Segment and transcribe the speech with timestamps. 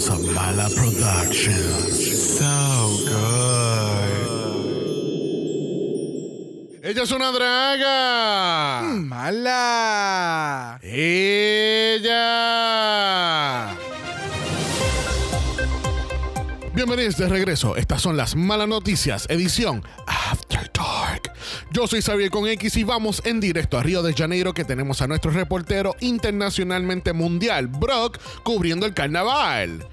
[0.00, 2.38] Zambala Productions.
[2.38, 3.98] So good.
[6.84, 8.82] Ella es una draga.
[8.94, 10.78] Mala.
[10.82, 12.16] Ella.
[16.74, 17.76] Bienvenidos de regreso.
[17.76, 20.77] Estas son las malas noticias, edición After Dark.
[21.70, 25.02] Yo soy Xavier con X y vamos en directo a Río de Janeiro que tenemos
[25.02, 29.86] a nuestro reportero internacionalmente mundial, Brock, cubriendo el carnaval.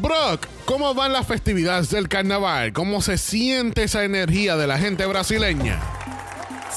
[0.00, 2.72] Brock, ¿cómo van las festividades del carnaval?
[2.72, 5.80] ¿Cómo se siente esa energía de la gente brasileña?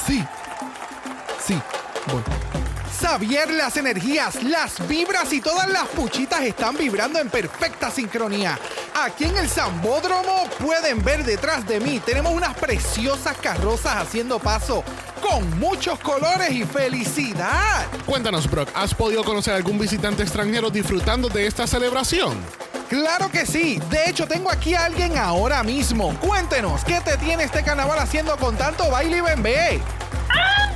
[0.08, 0.24] Sí.
[1.40, 1.56] Sí.
[3.06, 8.58] Xavier, las energías, las vibras y todas las puchitas están vibrando en perfecta sincronía.
[8.96, 14.84] Aquí en el Zambódromo pueden ver detrás de mí, tenemos unas preciosas carrozas haciendo paso
[15.22, 17.86] con muchos colores y felicidad.
[18.08, 22.36] Cuéntanos, Brock, ¿has podido conocer a algún visitante extranjero disfrutando de esta celebración?
[22.90, 23.80] Claro que sí.
[23.92, 26.18] De hecho, tengo aquí a alguien ahora mismo.
[26.20, 29.82] Cuéntenos, ¿qué te tiene este carnaval haciendo con tanto baile y bembé?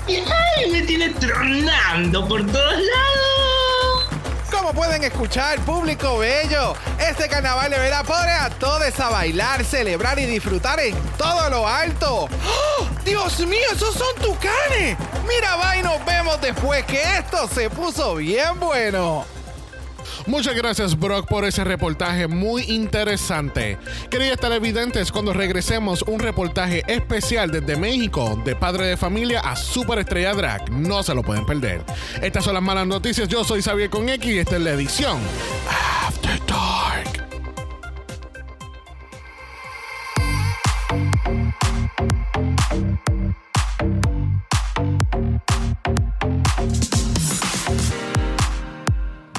[0.08, 0.72] ¡Ay!
[0.72, 4.10] Me tiene tronando por todos lados.
[4.52, 10.20] Como pueden escuchar, público bello, este carnaval de verdad pone a todos a bailar, celebrar
[10.20, 12.28] y disfrutar en todo lo alto.
[12.46, 12.88] ¡Oh!
[13.06, 14.98] ¡Dios mío, esos son tucanes!
[15.28, 19.26] Mira, va y nos vemos después que esto se puso bien bueno.
[20.28, 23.78] Muchas gracias, Brock, por ese reportaje muy interesante.
[24.10, 30.34] Queridos televidentes, cuando regresemos, un reportaje especial desde México, de padre de familia a superestrella
[30.34, 30.72] drag.
[30.72, 31.84] No se lo pueden perder.
[32.22, 33.28] Estas son las malas noticias.
[33.28, 35.20] Yo soy Xavier con X y esta es la edición
[36.08, 37.29] After Dark.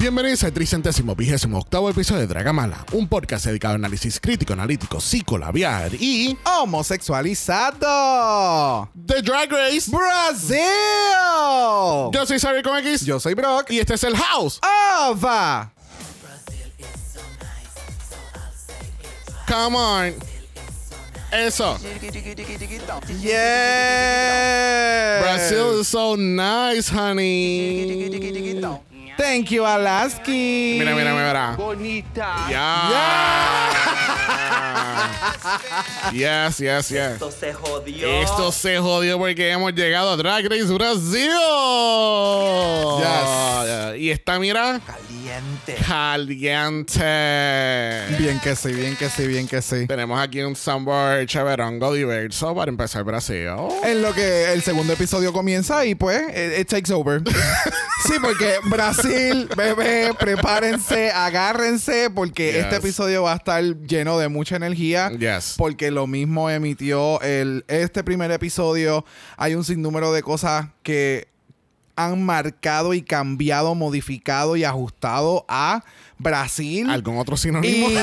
[0.01, 4.99] Bienvenidos al tricentésimo vigésimo octavo episodio de Dragamala, un podcast dedicado a análisis crítico, analítico,
[4.99, 8.89] psicolabiar y Homosexualizado.
[9.05, 9.91] The Drag Race.
[9.91, 10.57] Brasil.
[12.11, 13.69] Yo soy Xavier con X Yo soy Brock.
[13.69, 14.59] y este es el House.
[14.63, 15.71] Ava.
[19.47, 20.15] Come on.
[21.31, 21.77] Eso.
[23.21, 25.19] Yeah.
[25.21, 28.09] Brazil is so nice, honey.
[29.21, 30.77] Thank you, Alaski.
[30.79, 31.55] Mira, mira, mira.
[31.55, 32.47] Bonita.
[32.49, 32.89] Ya.
[36.11, 37.13] Yes, yes, yes.
[37.13, 38.07] Esto se jodió.
[38.23, 41.29] Esto se jodió porque hemos llegado a Drag Race Brasil.
[42.97, 43.99] Yes.
[44.01, 44.81] Y está, mira,
[45.31, 45.75] Caliente.
[45.87, 46.99] caliente.
[48.19, 49.87] Bien que sí, bien que sí, bien que sí.
[49.87, 53.47] Tenemos aquí un sambor chaverongo diverso para empezar Brasil.
[53.83, 57.21] En lo que el segundo episodio comienza y pues it, it takes over.
[58.05, 62.63] sí, porque Brasil, bebé, prepárense, agárrense porque Yes.
[62.63, 65.11] este episodio va a estar lleno de mucha energía.
[65.17, 65.53] Yes.
[65.57, 69.05] Porque lo mismo emitió el, este primer episodio.
[69.37, 71.29] Hay un sinnúmero de cosas que
[71.95, 75.83] han marcado y cambiado, modificado y ajustado a
[76.17, 76.89] Brasil.
[76.89, 77.89] ¿Algún otro sinónimo?
[77.89, 77.97] Y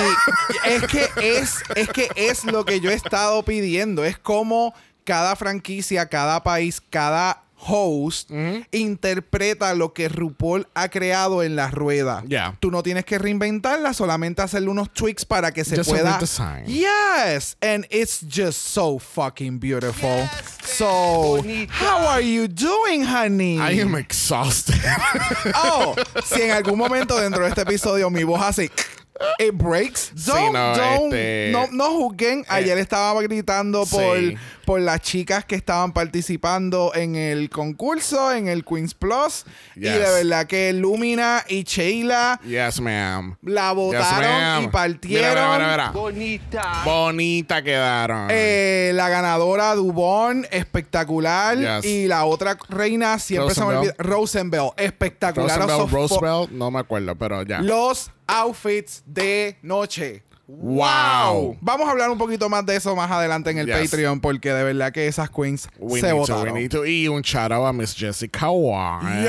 [0.66, 4.04] es que es, es que es lo que yo he estado pidiendo.
[4.04, 8.30] Es como cada franquicia, cada país, cada host
[8.72, 12.22] interpreta lo que RuPaul ha creado en la rueda.
[12.26, 12.56] Ya.
[12.60, 16.18] Tú no tienes que reinventarla, solamente hacerle unos tweaks para que se Just pueda.
[16.66, 20.28] Yes, and it's just so fucking beautiful.
[20.64, 23.58] So, how are you doing, honey?
[23.58, 24.76] I am exhausted.
[25.54, 28.70] Oh, si en algún momento dentro de este episodio mi voz hace
[29.40, 32.44] it breaks, Sí, don't, no, don't- este- no, no juzguen.
[32.48, 34.36] Ayer estaba gritando por, Sí.
[34.68, 39.46] Por las chicas que estaban participando en el concurso, en el Queens Plus.
[39.74, 43.34] Y de verdad que Lumina y Sheila yes, ma'am.
[43.40, 45.30] la votaron y partieron.
[45.30, 45.90] Mira, mira, mira, mira.
[45.92, 46.82] Bonita.
[46.84, 48.28] Bonita quedaron.
[48.30, 51.56] Eh, la ganadora Dubon, espectacular.
[51.80, 51.90] Yes.
[51.90, 53.78] Y la otra reina, siempre se me Rosenbell.
[53.90, 53.94] olvida.
[53.98, 55.58] Rosenbell, espectacular.
[55.60, 57.60] Roosevelt, Of- Roosevelt, no me acuerdo, pero ya.
[57.62, 60.24] los outfits de noche.
[60.48, 61.58] Wow.
[61.60, 63.90] Vamos a hablar un poquito más de eso más adelante en el Yes.
[63.90, 66.54] Patreon porque de verdad que esas queens We se need to, we votaron.
[66.54, 66.86] need to.
[66.86, 69.28] Y un shout out a Miss Jessica White.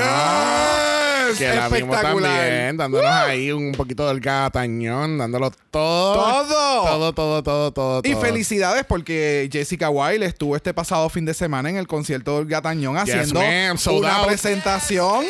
[1.38, 6.14] Que la vimos también, dándonos ahí un poquito del gatañón, dándolo todo.
[6.14, 6.84] Todo.
[6.84, 8.02] Todo, todo, todo, todo.
[8.04, 12.46] Y felicidades porque Jessica Wilde estuvo este pasado fin de semana en el concierto del
[12.46, 15.24] Gatañón haciendo una presentación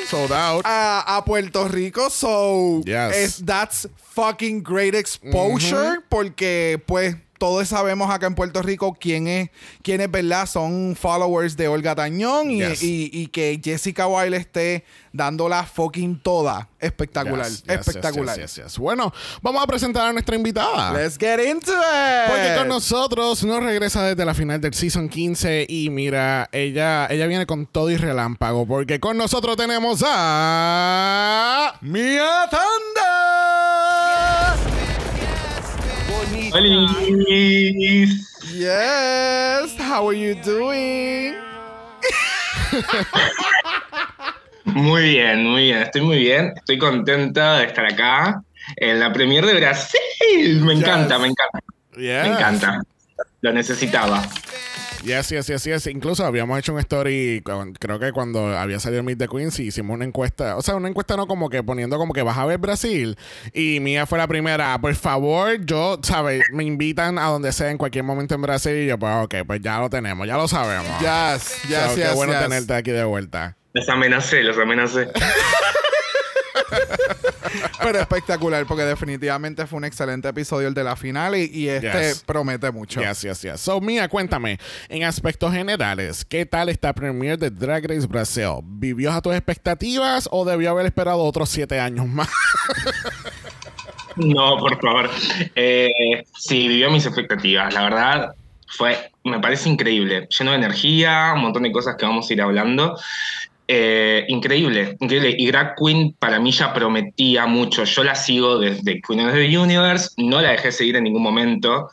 [0.65, 2.11] a, Puerto Rico.
[2.11, 2.83] So,
[3.45, 9.49] that's fucking great exposure porque, pues, todos sabemos acá en Puerto Rico quién es,
[9.83, 10.45] quiénes, ¿verdad?
[10.45, 12.83] Son followers de Olga Tañón y, Yes.
[12.83, 16.69] y- y que Jessica Wilde esté dándola fucking toda.
[16.79, 18.39] Espectacular, Yes, yes, espectacular.
[18.39, 18.79] yes, yes, yes.
[18.79, 20.93] Bueno, vamos a presentar a nuestra invitada.
[20.93, 22.29] Let's get into it.
[22.29, 27.27] Porque con nosotros nos regresa desde la final del season 15 y mira, ella, ella
[27.27, 32.90] viene con todo y relámpago porque con nosotros tenemos a Mia Tanda.
[38.53, 41.37] Yes, how are you doing?
[44.65, 45.79] Muy bien, muy bien.
[45.79, 46.53] Estoy muy bien.
[46.57, 48.43] Estoy contenta de estar acá
[48.77, 50.61] en la premier de Brasil.
[50.65, 51.61] Me encanta, me encanta.
[51.97, 52.27] Yes.
[52.27, 52.83] Me encanta.
[53.43, 54.21] Lo necesitaba.
[55.03, 55.87] Yes, yes, yes, yes.
[55.87, 57.43] Incluso habíamos hecho un story,
[57.79, 60.57] creo que cuando había salido Meet the Queens, y hicimos una encuesta.
[60.57, 63.17] O sea, una encuesta no como que poniendo como que vas a ver Brasil.
[63.55, 64.79] Y Mía fue la primera.
[64.81, 66.43] Por favor, yo, ¿sabes?
[66.53, 68.77] Me invitan a donde sea en cualquier momento en Brasil.
[68.77, 70.87] Y yo, pues, ok, pues ya lo tenemos, ya lo sabemos.
[71.01, 72.43] Yes, yes, So, yes, Qué bueno yes.
[72.43, 73.57] tenerte aquí de vuelta.
[73.73, 75.09] Los amenacé, los amenacé.
[77.83, 81.91] Pero espectacular, porque definitivamente fue un excelente episodio el de la final y, y este
[81.91, 82.23] Yes.
[82.27, 83.01] promete mucho.
[83.01, 83.61] Yes, yes, yes.
[83.61, 84.59] So, Mía, cuéntame,
[84.89, 88.61] en aspectos generales, ¿qué tal esta premiere de Drag Race Brasil?
[88.63, 92.29] ¿Vivió a tus expectativas o debió haber esperado otros siete años más?
[94.17, 95.11] No, por favor.
[95.55, 97.73] Eh, sí, vivió mis expectativas.
[97.73, 98.35] La verdad,
[98.77, 100.29] fue, me parece increíble.
[100.37, 102.99] Lleno de energía, un montón de cosas que vamos a ir hablando.
[103.73, 105.33] Eh, increíble, increíble.
[105.39, 107.85] Y Drag Queen para mí ya prometía mucho.
[107.85, 111.89] Yo la sigo desde Queen of the Universe, no la dejé seguir en ningún momento.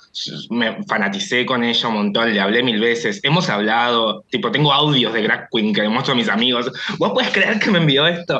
[0.50, 3.19] Me fanaticé con ella un montón, le hablé mil veces.
[3.21, 6.71] Hemos hablado, tipo, tengo audios de Drag Queen que le muestro a mis amigos.
[6.97, 8.39] ¿Vos puedes creer que me envió esto?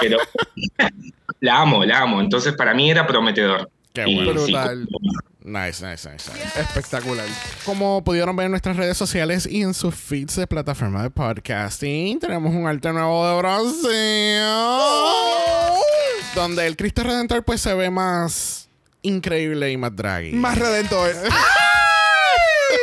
[0.00, 0.18] Pero
[1.40, 2.20] la amo, la amo.
[2.20, 3.68] Entonces para mí era prometedor.
[3.96, 4.32] Qué Y bueno.
[4.34, 4.86] Brutal.
[5.42, 6.60] Nice, nice, nice, nice.
[6.60, 7.24] Espectacular.
[7.64, 12.18] Como pudieron ver en nuestras redes sociales y en sus feeds de plataforma de podcasting,
[12.18, 14.42] tenemos un arte nuevo de Brasil.
[16.34, 18.68] Donde el Cristo Redentor pues se ve más
[19.00, 20.32] increíble y más draggy.
[20.32, 21.14] Más redentor.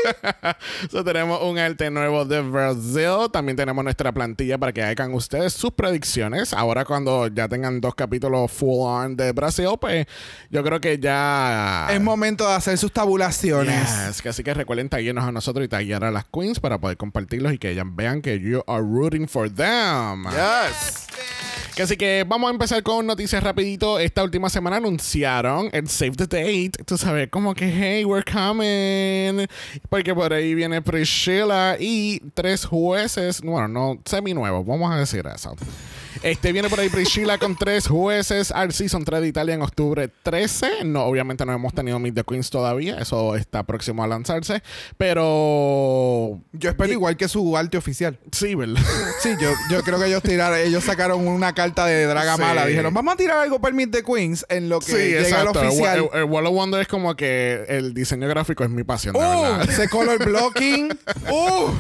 [0.92, 3.30] So, tenemos un arte nuevo de Brasil.
[3.32, 6.54] También tenemos nuestra plantilla para que hagan ustedes sus predicciones.
[6.54, 10.06] Ahora cuando ya tengan dos capítulos full on de Brasil, pues
[10.50, 11.88] yo creo que ya...
[11.92, 14.08] es momento de hacer sus tabulaciones.
[14.08, 16.98] Yes, que así que recuerden taguearnos a nosotros y taguear a las queens para poder
[16.98, 20.26] compartirlos y que ellas vean que you are rooting for them.
[20.26, 21.08] Yes.
[21.76, 23.98] Que así que vamos a empezar con noticias rapidito.
[23.98, 26.84] Esta última semana anunciaron el Save the Date.
[26.86, 29.48] Tú sabes, como que, hey, we're coming.
[29.90, 35.56] Porque por ahí viene Priscilla y tres jueces, bueno, no semi-nuevos, vamos a decir eso.
[36.22, 40.10] Este viene por ahí Priscilla con tres jueces al Season 3 de Italia en octubre
[40.24, 40.84] 13.
[40.86, 42.98] No, obviamente no hemos tenido Meet the Queens todavía.
[43.00, 44.62] Eso está próximo a lanzarse.
[44.98, 46.40] Pero.
[46.54, 48.18] Yo espero igual que su arte oficial.
[48.32, 48.82] Sí, ¿verdad?
[49.22, 52.42] Sí, yo, yo creo que ellos tiraron, ellos sacaron una carta de Draga Sí.
[52.42, 52.66] Mala.
[52.66, 55.20] Dijeron, vamos a tirar algo para el Meet the Queens en lo que Sí, llega
[55.20, 55.62] el exacto.
[55.62, 56.10] El, oficial.
[56.14, 59.20] el- el Wall of Wonder es como que el diseño gráfico es mi pasión, de
[59.20, 59.70] Uh, verdad.
[59.70, 60.90] ese color blocking.
[61.30, 61.72] Uh.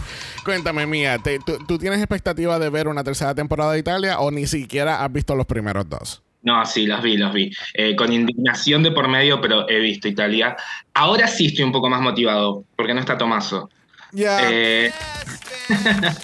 [0.44, 4.30] Cuéntame, Mía, te- tú, tú tienes expectativa de ver una tercera temporada de Italia o
[4.32, 6.22] ni siquiera has visto los primeros dos?
[6.42, 7.52] No, sí, los vi, los vi.
[7.74, 10.58] Eh, con indignación de por medio, pero he visto Italia.
[10.94, 13.70] Ahora sí estoy un poco más motivado, porque no está Tomaso.
[14.12, 14.40] Yeah.
[14.52, 14.92] Eh,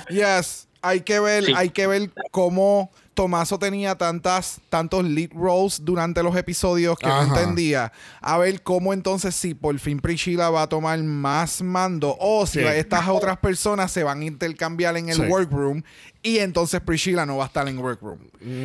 [0.10, 1.54] Yes, hay que ver, Sí.
[1.56, 7.26] hay que ver cómo Tomaso tenía tantas, tantos lead roles durante los episodios que Ajá.
[7.26, 7.92] no entendía.
[8.22, 12.60] A ver cómo entonces si por fin Priscilla va a tomar más mando o si
[12.60, 12.66] Sí.
[12.66, 15.22] estas otras personas se van a intercambiar en el Sí.
[15.24, 15.84] workroom
[16.22, 18.20] y entonces Priscilla no va a estar en workroom.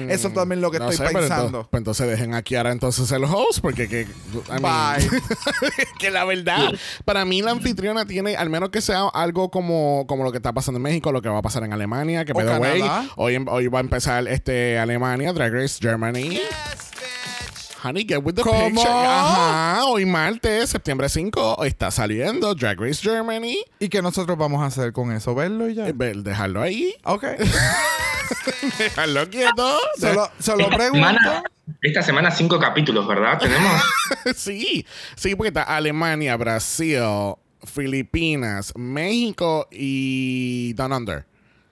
[0.08, 1.46] Eso es también lo que Mm, No estoy sé, pero pensando.
[1.46, 5.08] entonces, pues entonces dejen a Kiara entonces el host porque que, I mean, Bye.
[5.99, 6.73] que la verdad
[7.04, 10.52] para mí la anfitriona tiene al menos que sea algo como, como lo que está
[10.52, 12.82] pasando en México lo que va a pasar en Alemania que by the way,
[13.16, 16.40] hoy, em- hoy va a empezar este Alemania Drag Race Germany
[17.84, 18.64] Honey, get with the ¿Cómo?
[18.66, 18.88] picture.
[18.88, 23.58] Ajá, hoy martes, septiembre 5, está saliendo Drag Race Germany.
[23.78, 25.34] ¿Y qué nosotros vamos a hacer con eso?
[25.34, 25.86] ¿Verlo y ya?
[25.88, 27.24] Eh, ve- Dejarlo ahí, Ok.
[28.78, 29.78] dejarlo quieto.
[30.00, 31.06] solo, solo esta, pregunto.
[31.08, 31.42] semana,
[31.82, 33.38] esta semana cinco capítulos, ¿verdad?
[33.38, 33.82] Tenemos.
[34.36, 37.02] sí, sí, porque está Alemania, Brasil,
[37.64, 41.26] Filipinas, México y Down Under.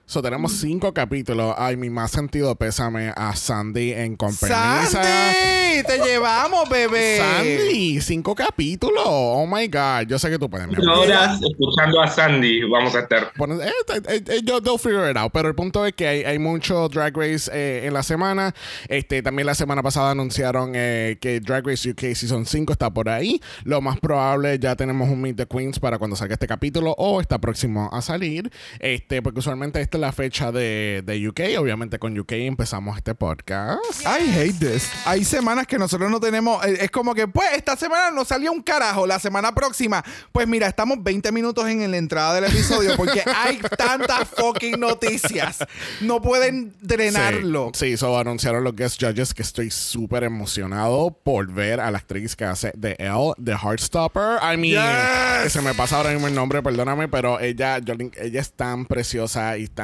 [0.05, 1.55] So, tenemos cinco capítulos.
[1.57, 4.85] Ay, mi más sentido pésame a Sandy en compañía.
[4.85, 5.83] ¡Sandy!
[5.87, 7.17] ¡Te llevamos, bebé!
[7.17, 9.01] Sandy, cinco capítulos.
[9.05, 10.07] Oh my God.
[10.07, 10.67] Yo sé que tú puedes.
[10.77, 13.31] Horas escuchando a Sandy vamos a estar.
[13.37, 13.71] Bueno, eh,
[14.09, 15.31] eh, eh, yo they'll figure it out.
[15.31, 18.53] Pero el punto es que hay, hay mucho Drag Race eh, en la semana.
[18.89, 23.07] Este, también la semana pasada anunciaron eh, que Drag Race UK Season 5 está por
[23.07, 23.39] ahí.
[23.63, 27.21] Lo más probable ya tenemos un Meet the Queens para cuando salga este capítulo o
[27.21, 28.51] está próximo a salir.
[28.79, 31.59] Este, porque usualmente esta es la fecha de, de UK.
[31.59, 33.79] Obviamente con UK empezamos este podcast.
[34.01, 34.89] I hate this.
[35.05, 36.65] Hay semanas que nosotros no tenemos.
[36.65, 39.05] eh, Es como que, pues, esta semana no salió un carajo.
[39.05, 43.59] La semana próxima, pues mira, estamos 20 minutos en la entrada del episodio porque hay
[43.77, 45.59] tantas fucking noticias.
[46.01, 47.69] No pueden drenarlo.
[47.75, 51.99] Sí, sí, so anunciaron los guest judges que estoy súper emocionado por ver a la
[51.99, 54.39] actriz que hace de Elle, de Heartstopper.
[54.41, 55.53] I mean, Yes.
[55.53, 59.55] se me pasa ahora mismo el nombre, perdóname, pero ella, Jolene- ella es tan preciosa
[59.59, 59.82] y tan.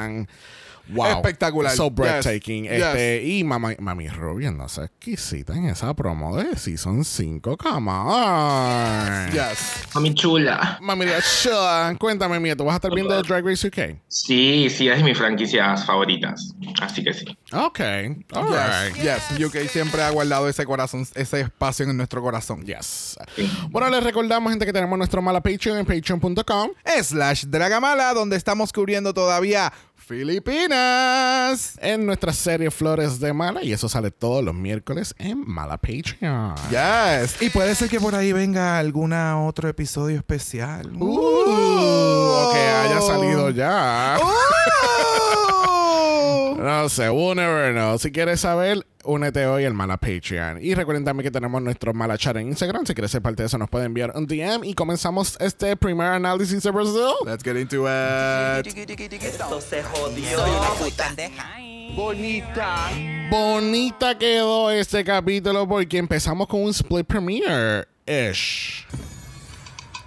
[0.92, 1.18] Wow.
[1.18, 1.72] Espectacular.
[1.76, 2.64] So breathtaking.
[2.64, 2.72] Yes.
[2.82, 7.58] Este, y mami, mami Rubio no se exquisita en esa promo de Season 5.
[7.58, 9.32] Come on.
[9.32, 9.84] Yes.
[9.94, 10.80] A mi chula.
[10.82, 11.06] Mami,
[11.44, 11.96] chula.
[12.00, 14.00] cuéntame, mía, ¿tú vas a estar viendo Drag Race UK?
[14.08, 16.56] Sí, sí, es de mis franquicias favoritas.
[16.82, 17.26] Así que sí.
[17.54, 17.80] Ok.
[18.34, 18.94] All Yes.
[18.96, 19.04] right.
[19.40, 19.46] Yes.
[19.46, 22.66] UK siempre ha guardado ese corazón, ese espacio en nuestro corazón.
[22.66, 23.16] Yes.
[23.36, 23.48] Sí.
[23.70, 26.72] Bueno, les recordamos, gente, que tenemos nuestro mala Patreon en patreon.com.
[27.04, 29.72] Slash Dragamala, donde estamos cubriendo todavía
[30.10, 31.78] Filipinas.
[31.80, 33.64] En nuestra serie Flores de Mala.
[33.64, 36.56] Y eso sale todos los miércoles en Mala Patreon.
[36.72, 37.40] Yes.
[37.40, 40.92] Y puede ser que por ahí venga alguna otro episodio especial.
[40.96, 44.18] Uh, o que haya salido ya.
[44.20, 45.09] Uh.
[46.60, 47.98] No sé, we'll never know.
[47.98, 50.62] Si quieres saber, únete hoy al Mala Patreon.
[50.62, 52.86] Y recuerden también que tenemos nuestro Mala Chat en Instagram.
[52.86, 54.66] Si quieres ser parte de eso, nos pueden enviar un DM.
[54.66, 57.14] Y comenzamos este primer análisis de Brasil.
[57.26, 58.68] Let's get into it.
[59.24, 60.38] Esto se jodió.
[60.38, 61.16] Soy una puta.
[63.32, 67.88] Bonita quedó este capítulo porque empezamos con un split premiere.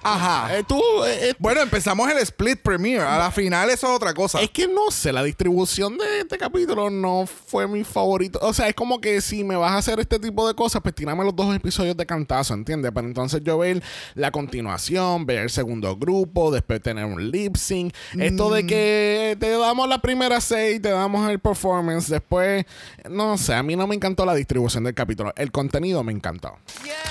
[0.03, 0.59] Ajá.
[0.59, 3.05] Eh, tú, eh, eh, Bueno, empezamos el split premiere.
[3.05, 4.41] A la final eso es otra cosa.
[4.41, 8.39] Es que no sé, la distribución de este capítulo no fue mi favorito.
[8.43, 10.95] O sea, es como que si me vas a hacer este tipo de cosas, pues
[10.95, 12.91] tírame los dos episodios de cantazo, ¿entiendes?
[12.93, 13.83] Para entonces yo ver
[14.15, 17.95] la continuación, ver el segundo grupo, después tener un lip sync.
[18.19, 22.65] Esto de que te damos la primera seis, te damos el performance, después,
[23.09, 25.33] no sé, a mí no me encantó la distribución del capítulo.
[25.37, 26.57] El contenido me encantó.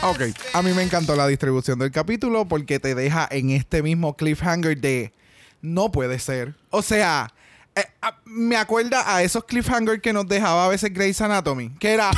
[0.03, 0.21] Ok,
[0.53, 4.77] a mí me encantó la distribución del capítulo porque te deja en este mismo cliffhanger
[4.77, 5.13] de
[5.61, 6.55] no puede ser.
[6.69, 7.31] O sea,
[7.75, 11.93] eh, ah, me acuerda a esos cliffhangers que nos dejaba a veces Grey's Anatomy, que
[11.93, 12.11] era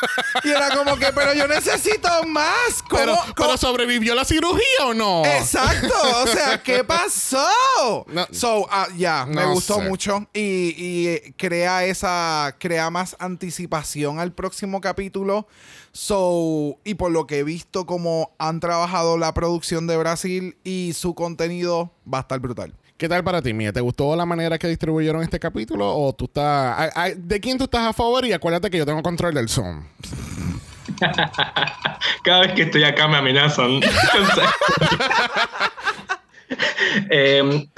[0.44, 2.82] y era como que, pero yo necesito más.
[2.88, 5.24] ¿Cómo- Pero, cómo- pero sobrevivió la cirugía o no?
[5.24, 7.46] Exacto, o sea, ¿qué pasó?
[8.08, 8.26] No.
[8.32, 9.82] so, ah, ya, me No gustó sé.
[9.82, 15.46] mucho y, y, crea esa, crea más anticipación al próximo capítulo.
[15.92, 20.92] So, y por lo que he visto como han trabajado la producción de Brasil y
[20.94, 22.74] su contenido va a estar brutal.
[22.98, 23.72] ¿Qué tal para ti, Mía?
[23.72, 25.88] ¿Te gustó la manera que distribuyeron este capítulo?
[25.88, 26.92] ¿O tú estás.
[27.16, 28.26] ¿De quién tú estás a favor?
[28.26, 29.84] Y acuérdate que yo tengo control del Zoom.
[32.24, 33.80] Cada vez que estoy acá me amenazan.
[37.10, 37.68] Eh,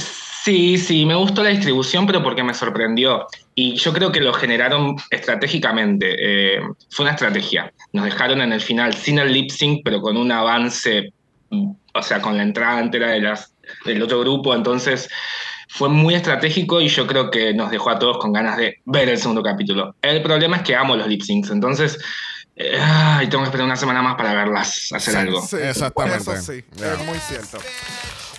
[0.45, 3.27] sí, sí, me gustó la distribución, pero porque me sorprendió.
[3.55, 6.15] Y yo creo que lo generaron estratégicamente.
[6.19, 7.73] Eh, fue una estrategia.
[7.93, 11.12] Nos dejaron en el final sin el lip sync, pero con un avance,
[11.50, 13.53] o sea, con la entrada entera de las,
[13.85, 14.55] del otro grupo.
[14.55, 15.09] Entonces
[15.69, 19.09] fue muy estratégico y yo creo que nos dejó a todos con ganas de ver
[19.09, 19.95] el segundo capítulo.
[20.03, 21.99] El problema es que amo los lip syncs, entonces.
[22.57, 25.41] eh, ay, tengo que esperar una semana más para verlas hacer algo.
[25.41, 26.19] Sí, Exactamente.
[26.33, 26.95] Eso sí, Yeah.
[26.95, 27.59] es muy cierto.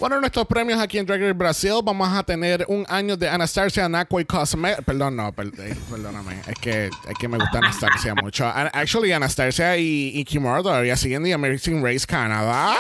[0.02, 3.30] Bueno, en nuestros premios aquí en Drag Race Brasil vamos a tener un año de
[3.30, 4.76] Anastasia Nakoi Cosme.
[4.84, 6.42] Perdón, no, per- eh, perdóname.
[6.48, 8.48] Es que, es que me gusta Anastasia mucho.
[8.48, 12.76] Actually, Anastasia y, y Kimura todavía siguen The American Race Canada.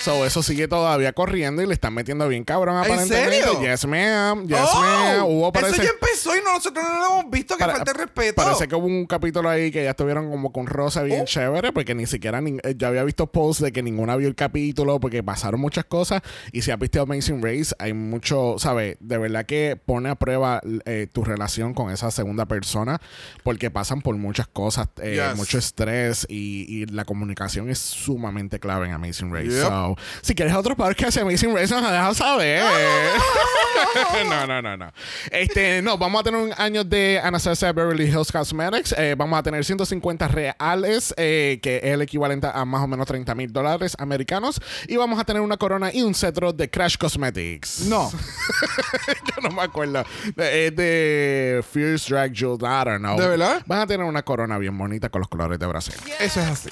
[0.00, 3.42] So, eso sigue todavía corriendo y le están metiendo bien cabrón ¿En aparentemente.
[3.42, 3.60] serio?
[3.60, 4.46] Yes, ma'am.
[4.46, 5.24] Yes, Oh, ma'am.
[5.26, 5.82] Hubo eso parece...
[5.84, 8.42] ya empezó y nosotros no lo hemos visto, que Para- falta de respeto.
[8.42, 11.24] Parece que hubo un capítulo ahí que ya estuvieron como con Rosa bien Oh.
[11.24, 14.36] chévere, porque ni siquiera nin- eh, yo había visto posts de que ninguna vio el
[14.36, 16.22] capítulo, porque pasaron muchas cosas.
[16.52, 18.96] Y si has visto Amazing Race, hay mucho, ¿sabes?
[19.00, 23.00] De verdad que pone a prueba eh, tu relación con esa segunda persona,
[23.42, 25.36] porque pasan por muchas cosas, eh, Yes.
[25.36, 29.48] mucho estrés, y, y la comunicación es sumamente clave en Amazing Race.
[29.48, 29.62] Yep.
[29.62, 29.96] So.
[30.22, 32.62] Si quieres otro podcast de Amazing Race, nos dejas saber.
[34.28, 34.92] no, no, no, no.
[35.30, 38.94] Este, no, vamos a tener un año de Anastasia Beverly Hills Cosmetics.
[38.98, 43.06] Eh, vamos a tener 150 reales, eh, que es el equivalente a más o menos
[43.06, 44.60] 30 mil dólares americanos.
[44.86, 47.80] Y vamos a tener una corona y un cetro de Crash Cosmetics.
[47.80, 48.10] No.
[49.26, 50.04] Yo no me acuerdo.
[50.36, 53.18] Es de Fierce Drag Jewel, I don't know.
[53.18, 53.62] ¿De verdad?
[53.66, 55.94] Van a tener una corona bien bonita con los colores de Brasil.
[56.20, 56.70] Eso es así.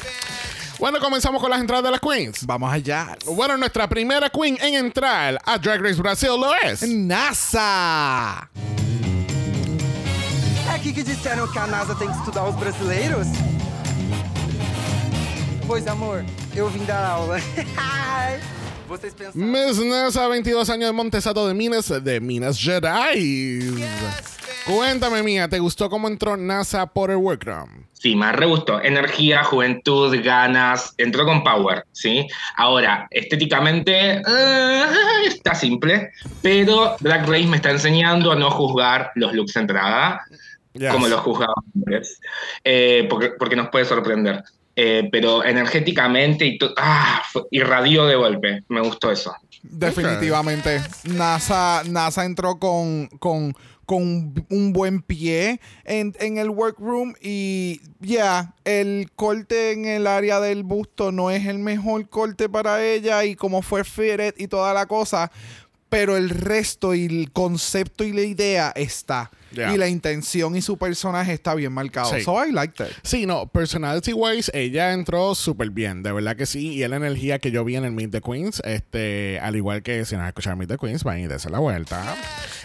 [0.79, 2.45] Bueno, comenzamos con las entradas de las queens.
[2.45, 3.17] Vamos allá.
[3.25, 6.83] Bueno, nuestra primera queen en entrar a Drag Race Brasil lo es.
[6.87, 8.51] NASA.
[10.75, 13.27] Aqui que disseram que a NASA tem que estudar os brasileiros?
[15.67, 17.39] Pois, amor, eu vim dar aula.
[19.35, 23.65] Miss Nessa, 22 años de Montesato de Minas, de Minas Gerais.
[24.67, 27.85] Cuéntame, mía, ¿te gustó cómo entró NASA por el workroom?
[27.93, 28.81] Sí, me re gustó.
[28.83, 30.93] Energía, juventud, ganas.
[30.99, 32.27] Entró con power, ¿sí?
[32.57, 34.85] Ahora, estéticamente eh,
[35.27, 36.11] está simple,
[36.43, 40.21] pero Drag Race me está enseñando a no juzgar los looks de entrada
[40.79, 40.93] Yes.
[40.93, 42.21] como los juzgaba antes,
[42.63, 44.45] eh, porque, porque nos puede sorprender.
[44.79, 48.63] Eh, pero energéticamente y ah, irradió de golpe.
[48.69, 49.35] Me gustó eso.
[49.63, 50.83] Definitivamente.
[51.05, 53.55] NASA, NASA entró con, con,
[53.87, 60.41] con un buen pie en, en el workroom y ya, el corte en el área
[60.41, 64.75] del busto no es el mejor corte para ella y como fue fitted y toda
[64.75, 65.33] la cosa,
[65.89, 69.31] pero el resto y el concepto y la idea está.
[69.53, 69.75] Yeah.
[69.75, 72.15] Y la intención y su personaje está bien marcado.
[72.15, 72.23] Sí.
[72.23, 72.93] So I liked it.
[73.03, 76.75] Sí, no, personality wise, ella entró súper bien, de verdad que sí.
[76.75, 79.83] Y es la energía que yo vi en el Meet the Queens, este, al igual
[79.83, 82.17] que si no has escuchado Meet the Queens, van y darse la vuelta.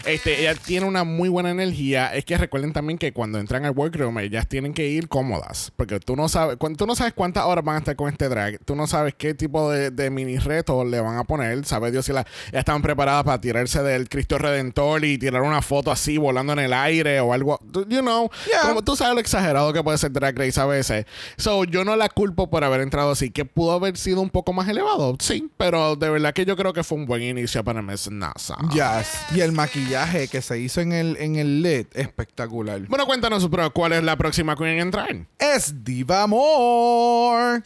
[0.04, 2.14] Este, ella tiene una muy buena energía.
[2.14, 5.72] Es que recuerden también que cuando entran al workroom, ellas tienen que ir cómodas.
[5.76, 8.28] Porque tú no sabes, cuando, tú no sabes cuántas horas van a estar con este
[8.28, 11.64] drag, tú no sabes qué tipo de, de mini reto le van a poner.
[11.64, 15.62] Sabe Dios si la, ellas estaban preparadas para tirarse del Cristo Redentor y tirar una
[15.62, 17.58] foto así volando en el aire o algo.
[17.88, 18.68] You know, Yeah.
[18.68, 21.06] como tú sabes lo exagerado que puede ser Drag Race a veces.
[21.36, 24.52] So, yo no la culpo por haber entrado así, que pudo haber sido un poco
[24.52, 27.82] más elevado, sí, pero de verdad que yo creo que fue un buen inicio para
[27.82, 28.56] Miss NASA.
[28.72, 29.36] Yes.
[29.36, 32.80] Y el maquillaje que se hizo en el, en el LED, espectacular.
[32.88, 35.26] Bueno, cuéntanos, bro, ¿cuál es la próxima queen en entrar?
[35.38, 37.62] Es Diva Amor.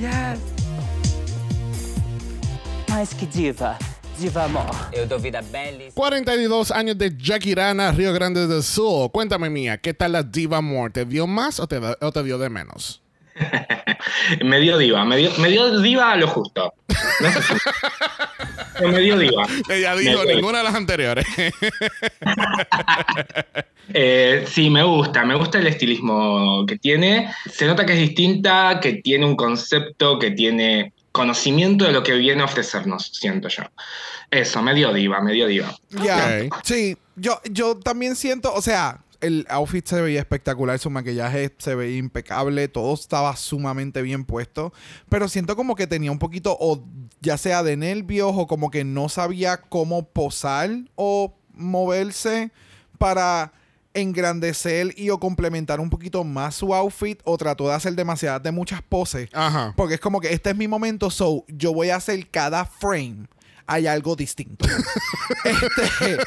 [0.00, 0.51] Yes!
[2.92, 3.78] Mais que diva,
[4.18, 4.66] diva amor.
[4.92, 5.92] Eu dou vida belíssima.
[5.94, 9.10] 42 años de Jaquirana, Río Grande del Sur.
[9.10, 10.92] Cuéntame, mía, ¿qué tal la Diva Amor?
[10.92, 13.00] ¿Te dio más o te, o te dio de menos?
[14.44, 16.74] Me dio diva, me dio, me dio diva a lo justo.
[17.20, 17.54] No sé si-
[18.78, 19.46] Pero me dio diva.
[19.70, 21.26] Ella dijo ninguna de las anteriores.
[23.94, 27.30] Eh, sí, me gusta, me gusta el estilismo que tiene.
[27.50, 32.14] Se nota que es distinta, que tiene un concepto, que tiene conocimiento de lo que
[32.14, 33.62] viene a ofrecernos, siento yo.
[34.30, 35.74] Eso, medio diva, medio diva.
[35.90, 36.46] Ya.
[36.46, 36.60] Ok.
[36.64, 41.74] Sí, yo, yo también siento, o sea, el outfit se veía espectacular, su maquillaje se
[41.74, 44.72] veía impecable, todo estaba sumamente bien puesto,
[45.08, 46.84] pero siento como que tenía un poquito, o
[47.20, 52.50] ya sea de nervios, o como que no sabía cómo posar o moverse
[52.98, 53.52] para
[53.94, 58.50] engrandecer y o complementar un poquito más su outfit o trató de hacer demasiadas de
[58.52, 59.74] muchas poses Ajá.
[59.76, 63.26] porque es como que este es mi momento, so yo voy a hacer cada frame.
[63.64, 64.66] Hay algo distinto.
[65.44, 66.18] Este,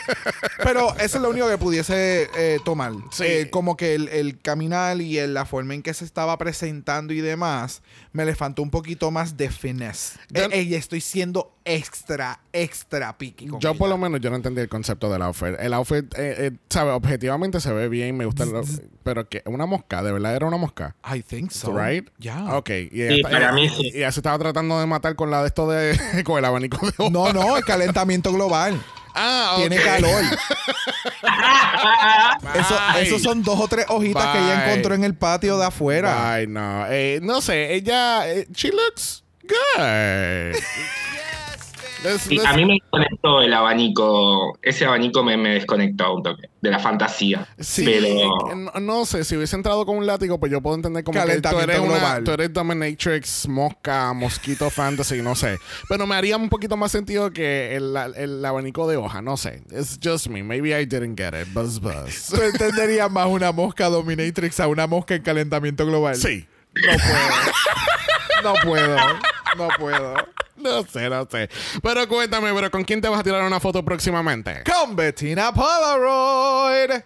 [0.63, 2.91] pero eso es lo único que pudiese eh, tomar.
[3.11, 3.23] Sí.
[3.25, 7.13] Eh, como que el, el caminar y el- la forma en que se estaba presentando
[7.13, 7.81] y demás,
[8.15, 10.17] me le faltó un poquito más de finesse.
[10.29, 13.47] Yo- Eh, eh, y estoy siendo extra, extra picky.
[13.47, 15.55] con Yo por lo menos yo no entendí el concepto del outfit.
[15.59, 18.51] El outfit, eh, eh, sabe, objetivamente se ve bien, me gusta, el-
[19.03, 20.95] pero que una mosca, de verdad era una mosca.
[21.13, 21.77] I think so.
[21.77, 22.09] Right?
[22.17, 22.55] Yeah.
[22.57, 22.69] Ok.
[22.69, 23.91] Y Sí, para mí sí.
[23.93, 25.97] y ella se estaba tratando de matar con la de esto de.
[26.25, 27.09] con el abanico de hoja.
[27.09, 28.81] No, no, el calentamiento global.
[29.15, 29.55] Ah.
[29.57, 30.23] Tiene calor.
[32.55, 33.01] Eso, Bye.
[33.03, 34.65] esos son dos o tres hojitas que ella Bye.
[34.71, 36.33] encontró en el patio de afuera.
[36.33, 36.85] Ay, no.
[36.89, 38.27] Eh, no sé, ella.
[38.29, 40.55] eh, she looks good.
[42.45, 46.79] A mí me desconectó el abanico, ese abanico me, me desconectó un toque de la
[46.79, 47.47] fantasía.
[47.59, 51.03] Sí, pero no, no sé, si hubiese entrado con un látigo, pues yo puedo entender
[51.03, 52.23] como que tú Calentamiento eres, una, global.
[52.23, 55.59] tú eres Dominatrix, Mosca, Mosquito Fantasy, no sé.
[55.89, 59.61] Pero me haría un poquito más sentido que el, el abanico de hoja, no sé.
[59.71, 60.43] It's just me.
[60.43, 61.47] Maybe I didn't get it.
[61.53, 62.29] Buzz, buzz.
[62.29, 66.15] Tú entenderías más una mosca dominatrix a una mosca en calentamiento global.
[66.15, 66.47] Sí.
[66.75, 67.35] No puedo.
[68.43, 68.97] No puedo.
[69.57, 70.34] No puedo.
[70.57, 71.49] No sé, no sé.
[71.81, 74.63] Pero cuéntame, pero ¿con quién te vas a tirar una foto próximamente?
[74.63, 77.01] Con Bettina Polaroid.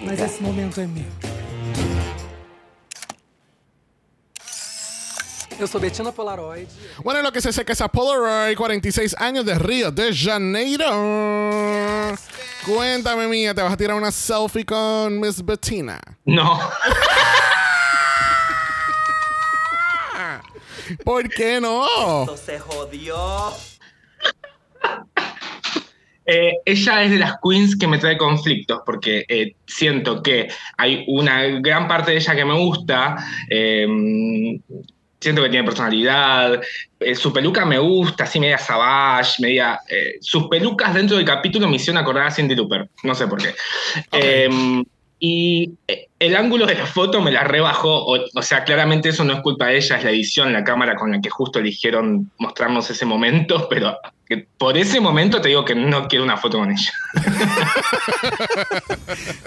[0.00, 1.04] Mas esse momento é meu.
[5.58, 6.66] Eu sou Betina Polaroid.
[7.04, 10.86] Bueno, lo que se seca esa Polaroid, 46 años de Río de Janeiro.
[12.66, 16.00] Cuéntame, mía, ¿te vas a tirar una selfie con Miss Bettina?
[16.24, 16.58] No.
[21.04, 21.86] ¿Por qué no?
[22.36, 23.16] Se jodió.
[26.24, 31.04] Eh, ella es de las queens que me trae conflictos porque eh, siento que hay
[31.08, 33.16] una gran parte de ella que me gusta.
[33.50, 33.86] eh,
[35.20, 36.60] siento que tiene personalidad.
[37.00, 39.80] eh, su peluca me gusta, así media savage, media.
[39.88, 42.88] eh, sus pelucas dentro del capítulo me hicieron acordar a Cindy Looper.
[43.02, 43.54] No sé por qué.
[44.12, 44.48] Eh,
[45.24, 48.06] y eh, el ángulo de la foto me la rebajó.
[48.06, 50.96] O, o sea, claramente eso no es culpa de ella, es la edición, la cámara
[50.96, 55.64] con la que justo eligieron mostrarnos ese momento, pero que por ese momento te digo
[55.64, 56.92] que no quiero una foto con ella.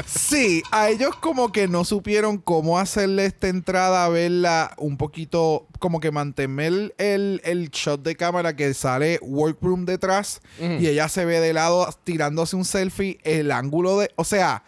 [0.06, 6.00] Sí, a ellos como que no supieron cómo hacerle esta entrada, verla un poquito, como
[6.00, 11.42] que mantener el, el shot de cámara que sale workroom detrás y ella se ve
[11.42, 14.64] de lado tirándose un selfie, el ángulo de, o sea,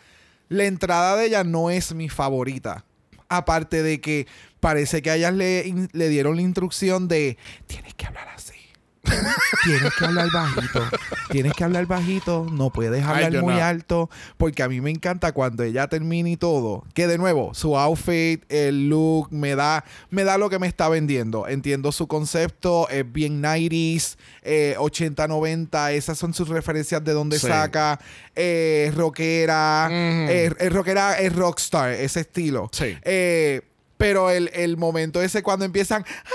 [0.50, 2.86] la entrada de ella no es mi favorita.
[3.30, 4.28] Aparte de que
[4.60, 8.47] parece que a ellas le, le dieron la instrucción de, tienes que hablar así.
[9.64, 10.84] Tienes que hablar bajito.
[11.30, 12.48] Tienes que hablar bajito.
[12.52, 13.64] No puedes hablar muy no.
[13.64, 14.10] alto.
[14.38, 16.84] Porque a mí me encanta cuando ella termina y todo.
[16.94, 20.90] Que de nuevo, su outfit, el look, me da, me da lo que me está
[20.90, 21.48] vendiendo.
[21.48, 22.88] Entiendo su concepto.
[22.90, 25.92] Es bien 90s, eh, 80, 90.
[25.92, 27.48] Esas son sus referencias de donde Sí.
[27.48, 28.00] saca.
[28.36, 29.90] Eh, rockera.
[29.92, 31.92] Eh, es rockera, es rockstar.
[31.92, 32.70] Ese estilo.
[32.72, 32.98] Sí.
[33.04, 33.62] Eh,
[33.98, 36.06] pero el, el momento ese cuando empiezan.
[36.08, 36.30] "Ah",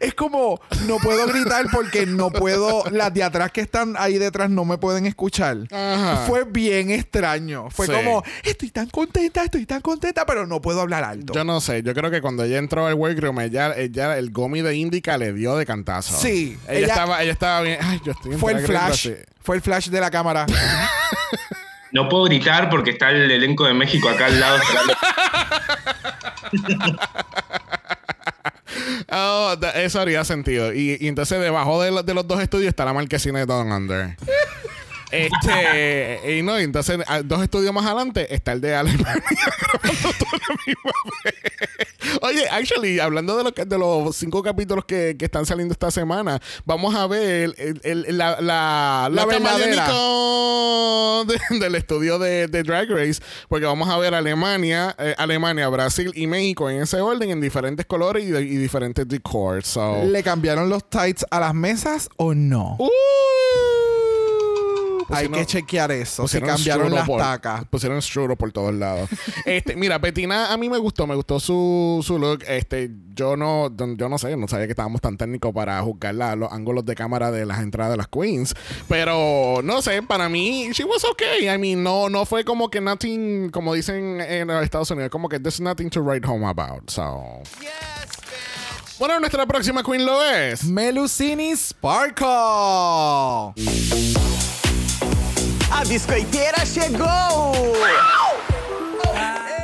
[0.00, 2.84] Es como, no puedo gritar porque no puedo.
[2.90, 5.56] Las de atrás que están ahí detrás no me pueden escuchar.
[5.70, 6.24] Ajá.
[6.26, 7.70] Fue bien extraño.
[7.70, 7.92] Fue Sí.
[7.92, 11.32] como, estoy tan contenta, estoy tan contenta, pero no puedo hablar alto.
[11.32, 14.60] Yo no sé, yo creo que cuando ella entró al workroom, ella, ella el gomi
[14.62, 16.16] de Indica le dio de cantazo.
[16.18, 17.78] Sí, Ella, ella- estaba, ella estaba bien.
[17.82, 19.08] Ay, yo estoy Fue el flash.
[19.08, 19.14] así.
[19.42, 20.46] Fue el flash de la cámara.
[21.94, 24.58] No puedo gritar porque está el elenco de México acá al lado.
[29.10, 30.72] Oh, eso haría sentido.
[30.72, 34.16] Y, entonces debajo de, de los dos estudios está la marquesina de Don Under.
[35.12, 39.92] Este, y no, entonces a- dos estudios más adelante está el de Alemania la.
[42.22, 45.90] Oye, actually, hablando de, lo que- de los cinco capítulos que, que están saliendo esta
[45.90, 49.86] semana, vamos a ver el, el- la, la, La verdadera.
[51.26, 56.10] de- del estudio de, de Drag Race, porque vamos a ver Alemania, eh, Alemania, Brasil
[56.14, 59.66] y México en ese orden, en diferentes colores y, de- y diferentes decors.
[59.68, 60.02] So.
[60.04, 62.76] ¿Le cambiaron los tights a las mesas o no?
[62.78, 62.88] Uh,
[65.12, 66.22] Hay que chequear eso.
[66.22, 67.64] Pusieron cambiaron las por- tacas.
[67.66, 69.08] Pusieron strudel por todos lados.
[69.46, 72.44] este, mira, Betina a mí me gustó, me gustó su, su look.
[72.46, 76.36] Este, yo no, yo no sé, no sabía que estábamos tan técnicos para juzgar la-
[76.36, 78.54] los ángulos de cámara de las entradas de las queens.
[78.88, 81.48] Pero no sé, para mí, she was okay.
[81.48, 85.38] I mean, no, no fue como que nothing, como dicen en Estados Unidos, como que
[85.40, 86.88] there's nothing to write home about.
[86.90, 87.42] So.
[88.98, 90.62] Bueno, nuestra próxima queen lo es.
[90.64, 93.52] Melusini Sparkle.
[95.72, 97.74] A biscoiteira chegou!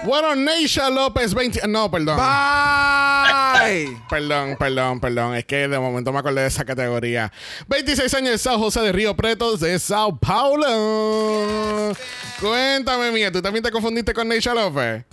[0.04, 1.68] Bueno, Neisha López 20.
[1.68, 2.16] No, perdón.
[2.16, 4.00] Bye.
[4.08, 5.34] Perdón, perdón, perdón.
[5.34, 7.30] Es que de momento me acordé de esa categoría.
[7.66, 11.92] 26 años de Sao José de Río Pretos de Sao Paulo.
[12.40, 15.04] Cuéntame, mía, ¿tú también te confundiste con Neisha López?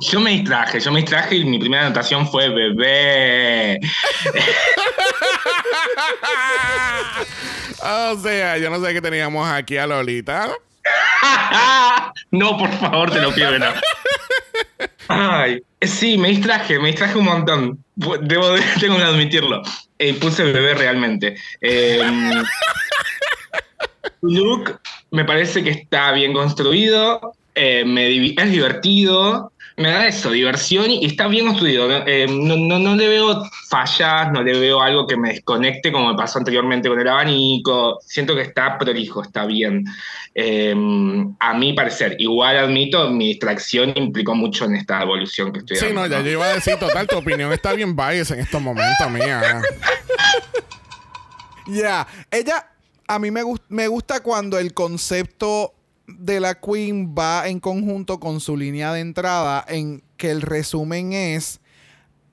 [0.00, 3.80] Yo me distraje, yo me distraje y mi primera anotación fue bebé.
[7.82, 10.48] o sea, yo no sé qué teníamos aquí a Lolita.
[12.30, 13.66] no, por favor, te lo pido no.
[15.08, 17.84] Ay, sí, me distraje, me distraje un montón.
[17.94, 19.62] Debo de- tengo que admitirlo.
[19.98, 21.36] Eh, puse bebé realmente.
[21.60, 22.02] Eh,
[24.22, 30.90] look me parece que está bien construido, eh, me es divertido, me da eso, diversión
[30.90, 31.86] y está bien construido.
[31.88, 32.06] ¿no?
[32.06, 36.08] Eh, no, no- no le veo fallas, no le veo algo que me desconecte como
[36.10, 37.98] me pasó anteriormente con el abanico.
[38.04, 39.84] Siento que está prolijo, está bien.
[40.34, 40.74] Eh,
[41.40, 45.86] a mi parecer, igual admito, mi distracción implicó mucho en esta evolución que estoy Sí,
[45.92, 49.10] no, ya yo iba a decir, total, tu opinión está bien bias en estos momentos,
[49.10, 49.62] mía.
[51.68, 52.68] Ya, ella,
[53.08, 55.74] a mí me, gus- me gusta cuando el concepto
[56.06, 61.12] de la Queen va en conjunto con su línea de entrada, en que el resumen
[61.12, 61.60] es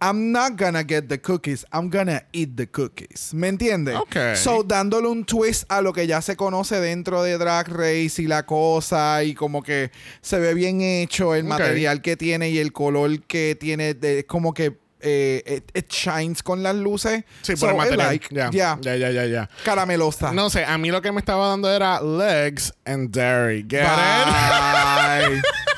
[0.04, 3.34] I'm not gonna get the cookies, I'm gonna eat the cookies.
[3.34, 3.96] ¿Me entiendes?
[3.96, 4.36] Ok.
[4.36, 8.28] So, dándole un twist a lo que ya se conoce dentro de Drag Race y
[8.28, 12.74] la cosa, y como que se ve bien hecho el material que tiene y el
[12.74, 17.24] color que tiene, de, como que eh, it, it shines con las luces.
[17.42, 18.08] Sí, So, por el material.
[18.10, 18.28] like.
[18.32, 19.50] Ya, ya, ya, ya, ya.
[19.64, 20.32] Caramelosa.
[20.32, 23.64] No sé, a mí lo que me estaba dando era legs and dairy.
[23.68, 25.44] Get it?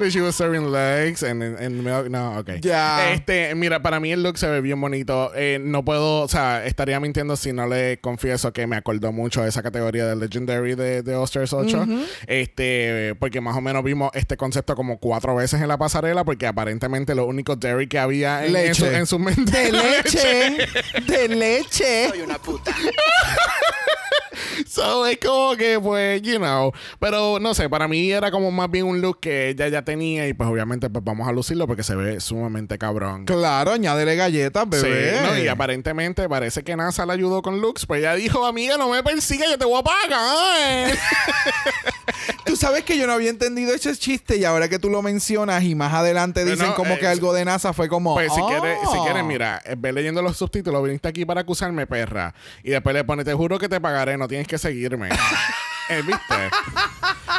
[0.00, 2.08] But she was serving legs and, and milk.
[2.08, 2.52] No, ok.
[2.62, 3.12] Ya.
[3.12, 5.30] Este, mira, para mí el look se ve bien bonito.
[5.34, 9.42] Eh, no puedo, o sea, estaría mintiendo si no le confieso que me acordó mucho
[9.42, 11.86] de esa categoría de Legendary de, de Osters 8.
[12.26, 16.46] Este, porque más o menos vimos este concepto como cuatro veces en la pasarela, porque
[16.46, 18.96] aparentemente lo único dairy que había en, en su, Leche.
[18.96, 19.52] en su mente.
[19.52, 20.56] De leche.
[21.06, 22.08] De leche.
[22.08, 22.74] Soy una puta.
[24.66, 26.72] So, es como que, pues, you know.
[26.98, 30.28] Pero no sé, para mí era como más bien un look que ella ya tenía
[30.28, 33.24] y, pues, obviamente, pues vamos a lucirlo porque se ve sumamente cabrón.
[33.24, 35.20] Claro, añádele galletas, Sí, bebé.
[35.22, 37.86] no, y aparentemente parece que NASA le ayudó con looks.
[37.86, 40.96] Pues ella dijo, amiga, no me persiga, yo te voy a pagar.
[42.44, 45.62] Tú sabes que yo no había entendido ese chiste y ahora que tú lo mencionas
[45.62, 48.14] y más adelante dicen como eh, que algo de NASA fue como.
[48.14, 48.48] Pues si "Oh".
[48.48, 52.34] quieres, si quieres, mira, eh, ve leyendo los subtítulos, viniste aquí para acusarme, perra.
[52.64, 55.08] Y después le pone, te juro que te pagaré, no tienes que seguirme.
[55.92, 56.50] Eh, ¿Viste?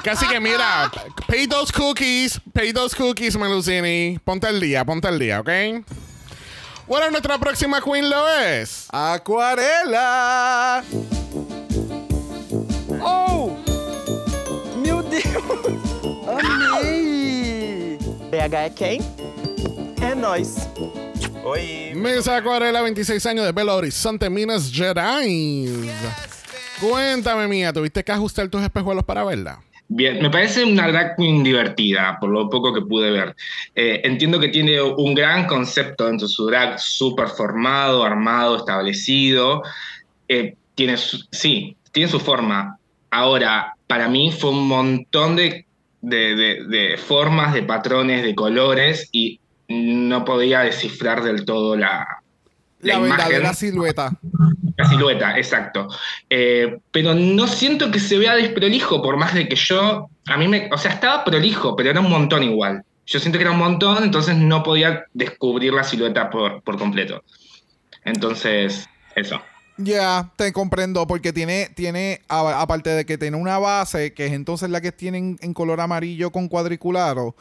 [0.04, 0.92] Casi que mira,
[1.26, 4.20] pay those cookies, pay those cookies, Melusini.
[4.26, 5.50] Ponte al día, ponte al día, ¿ok?
[6.86, 8.88] Bueno, nuestra próxima queen lo es.
[8.92, 10.84] Acuarela.
[13.02, 13.56] Oh!
[14.84, 15.24] Meu Deus!
[16.28, 17.98] Amei!
[18.30, 19.02] BH é quem?
[20.02, 20.68] É nós.
[21.46, 21.94] Oi.
[21.96, 25.70] Miss Acuarela, 26 años de Belo Horizonte, Minas Gerais.
[26.82, 29.62] Cuéntame, mía, ¿tuviste que ajustar tus espejuelos para verla?
[29.88, 33.36] Bien, me parece una drag queen divertida, por lo poco que pude ver.
[33.76, 39.62] Eh, entiendo que tiene un gran concepto dentro de su drag, súper formado, armado, establecido.
[40.28, 42.78] Eh, tiene sí, tiene su forma.
[43.12, 45.66] Ahora, para mí fue un montón de-
[46.02, 52.21] de formas, de patrones, de colores y no podía descifrar del todo la,
[52.82, 54.18] La, verdadera silueta.
[54.78, 55.88] La silueta, exacto.
[56.30, 60.48] Eh, pero no siento que se vea desprolijo, por más de que yo, a mí
[60.48, 62.84] me, o sea, estaba prolijo, pero era un montón igual.
[63.06, 67.24] Yo siento que era un montón, entonces no podía descubrir la silueta por, por completo.
[68.04, 69.42] Entonces, eso.
[69.78, 74.34] Ya, te comprendo, porque tiene, tiene, a- aparte de que tiene una base, que es
[74.34, 77.36] entonces la que tiene en color amarillo con cuadriculado,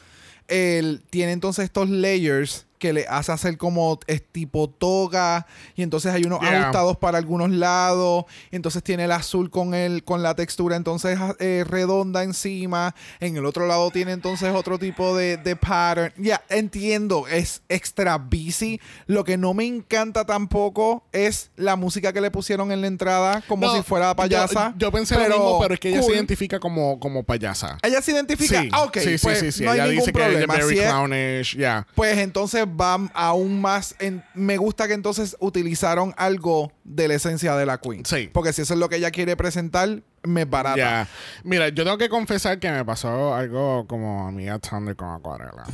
[0.48, 6.12] él tiene entonces estos layers que le hace hacer como es tipo toga y entonces
[6.12, 6.62] hay unos Yeah.
[6.62, 11.18] ajustados para algunos lados y entonces tiene el azul con el con la textura entonces
[11.38, 16.42] eh, redonda encima en el otro lado tiene entonces otro tipo de, de pattern ya
[16.48, 22.30] entiendo es extra busy lo que no me encanta tampoco es la música que le
[22.30, 25.74] pusieron en la entrada como No, si fuera payasa Yo, yo pensé lo mismo, pero
[25.74, 27.76] es que ella se identifica como, como payasa.
[27.82, 29.64] ella se identifica Sí, ah, ok sí, sí, pues sí, sí.
[29.64, 31.86] no hay ella ningún dice que ella es problema clownish, ya.
[31.94, 33.94] pues entonces va aún más.
[33.98, 38.04] En, me gusta que entonces utilizaron algo de la esencia de la Queen.
[38.04, 38.30] Sí.
[38.32, 40.76] Porque si eso es lo que ella quiere presentar, me barata.
[40.76, 41.08] Ya.
[41.44, 45.08] Mira, yo tengo que confesar que me pasó algo como a mí a Thunder con
[45.10, 45.64] Acuarela.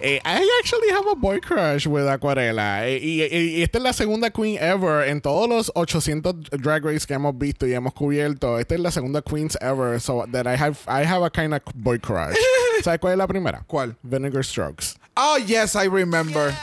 [0.00, 2.86] Eh, I actually have a boy crush with Acuarela.
[2.86, 6.84] Eh, y, y- y esta es la segunda queen ever en todos los 800 drag
[6.84, 8.60] race que hemos visto y hemos cubierto.
[8.60, 10.00] Esta es la segunda queens ever.
[10.00, 12.36] So that I have, I have a kind of boy crush.
[12.84, 13.64] ¿Sabes cuál es la primera?
[13.66, 13.96] ¿Cuál?
[14.04, 14.94] Vinegar Strokes.
[15.20, 16.54] Oh, yes, I remember.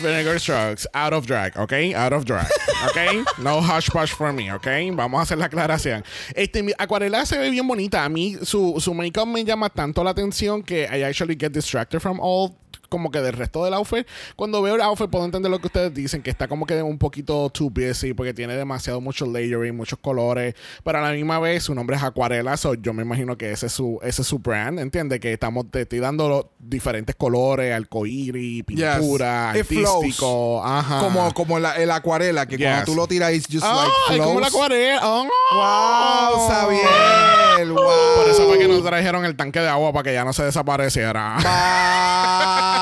[0.00, 1.72] Vinegar Strokes, out of drag, ¿ok?
[1.94, 2.46] Out of drag,
[2.88, 3.26] ¿ok?
[3.38, 4.66] No hush push for me, ¿ok?
[4.96, 6.04] Vamos a hacer la aclaración.
[6.34, 8.04] Este, mi- Acuarela se ve bien bonita.
[8.04, 12.00] A mí su, su make-up me llama tanto la atención que I actually get distracted
[12.00, 12.56] from all
[12.90, 14.06] como que del resto del outfit.
[14.36, 16.98] Cuando veo el outfit puedo entender lo que ustedes dicen, que está como que un
[16.98, 21.62] poquito too busy porque tiene demasiado mucho layering, muchos colores, pero a la misma vez
[21.62, 24.38] su nombre es Acuarela, so yo me imagino que ese es su, ese es su
[24.40, 25.20] brand, ¿entiendes?
[25.20, 29.88] Que estamos te estoy dando los diferentes colores, arcoíris, pintura, flows.
[29.88, 30.98] artístico, ajá.
[31.00, 32.84] Como, como la- el acuarela, que cuando Yes.
[32.84, 34.26] tú lo tiras, it's just like es flows.
[34.26, 35.00] como la acuarela.
[35.04, 35.28] Oh.
[35.52, 37.72] Wow, Sabiel.
[37.72, 37.84] Wow.
[38.16, 40.42] Por eso fue que nos trajeron el tanque de agua para que ya no se
[40.44, 41.36] desapareciera.
[41.36, 42.79] Bye.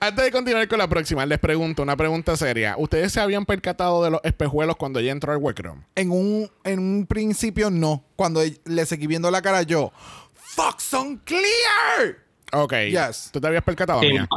[0.00, 2.74] Antes de continuar con la próxima, les pregunto una pregunta seria.
[2.76, 5.82] ¿Ustedes se habían percatado de los espejuelos cuando ella entró al workroom?
[5.94, 8.04] en, un, en un principio, no.
[8.16, 9.92] Cuando le seguí viendo la cara, yo,
[10.34, 12.18] fuck, son clear.
[12.52, 12.74] Ok.
[12.90, 13.30] Yes.
[13.32, 14.28] ¿Tú te habías percatado, Sí, mía?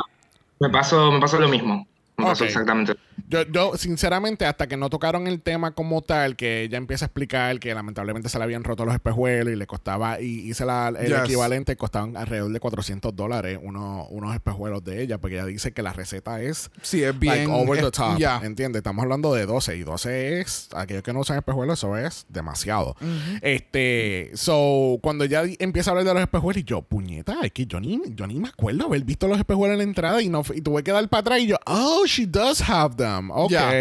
[0.59, 1.85] me pasó, me pasó lo mismo.
[2.17, 2.93] Me pasó exactamente.
[3.29, 7.07] Yo, yo, sinceramente, hasta que no tocaron el tema como tal, que ella empieza a
[7.07, 10.89] explicar que lamentablemente se le habían roto los espejuelos y le costaba, y hice la,
[10.89, 11.19] el Yes.
[11.25, 15.81] equivalente, costaban alrededor de 400 dólares unos, unos espejuelos de ella, porque ella dice que
[15.81, 17.49] la receta es Sí, es bien.
[17.49, 18.17] like over the es- top.
[18.17, 18.39] ya.
[18.43, 18.79] ¿Entiendes?
[18.81, 22.95] Estamos hablando de 12 y 12 es, aquellos que no usan espejuelos, eso es demasiado.
[23.41, 27.65] Este, so, cuando ella empieza a hablar de los espejuelos, y yo, puñeta, es que
[27.65, 30.43] yo ni, yo ni me acuerdo haber visto los espejuelos en la entrada y no
[30.53, 33.06] y tuve que dar para atrás y yo, oh, she does have them.
[33.31, 33.51] Ok.
[33.51, 33.71] Ya,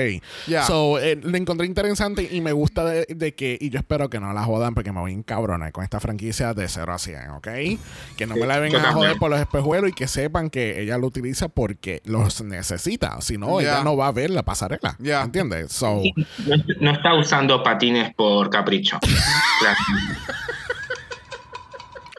[0.47, 0.63] ya.
[0.65, 4.21] So, eh, le encontré interesante y me gusta de, de que, y yo espero que
[4.21, 7.31] no la jodan porque me voy a encabronar con esta franquicia de 0 a 100,
[7.31, 7.49] ¿ok?
[8.17, 10.99] Que no me la vengan a joder por los espejuelos y que sepan que ella
[10.99, 13.21] lo utiliza porque los necesita.
[13.21, 13.75] Si no, Ya.
[13.75, 14.97] ella no va a ver la pasarela.
[14.99, 15.23] Ya.
[15.23, 15.73] ¿Entiendes?
[15.73, 16.03] So,
[16.47, 18.99] No, no está usando patines por capricho.
[19.59, 19.77] Claro.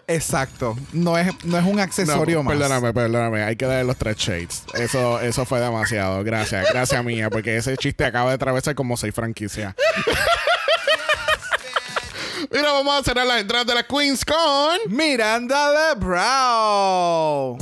[0.08, 0.78] Exacto.
[0.93, 2.56] No es, no es un accesorio no, más.
[2.58, 3.43] Perdóname, perdóname.
[3.43, 4.63] Hay que darle los tres shades.
[4.74, 6.24] Eso, eso fue demasiado.
[6.24, 9.76] Gracias, gracias mía, porque ese chiste acaba de atravesar como seis franquicias.
[12.52, 14.80] Mira, vamos a cerrar las entradas de la Queens con.
[14.88, 17.58] Miranda LeBrow.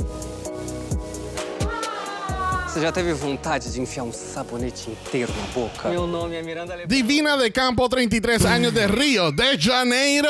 [2.76, 5.88] Você já teve vontade de enfiar um sabonete inteiro na boca?
[5.88, 6.88] Meu nome é Miranda Lebrão.
[6.94, 10.28] Divina de Campo, 33 años de Río de Janeiro.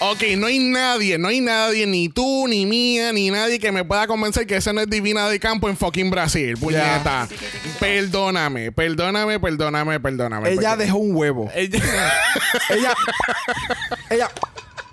[0.00, 3.84] Ok, no hay nadie, no hay nadie, ni tú, ni mía, ni nadie que me
[3.84, 6.56] pueda convencer que esa no es Divina de Campo en fucking Brasil.
[6.58, 7.28] Puñeta.
[7.78, 10.50] Perdóname, perdóname, perdóname, perdóname.
[10.50, 11.48] Ella porque- dejó un huevo.
[11.54, 11.78] Ella-
[12.70, 12.94] ella.
[14.10, 14.30] ella.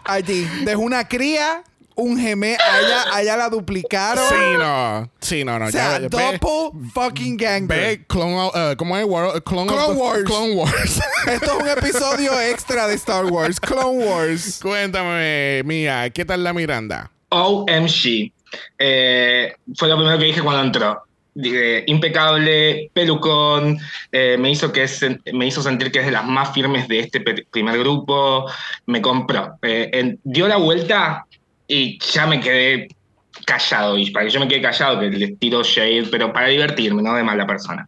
[0.03, 0.47] Allí.
[0.65, 1.63] Dejó una cría,
[1.95, 2.55] un gemé.
[2.55, 4.23] A ella, a ella la duplicaron.
[4.29, 5.09] sí, no.
[5.21, 5.65] Sí, no, no.
[5.65, 7.67] O sea, ya- double fucking gang.
[7.67, 9.05] Ve, Clone, eh, ¿cómo es?
[9.05, 10.23] War- Clone, Clone Wars.
[10.25, 11.01] Clone Wars.
[11.27, 13.59] Esto es un episodio extra de Star Wars.
[13.59, 14.59] Clone Wars.
[14.61, 17.11] Cuéntame, mía, ¿qué tal la Miranda?
[17.29, 18.31] OMG.
[18.77, 21.01] Eh, fue lo primero que dije cuando entró.
[21.37, 23.77] Dije, impecable, pelucón,
[24.09, 26.99] eh, me, hizo que sen- me hizo sentir que es de las más firmes de
[26.99, 27.19] este
[27.51, 28.49] primer grupo,
[28.85, 29.57] me compró.
[29.61, 31.24] Eh, en- dio la vuelta
[31.67, 32.87] y ya me quedé
[33.45, 37.01] callado, y para que yo me quede callado, que les tiro shade, pero para divertirme,
[37.01, 37.87] no de mala persona.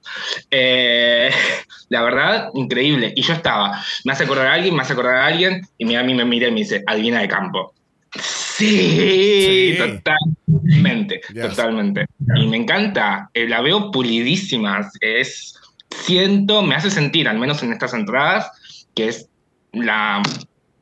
[0.51, 1.29] Eh,
[1.89, 3.13] la verdad, increíble.
[3.15, 5.95] Y yo estaba, me hace acordar a alguien, me hace acordar a alguien, y mi
[5.95, 7.73] a mí me mira y me dice, Adivina de campo.
[8.13, 9.77] Sí, Sí.
[9.77, 11.49] totalmente, Yes.
[11.49, 12.05] totalmente.
[12.35, 15.53] Y me encanta, eh, la veo pulidísima, es,
[15.91, 18.49] siento, me hace sentir, al menos en estas entradas,
[18.95, 19.29] que es
[19.73, 20.21] la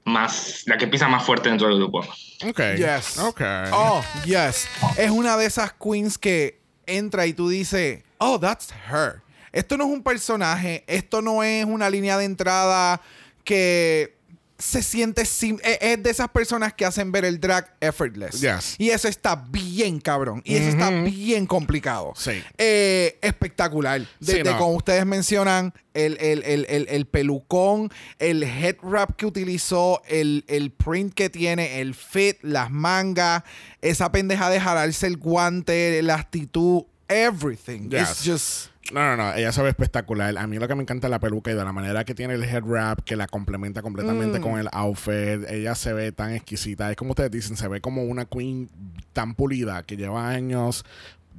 [0.06, 2.00] más, la que pisa más fuerte dentro del grupo.
[2.48, 2.62] Ok.
[2.78, 3.18] Yes.
[3.18, 3.42] Ok.
[3.74, 4.68] Oh, yes.
[4.98, 9.22] Es una de esas queens que entra y tú dices, oh, that's her.
[9.52, 13.02] Esto no es un personaje, esto no es una línea de entrada
[13.44, 14.15] que
[14.58, 18.40] se siente sim- e- es de esas personas que hacen ver el drag effortless.
[18.40, 18.76] Yes.
[18.78, 20.42] Y eso está bien cabrón.
[20.46, 22.14] Y eso está bien complicado.
[22.16, 22.42] Sí.
[22.58, 24.02] Eh, espectacular.
[24.02, 24.58] Sí, Desde no.
[24.58, 30.46] como ustedes mencionan, el, el- el- el- el pelucón, el head wrap que utilizó, el,
[30.48, 33.44] el print que tiene, el fit, las mangas,
[33.82, 37.90] esa pendeja de jalarse el guante, la actitud, everything.
[37.90, 38.10] Yes.
[38.10, 38.70] It's just.
[38.94, 40.38] No, no, no, ella se ve espectacular.
[40.38, 42.36] A mí lo que me encanta es la peluca y de la manera que tiene
[42.36, 45.44] el head wrap, que la complementa completamente con el outfit.
[45.50, 46.92] Ella se ve tan exquisita.
[46.92, 48.70] Es como ustedes dicen, se ve como una queen
[49.12, 50.86] tan pulida que lleva años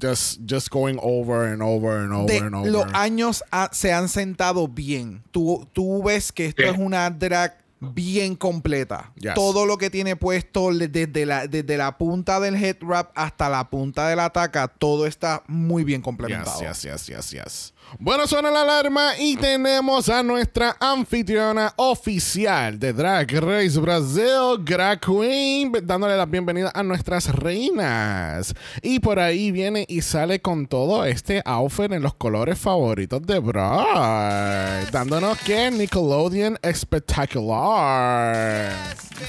[0.02, 2.70] just, just going over and over and over de and over.
[2.70, 5.22] los años ha- se han sentado bien.
[5.30, 6.68] Tú, tú ves que esto Sí.
[6.68, 9.12] es una drag bien completa.
[9.16, 9.34] Yes.
[9.34, 13.68] Todo lo que tiene puesto desde la, desde la punta del head wrap hasta la
[13.68, 16.60] punta de la taca, todo está muy bien complementado.
[16.60, 17.74] Yes, yes, yes, yes, yes.
[17.98, 25.00] Bueno, suena la alarma y tenemos a nuestra anfitriona oficial de Drag Race Brasil, Drag
[25.00, 28.54] Queen, dándole la bienvenida a nuestras reinas.
[28.82, 33.38] Y por ahí viene y sale con todo este outfit en los colores favoritos de
[33.38, 38.72] Bride, dándonos que Nickelodeon espectacular.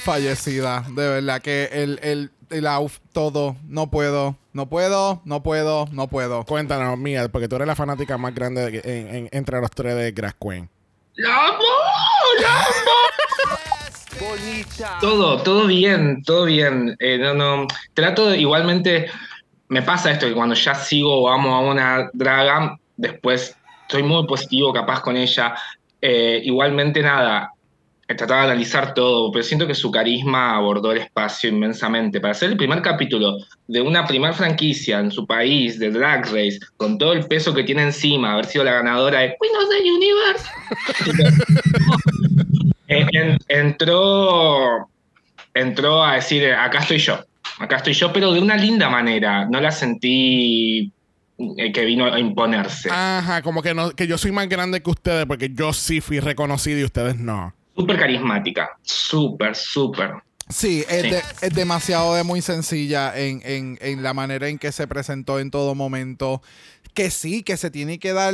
[0.03, 5.85] Fallecida, de verdad que el, el, el outf- todo, no puedo, no puedo, no puedo,
[5.91, 6.43] no puedo.
[6.43, 9.95] Cuéntanos, Mía, porque tú eres la fanática más grande de- en- en- entre los tres
[9.95, 10.67] de Drag Queen.
[11.15, 11.63] ¡La amo!
[12.41, 12.67] ¡La amo!
[14.99, 16.95] Todo, todo bien, todo bien.
[16.99, 17.67] Eh, no, no.
[17.93, 19.11] Trato de, igualmente,
[19.67, 23.55] me pasa esto, que cuando ya sigo o amo a una draga, después
[23.87, 25.53] soy muy positivo capaz con ella.
[26.01, 27.51] Eh, igualmente nada,
[28.09, 32.21] he tratado de analizar todo, pero siento que su carisma abordó el espacio inmensamente.
[32.21, 36.59] Para ser el primer capítulo de una primer franquicia en su país, de Drag Race,
[36.77, 39.81] con todo el peso que tiene encima, haber sido la ganadora de Queen of the
[39.91, 40.45] Universe.
[42.89, 44.89] En- entró,
[45.53, 47.19] entró a decir, acá estoy yo,
[47.59, 49.45] acá estoy yo, pero de una linda manera.
[49.49, 50.91] No la sentí
[51.37, 52.89] eh, que vino a imponerse.
[52.89, 56.21] Ajá, como que, no, que yo soy más grande que ustedes porque yo sí fui
[56.21, 57.53] reconocido y ustedes no.
[57.77, 60.11] Súper carismática, súper, súper.
[60.49, 61.09] Sí, es, Sí.
[61.11, 65.39] de- es demasiado de muy sencilla en, en- en la manera en que se presentó
[65.39, 66.41] en todo momento.
[66.93, 68.33] Que sí, que se tiene que dar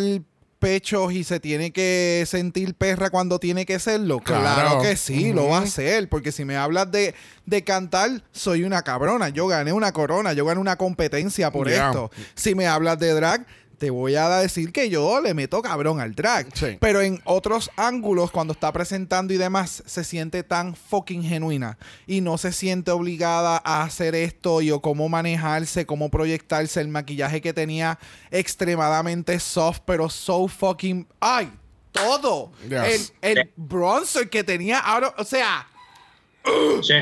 [0.60, 4.20] pechos y se tiene que sentir perra cuando tiene que serlo.
[4.20, 4.82] Claro, Claro.
[4.82, 6.08] que sí, lo va a hacer.
[6.08, 7.14] Porque si me hablas de,
[7.46, 9.28] de cantar, soy una cabrona.
[9.28, 12.12] Yo gané una corona, yo gané una competencia por esto.
[12.36, 13.46] Si me hablas de drag,
[13.78, 16.48] te voy a decir que yo le meto cabrón al drag.
[16.56, 16.78] Sí.
[16.80, 22.22] Pero en otros ángulos, cuando está presentando y demás, se siente tan fucking genuina y
[22.22, 26.82] no se siente obligada a hacer esto y o cómo manejarse, cómo proyectarse.
[26.82, 28.00] El maquillaje que tenía
[28.32, 31.08] extremadamente soft, pero so fucking.
[31.20, 31.52] ¡Ay!
[31.92, 32.52] Todo.
[32.68, 33.14] Yes.
[33.22, 35.68] El, el bronzer que tenía ahora, o sea,
[36.82, 36.94] Sí.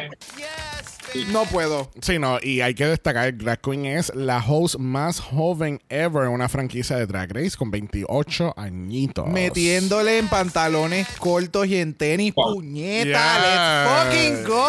[1.30, 1.90] No puedo.
[2.02, 6.30] Sí, no, y hay que destacar, Drag Queen es la host más joven ever en
[6.30, 9.28] una franquicia de Drag Race con 28 añitos.
[9.28, 12.56] Metiéndole en pantalones cortos y en tenis, Wow.
[12.56, 13.38] puñeta.
[13.38, 14.68] Yes, Let's fucking go.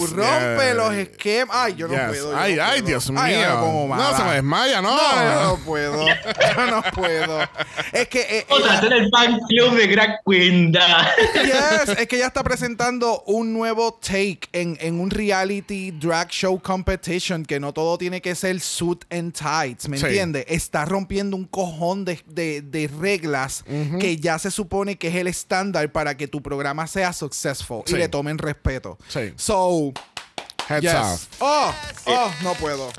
[0.00, 0.74] yes, Rompe yes.
[0.76, 1.56] los esquemas.
[1.56, 2.02] Ay, yo no Yes.
[2.08, 2.30] puedo.
[2.32, 2.86] yo Ay, no ay, puedo.
[2.86, 3.20] Dios mío.
[3.22, 3.34] Ay,
[3.88, 4.96] no, se me desmaya, no.
[4.96, 5.00] No,
[5.34, 6.06] yo no puedo.
[6.06, 7.40] Yo no puedo.
[7.92, 8.20] Es que.
[8.38, 10.72] eh, Vamos a ella- hacer el fan club de Drag Queen.
[10.72, 11.10] da.
[11.34, 16.60] Yes, es que ella está presentando un nuevo take en, en un reality drag show
[16.60, 20.06] competition que no todo tiene que ser suit and tights, ¿me Sí.
[20.06, 20.44] entiendes?
[20.48, 23.64] Está rompiendo un cojón de, de- de reglas
[24.00, 27.94] que ya se supone que es el estándar para que tu programa sea successful Sí.
[27.94, 28.98] y le tomen respeto.
[29.08, 29.32] Sí.
[29.36, 29.92] So,
[30.68, 30.94] Heads yes.
[30.94, 31.26] off.
[31.40, 31.74] Oh,
[32.06, 32.90] oh, no puedo.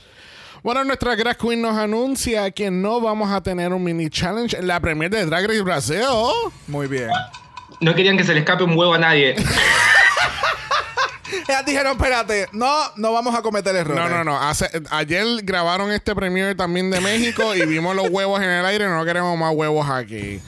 [0.64, 4.68] Bueno, nuestra Drag Queen nos anuncia que no vamos a tener un mini challenge en
[4.68, 6.02] la premier de Drag Race Brasil.
[6.68, 7.10] Muy bien.
[7.80, 9.36] No querían que se le escape un huevo a nadie.
[11.48, 14.04] Ellas dijeron, espérate, no, no vamos a cometer errores.
[14.04, 14.40] No, no, no.
[14.42, 18.88] Hace- ayer grabaron este premier también de México y vimos los huevos en el aire.
[18.88, 20.42] No queremos más huevos aquí.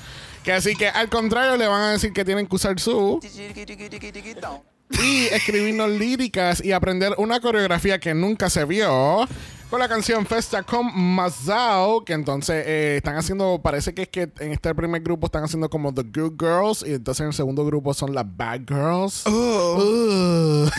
[0.43, 3.19] Que así que al contrario le van a decir que tienen que usar su
[4.91, 9.27] y escribirnos líricas y aprender una coreografía que nunca se vio
[9.69, 14.31] con la canción Festa con Mazao que entonces eh, están haciendo parece que es que
[14.39, 17.65] en este primer grupo están haciendo como The Good Girls y entonces en el segundo
[17.65, 20.69] grupo son las Bad Girls Uh.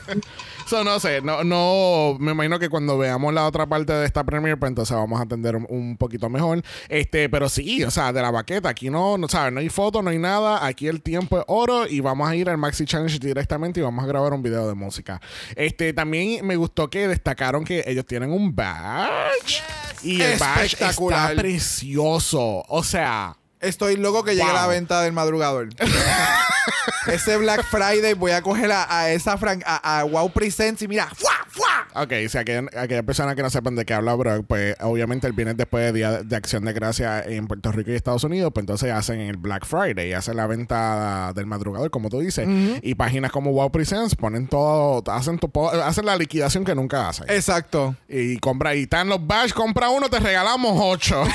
[0.66, 4.24] so, no sé, no, no, me imagino que cuando veamos la otra parte de esta
[4.24, 6.62] premiere, pues entonces vamos a entender un, un poquito mejor.
[6.88, 10.02] Este, pero sí, o sea, de la baqueta, aquí no, no sabes, no hay foto,
[10.02, 13.18] no hay nada, aquí el tiempo es oro y vamos a ir al Maxi Challenge
[13.18, 15.20] directamente y vamos a grabar un video de música.
[15.56, 19.62] Este, también me gustó que destacaron que ellos tienen un badge.
[20.02, 24.54] Y el badge está precioso, o sea, Estoy loco que llegue Wow.
[24.54, 25.68] la venta del madrugador.
[27.06, 30.88] Ese Black Friday voy a coger a, a esa fran a, a Wow Presents y
[30.88, 31.88] mira, ¡fua, fua!
[32.02, 35.32] Ok, si aquella, aquella persona que no sepan de qué habla Brock, pues obviamente el
[35.32, 38.62] viernes después de Día de Acción de Gracia en Puerto Rico y Estados Unidos, pues
[38.62, 42.46] entonces hacen el Black Friday, hacen la venta del madrugador, como tú dices,
[42.82, 45.50] y páginas como Wow Presents ponen todo, hacen, tu-
[45.82, 47.26] hacen la liquidación que nunca hacen.
[47.30, 47.96] Exacto.
[48.08, 51.24] Y compra, y están los badge, compra uno, te regalamos ocho.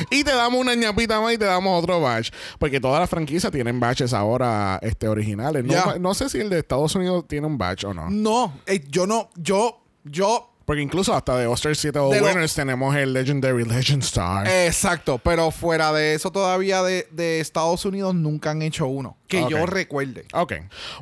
[0.10, 2.30] y te damos una ñapita más y te damos otro badge.
[2.58, 5.64] Porque todas las franquicias tienen badges ahora este, originales.
[5.64, 8.10] No, no sé si el de Estados Unidos tiene un badge o no.
[8.10, 12.94] No, eh, yo no, yo, yo, Porque incluso hasta de All-Star 7 o Winners tenemos
[12.94, 14.46] el Legendary Legend Star.
[14.46, 19.16] exacto, pero fuera de eso todavía de, de Estados Unidos nunca han hecho uno.
[19.26, 20.26] Que yo recuerde.
[20.32, 20.52] Ok.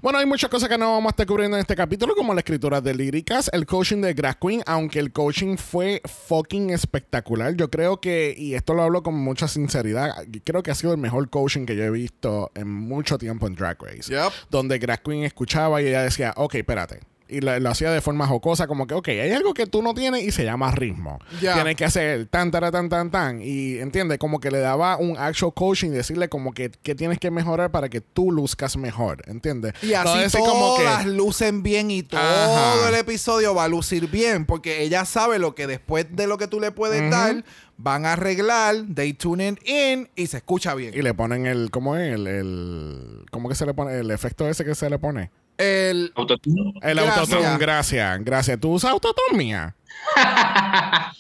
[0.00, 2.40] Bueno, hay muchas cosas que no vamos a estar cubriendo en este capítulo, como la
[2.40, 7.54] escritura de líricas, el coaching de Drag Queen, aunque el coaching fue fucking espectacular.
[7.54, 10.14] Yo creo que, y esto lo hablo con mucha sinceridad,
[10.44, 13.54] creo que ha sido el mejor coaching que yo he visto en mucho tiempo en
[13.54, 14.10] Drag Race.
[14.10, 14.32] Yep.
[14.48, 17.00] Donde Drag Queen escuchaba y ella decía, ok, espérate.
[17.28, 19.94] Y lo, lo hacía de forma jocosa, como que, ok, hay algo que tú no
[19.94, 21.18] tienes y se llama ritmo.
[21.40, 23.40] Tienes que hacer tan, tan, tan, tan, tan.
[23.42, 27.30] Y entiende, como que le daba un actual coaching, decirle como que, que tienes que
[27.30, 29.74] mejorar para que tú luzcas mejor, ¿entiendes?
[29.82, 32.88] Y así No decir como que- todas lucen bien y todo Ajá.
[32.88, 36.48] el episodio va a lucir bien porque ella sabe lo que después de lo que
[36.48, 37.44] tú le puedes dar
[37.76, 40.92] van a arreglar, they tune it in y se escucha bien.
[40.94, 42.12] Y le ponen el, ¿cómo es?
[42.14, 43.98] El, el, ¿cómo que se le pone?
[43.98, 45.30] El efecto ese que se le pone.
[45.58, 46.72] El Autotune.
[46.82, 47.18] El Gracias.
[47.18, 48.60] autotune, gracias, gracias.
[48.60, 49.74] ¿Tú usas autotune mía?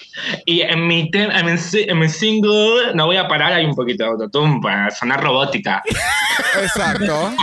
[0.46, 3.74] y en mi, tem- en, mi, en mi single, no voy a parar, hay un
[3.74, 5.82] poquito de autotune para sonar robótica.
[6.62, 7.32] exacto.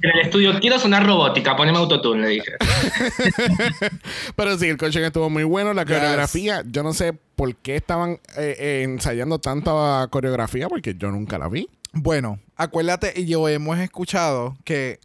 [0.00, 2.52] En el estudio, quiero sonar robótica, poneme autotune, le dije.
[4.36, 5.74] Pero sí, el coaching estuvo muy bueno.
[5.74, 5.96] La Yes.
[5.98, 11.36] coreografía, yo no sé por qué estaban eh, eh, ensayando tanta coreografía, porque yo nunca
[11.38, 11.68] la vi.
[11.92, 15.00] Bueno, acuérdate y yo hemos escuchado que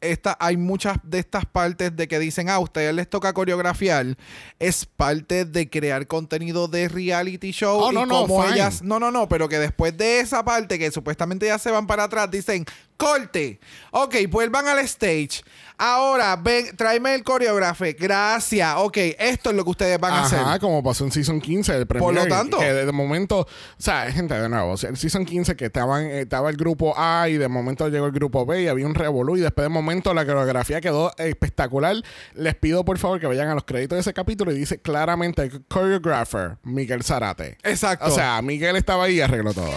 [0.00, 4.16] esta, hay muchas de estas partes de que dicen, ah, a ustedes les toca coreografiar,
[4.58, 7.80] es parte de crear contenido de reality show.
[7.80, 10.78] Oh, y no, no, como ellas, no, no, no, pero que después de esa parte
[10.78, 12.64] que supuestamente ya se van para atrás, dicen,
[12.96, 15.42] corte, ok, vuelvan al stage.
[15.78, 17.84] Ahora, ven, tráeme el coreógrafo.
[17.98, 18.74] Gracias.
[18.78, 20.60] Ok, esto es lo que ustedes van a Ajá, hacer.
[20.60, 22.58] como pasó en Season 15 del Por lo tanto.
[22.58, 26.48] Que de momento, o sea, gente, de nuevo, el Season 15 que estaban, eh, estaba
[26.48, 29.40] el grupo A y de momento llegó el grupo B y había un revolú y
[29.40, 31.96] después de momento la coreografía quedó espectacular.
[32.32, 35.50] Les pido por favor que vayan a los créditos de ese capítulo y dice claramente
[35.70, 37.58] choreographer Miguel Zarate.
[37.62, 38.06] Exacto.
[38.06, 39.72] O sea, Miguel estaba ahí y arregló todo.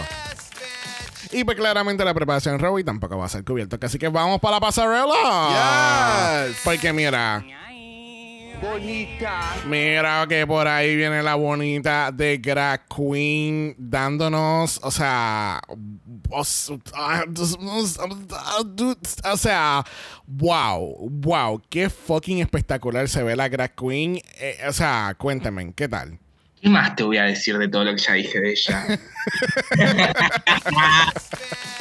[1.32, 3.78] Y pues claramente la preparación de Robbie tampoco va a ser cubierto.
[3.80, 6.46] Así que vamos para la pasarela.
[6.48, 6.58] Yes.
[6.64, 7.44] Porque mira.
[8.60, 9.54] Bonita.
[9.66, 15.62] Mira que por ahí viene la bonita de Drag Queen dándonos, o sea,
[16.28, 16.44] o, o
[19.36, 19.84] sea,
[20.26, 24.20] wow, wow, qué fucking espectacular se ve la Drag Queen.
[24.38, 26.18] Eh, o sea, cuéntame, ¿qué tal?
[26.60, 28.86] ¿Qué más te voy a decir de todo lo que ya dije de ella?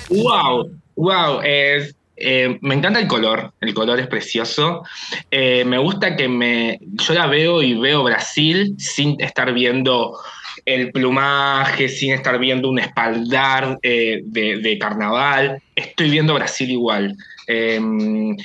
[0.09, 1.41] wow, wow.
[1.43, 4.83] es- eh, me encanta el color, el color es precioso.
[5.31, 10.17] Eh, me gusta que me, yo la veo y veo Brasil sin estar viendo
[10.65, 15.61] el plumaje, sin estar viendo un espaldar eh, de, de carnaval.
[15.73, 17.15] Estoy viendo Brasil igual.
[17.47, 17.79] Eh,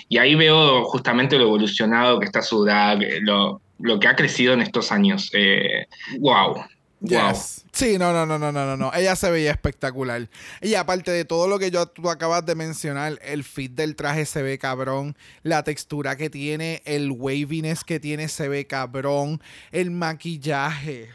[0.08, 4.52] y ahí veo justamente lo evolucionado que está su drag, lo, lo que ha crecido
[4.54, 5.30] en estos años.
[5.32, 5.86] Eh,
[6.18, 6.54] wow.
[7.00, 7.30] Wow.
[7.30, 7.64] Yes.
[7.70, 8.92] Sí, no, no, no, no, no, no, no.
[8.94, 10.28] Ella se veía espectacular.
[10.62, 14.24] Y aparte de todo lo que yo, tú acabas de mencionar, el fit del traje
[14.24, 19.90] se ve cabrón, la textura que tiene, el waviness que tiene se ve cabrón, el
[19.90, 21.10] maquillaje.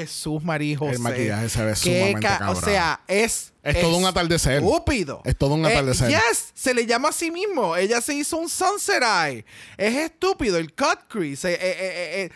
[0.00, 0.92] Jesús María José.
[0.94, 2.56] El maquillaje se ve sumamente ca- cabrón.
[2.56, 3.52] O sea, es...
[3.62, 4.62] Es todo un atardecer.
[4.62, 5.20] Estúpido.
[5.24, 6.08] Es todo un Eh, atardecer.
[6.08, 7.76] yes, se le llama a sí mismo.
[7.76, 9.44] Ella se hizo un sunset eye.
[9.76, 10.56] Es estúpido.
[10.56, 11.52] El cut crease.
[11.52, 12.30] eh, eh, eh, eh,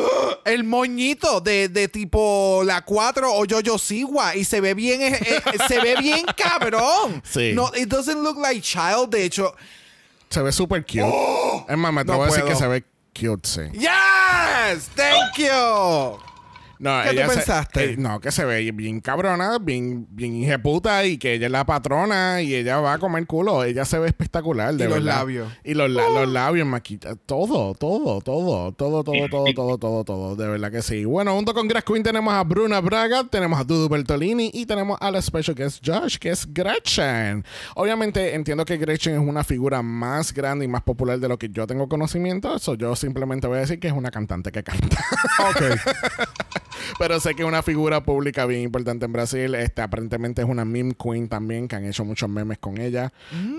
[0.00, 5.00] ugh, el moñito de, de tipo la 4 o Jojo Siwa y se ve bien
[5.02, 7.20] eh, eh, se ve bien cabrón.
[7.28, 7.52] Sí.
[7.54, 9.08] No, it doesn't look like child.
[9.10, 9.54] De hecho,
[10.28, 11.00] Se ve súper cute.
[11.68, 12.84] es más, me No atrevo a decir que se ve
[13.18, 13.62] cute, sí.
[13.72, 16.18] yes, thank you.
[16.78, 17.84] No, ¿Qué tú ella se- pensaste?
[17.92, 21.64] eh, no, que se ve bien cabrona, bien, bien hijeputa y que ella es la
[21.64, 23.64] patrona y ella va a comer culo.
[23.64, 25.18] Ella se ve espectacular, de Y los verdad.
[25.20, 25.52] labios.
[25.64, 27.16] Y los, la- los labios, maquita.
[27.16, 30.36] Todo, todo, todo, todo, todo, todo, todo, todo, todo.
[30.36, 31.04] De verdad que sí.
[31.04, 34.98] Bueno, junto con Grace Queen tenemos a Bruna Braga, tenemos a Dudu Bertolini y tenemos
[35.00, 37.44] a la special guest Josh, que es Gretchen.
[37.74, 41.48] Obviamente entiendo que Gretchen es una figura más grande y más popular de lo que
[41.48, 42.54] yo tengo conocimiento.
[42.56, 45.04] Eso yo simplemente voy a decir que es una cantante que canta.
[46.98, 49.54] Pero sé que es una figura pública bien importante en Brasil.
[49.54, 53.12] Este, aparentemente es una meme queen también, que han hecho muchos memes con ella.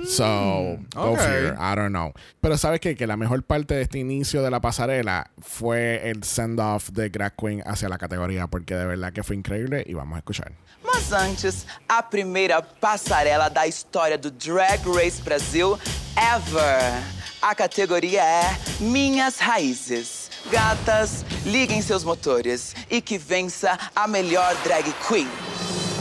[0.06, 1.20] so, go ok.
[1.20, 1.56] figure.
[1.60, 2.12] I don't know.
[2.42, 2.96] Pero sabes qué?
[2.96, 7.36] que la mejor parte de este inicio de la pasarela fue el send-off de Drag
[7.36, 10.52] Queen hacia la categoría, porque de verdad que fue increíble y vamos a escuchar.
[10.84, 15.78] Mas antes, a primeira passarela da história do Drag Race Brasil
[16.16, 17.04] ever.
[17.42, 20.27] A categoria é Minhas Raízes.
[20.52, 25.28] Gatas, liguem seus motores e que vença a melhor drag queen.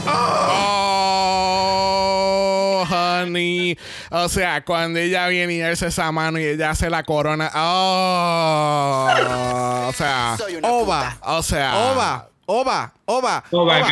[0.09, 0.87] Oh,
[2.89, 3.77] honey.
[4.09, 7.51] O sea, cuando ella viene y alza esa mano y ella hace la corona.
[7.53, 9.07] Oh,
[9.89, 11.17] o sea, puta.
[11.23, 12.93] o sea, ova, ova.
[13.05, 13.43] Ova,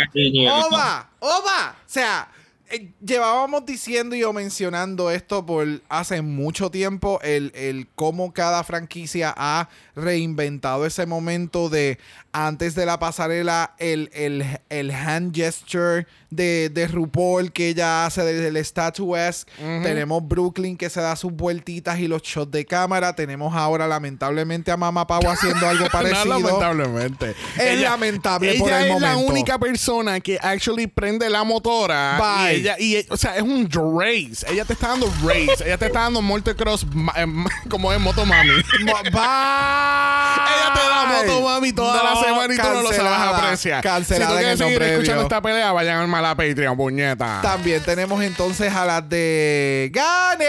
[0.07, 0.53] cariño.
[0.53, 1.75] ova, ova.
[1.85, 2.29] O sea,
[2.69, 8.63] eh, llevábamos diciendo y o mencionando esto por hace mucho tiempo, el, el cómo cada
[8.63, 11.97] franquicia ha reinventado ese momento de
[12.31, 18.23] antes de la pasarela, el, el, el hand gesture de, de RuPaul que ella hace
[18.25, 19.49] desde el statuesque.
[19.83, 23.15] Tenemos Brooklyn que se da sus vueltitas y los shots de cámara.
[23.15, 26.25] Tenemos ahora, lamentablemente, a Mama Pau haciendo algo parecido.
[26.25, 27.35] No, lamentablemente.
[27.57, 32.17] Es lamentable por ella el es la única persona que actually prende la motora.
[32.19, 32.53] Bye.
[32.53, 34.45] Y ella, y, o sea, es un race.
[34.51, 35.63] Ella te está dando race.
[35.65, 38.51] ella te está dando motocross ma- em, como es Motomami.
[38.83, 39.84] Mo- Bye.
[39.86, 43.83] Ella te da motomami toda la No, semana y tú no lo sabes cancelada, apreciar.
[43.83, 47.39] Cancelada si tú quieres seguir escuchando esta pelea, vayan a la Patreon, puñeta.
[47.41, 50.45] También tenemos entonces a las de Gane.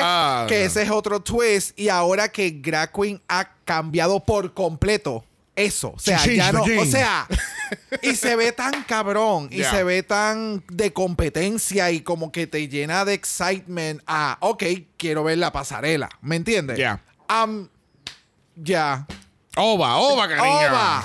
[0.00, 0.64] Ah, que no.
[0.66, 1.78] ese es otro twist.
[1.78, 5.24] Y ahora que Drag Queen ha cambiado por completo
[5.54, 5.92] eso.
[5.94, 6.62] O sea, ya no.
[6.62, 7.26] O sea,
[8.02, 9.48] y se ve tan cabrón.
[9.50, 9.70] Y Yeah.
[9.70, 14.02] se ve tan de competencia y como que te llena de excitement.
[14.06, 14.64] Ah, ok,
[14.96, 16.08] quiero ver la pasarela.
[16.20, 16.76] ¿Me entiendes?
[16.78, 17.00] Yeah.
[17.28, 17.68] Am-
[18.56, 19.06] ya.
[19.56, 20.48] Ova, ova, cariño.
[20.48, 21.04] Ova.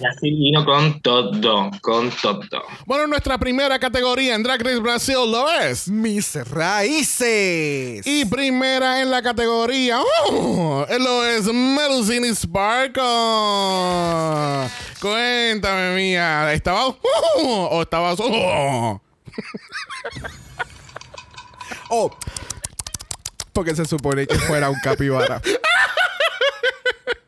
[0.00, 2.62] Brasil vino con todo, con todo.
[2.86, 5.88] Bueno, nuestra primera categoría en Drag Race Brasil lo es.
[5.88, 8.06] Mis raíces.
[8.06, 13.02] Y primera en la categoría oh, lo es Melusine Sparkle.
[15.00, 16.52] Cuéntame, mía.
[16.54, 16.94] ¿Estabas
[17.36, 19.00] oh, o estabas oh?
[21.90, 22.10] Oh,
[23.52, 25.42] porque se supone que fuera un capibara.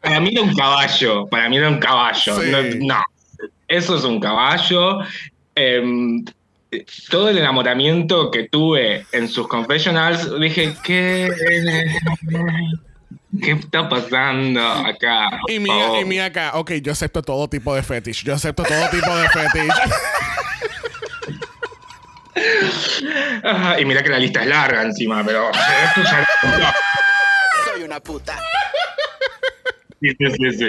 [0.02, 2.40] Para mí era un caballo, para mí era un caballo.
[2.40, 2.50] Sí.
[2.50, 3.02] No, no.
[3.68, 4.98] eso es un caballo.
[5.54, 6.24] Em,
[7.10, 11.30] todo el enamoramiento que tuve en sus confessionals, dije, ¿qué,
[13.42, 15.30] ¿qué está pasando acá?
[15.48, 16.00] Y mía, favor?
[16.00, 18.24] y mía acá, ok, yo acepto todo tipo de fetish.
[18.24, 19.72] Yo acepto todo tipo de fetish.
[23.44, 26.26] Ajá, y mira que la lista es larga encima, pero esto ya
[27.64, 28.38] Soy una puta.
[30.02, 30.68] Sí, sí, sí, sí.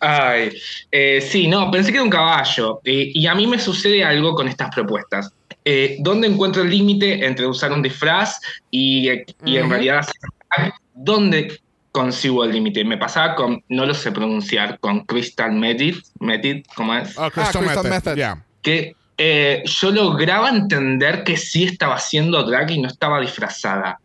[0.00, 0.50] Ay,
[0.90, 2.80] eh, sí, no, pensé que era un caballo.
[2.84, 5.32] Eh, y a mí me sucede algo con estas propuestas.
[5.64, 9.10] Eh, ¿Dónde encuentro el límite entre usar un disfraz y,
[9.44, 11.60] y en realidad hacer- ¿Dónde
[11.92, 12.82] consigo el límite?
[12.84, 17.16] Me pasaba con, no lo sé pronunciar, con Crystal Method, Method ¿cómo es?
[17.18, 17.90] Oh, Crystal Crystal Method.
[17.90, 18.16] Method.
[18.16, 18.44] Yeah.
[18.62, 23.98] que eh, yo lograba entender que sí estaba haciendo drag y no estaba disfrazada.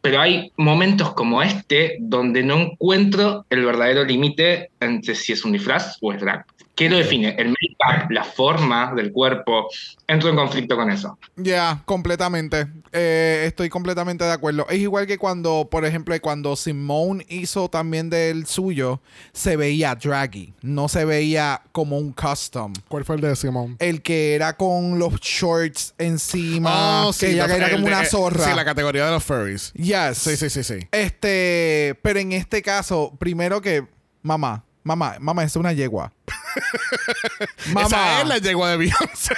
[0.00, 5.52] Pero hay momentos como este donde no encuentro el verdadero límite entre si es un
[5.52, 6.46] disfraz o es drag.
[6.78, 7.34] ¿Qué lo define?
[7.36, 9.68] El make-up, la forma del cuerpo.
[10.06, 11.18] Entro en conflicto con eso.
[11.34, 12.68] Ya, completamente.
[12.92, 14.64] Eh, estoy completamente de acuerdo.
[14.70, 19.00] Es igual que cuando, por ejemplo, cuando Simone hizo también del suyo,
[19.32, 20.54] se veía draggy.
[20.62, 22.72] No se veía como un custom.
[22.86, 23.74] ¿Cuál fue el de Simón?
[23.80, 27.06] El que era con los shorts encima.
[27.08, 28.44] Oh, que sí, ella la- era como de- una zorra.
[28.44, 29.72] Sí, la categoría de los furries.
[29.72, 30.18] Yes.
[30.18, 30.76] Sí, sí, sí, sí.
[30.92, 33.84] Este, pero en este caso, primero que,
[34.22, 36.12] mamá, mamá, mamá, es una yegua.
[37.86, 39.34] Esa es la yegua de Beyoncé.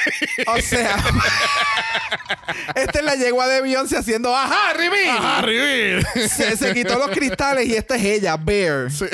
[0.47, 0.97] O sea,
[2.74, 5.09] esta es la yegua de Beyoncé haciendo ajá, Ribi.
[5.09, 6.03] Ajá, Rivi.
[6.28, 8.91] Se, se quitó los cristales y esta es ella, Bear.
[8.91, 9.07] Sí.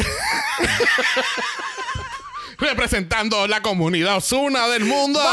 [2.58, 5.20] Representando la comunidad Osuna del mundo.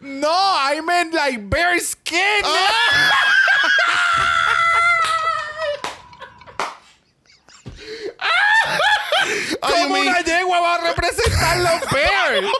[0.00, 2.42] No, I meant like bear skin.
[2.44, 3.10] Ay,
[9.60, 12.12] ¿Cómo mi- una yegua va a representar los bears?
[12.34, 12.50] por lo-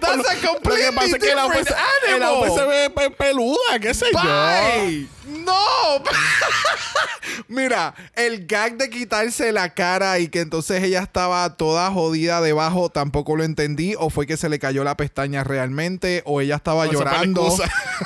[0.00, 1.68] That's a Lo que completely pasa es que different
[2.08, 2.22] el animal.
[2.34, 4.20] outfit se ve pe- peluda, qué sé yo.
[4.22, 5.08] Bye.
[5.26, 5.54] No.
[7.48, 12.88] Mira, el gag de quitarse la cara y que entonces ella estaba toda jodida debajo,
[12.90, 13.94] tampoco lo entendí.
[13.98, 17.54] O fue que se le cayó la pestaña realmente, o ella estaba la llorando.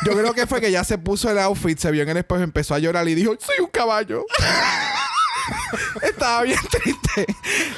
[0.04, 2.42] Yo creo que fue que ya se puso el outfit, se vio en el espejo,
[2.42, 4.24] empezó a llorar y dijo: Soy un caballo.
[6.18, 7.26] Estaba bien triste.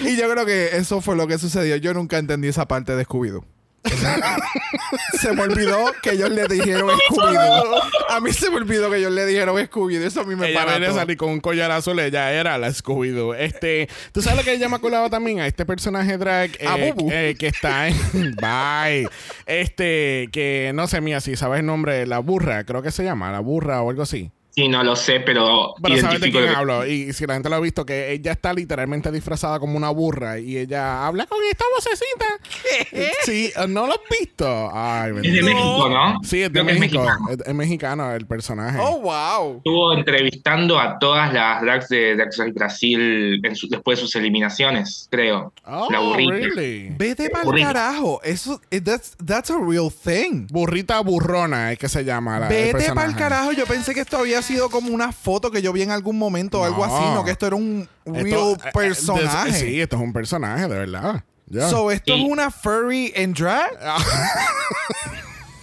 [0.01, 1.76] Y yo creo que eso fue lo que sucedió.
[1.76, 3.45] Yo nunca entendí esa parte de Scooby-Doo.
[5.18, 7.80] se me olvidó que ellos le dijeron Scooby-Doo.
[8.11, 10.07] A mí se me olvidó que ellos le dijeron Scooby-Doo.
[10.07, 12.59] Eso a mí me ella para venía a salir con un collar azul, ella era
[12.59, 13.34] la Scooby-Doo.
[13.34, 15.41] Este, ¿tú sabes lo que ella me acordaba también?
[15.41, 17.11] A este personaje drag A eh, Bubu.
[17.11, 17.97] eh, que está en...
[18.36, 19.09] Bye.
[19.47, 23.32] Este, que no sé, mía, si sabes el nombre, la burra, creo que se llama,
[23.32, 24.30] la burra o algo así.
[24.53, 26.87] Sí, no lo sé, pero, Pero sabes de identifico quién que- hablo.
[26.87, 30.39] Y si la gente lo ha visto, que ella está literalmente disfrazada como una burra
[30.39, 33.07] y ella habla con esta vocecita.
[33.25, 34.71] Sí, ¿no lo has visto?
[34.73, 35.43] Ay, Es de.
[35.43, 36.19] México, ¿no?
[36.23, 36.81] Sí, es de México.
[37.03, 37.29] mexicano.
[37.31, 38.79] Es, es mexicano el personaje.
[38.81, 39.57] Oh, wow.
[39.59, 45.07] Estuvo entrevistando a todas las drags de Drag Brasil en su- después de sus eliminaciones,
[45.11, 45.53] creo.
[45.65, 46.33] Oh, la burrita.
[46.33, 46.93] really?
[46.97, 48.21] Vete para el carajo.
[48.25, 50.47] Eso, eh, that's, that's a real thing.
[50.51, 53.53] Burrita burrona es que se llama la, Vete para el carajo.
[53.53, 56.61] Yo pensé que esto había sido como una foto que yo vi en algún momento
[56.61, 56.95] o algo No.
[56.97, 59.53] así, no que esto era un real Esto, eh, eh, personaje.
[59.53, 61.24] de- sí, esto es un personaje, de verdad.
[61.47, 61.68] Ya.
[61.68, 62.22] So, esto Sí.
[62.24, 63.70] es una furry en drag.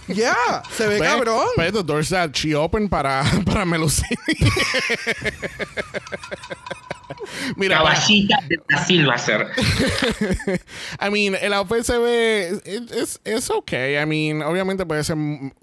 [0.07, 1.47] Yeah, se ve Ve, cabrón.
[1.57, 4.15] the doors that she opened para, para Melusini.
[7.55, 9.47] Mira, Caballita de Brasil va a ser.
[11.01, 12.47] I mean, el outfit se ve.
[12.65, 13.71] Es es- es ok.
[13.73, 15.15] I mean, obviamente puede ser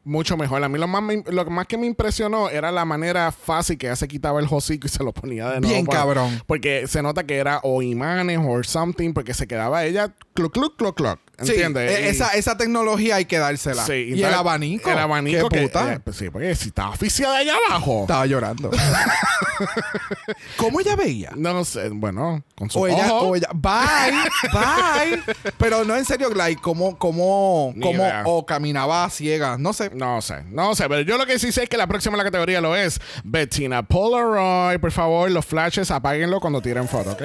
[0.05, 0.63] mucho mejor.
[0.63, 3.87] A mí lo más, me- lo más que me impresionó era la manera fácil que
[3.87, 5.75] ella se quitaba el hocico y se lo ponía de nuevo.
[5.75, 6.43] Bien para- cabrón.
[6.47, 10.77] Porque se nota que era o imanes o something, porque se quedaba ella cluck, cluck,
[10.77, 11.19] cluck, cluck.
[11.39, 11.91] ¿Entiendes?
[11.91, 13.85] e- Y- esa, esa tecnología hay que dársela.
[13.85, 14.91] Sí, y el abanico.
[14.91, 15.63] El abanico Qué que.
[15.67, 15.95] puta.
[15.95, 18.03] eh, pues sí, porque si estaba oficial allá abajo.
[18.03, 18.71] Estaba llorando.
[20.57, 21.31] ¿Cómo ella veía?
[21.37, 23.29] No sé, bueno, con su O ella, ojo.
[23.29, 24.13] o ella, bye,
[24.53, 25.23] bye.
[25.59, 29.91] Pero no en serio, like, cómo, cómo, cómo, o caminaba ciega, no sé.
[29.95, 32.19] No sé, no sé, pero yo lo que sí sé es que la próxima en
[32.19, 34.79] la categoría lo es Bettina Polaroid.
[34.81, 37.23] Por favor, los flashes apáguenlo cuando tiren foto, ¿ok?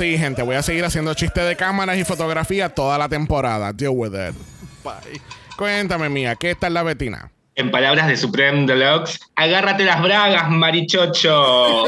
[0.00, 3.70] Sí, gente, voy a seguir haciendo chistes de cámaras y fotografía toda la temporada.
[3.74, 4.34] Deal with it.
[4.82, 5.20] Bye.
[5.58, 7.30] Cuéntame, mía, ¿qué está en la Betina?
[7.54, 11.84] En palabras de Supreme Deluxe, agárrate las bragas, marichocho.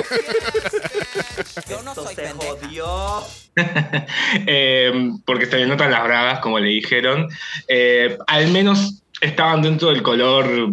[1.70, 3.22] Yo no soy pendeja.
[4.46, 4.92] Eh,
[5.24, 7.28] porque se le notan las bragas, como le dijeron.
[7.66, 10.68] Eh, al menos estaban dentro del color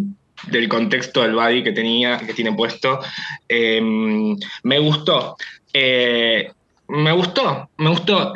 [0.48, 3.00] del contexto del body que tenía, que tiene puesto.
[3.48, 3.80] Eh,
[4.62, 5.38] me gustó.
[5.72, 6.52] Eh,
[6.90, 8.32] me gustó, me gustó.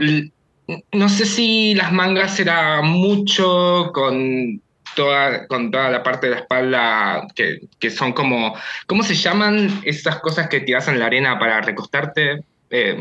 [0.92, 4.60] No sé si las mangas era mucho con
[4.96, 8.54] toda, con toda la parte de la espalda que, que son como,
[8.86, 12.44] ¿cómo se llaman esas cosas que tiras en la arena para recostarte?
[12.70, 12.96] Eh,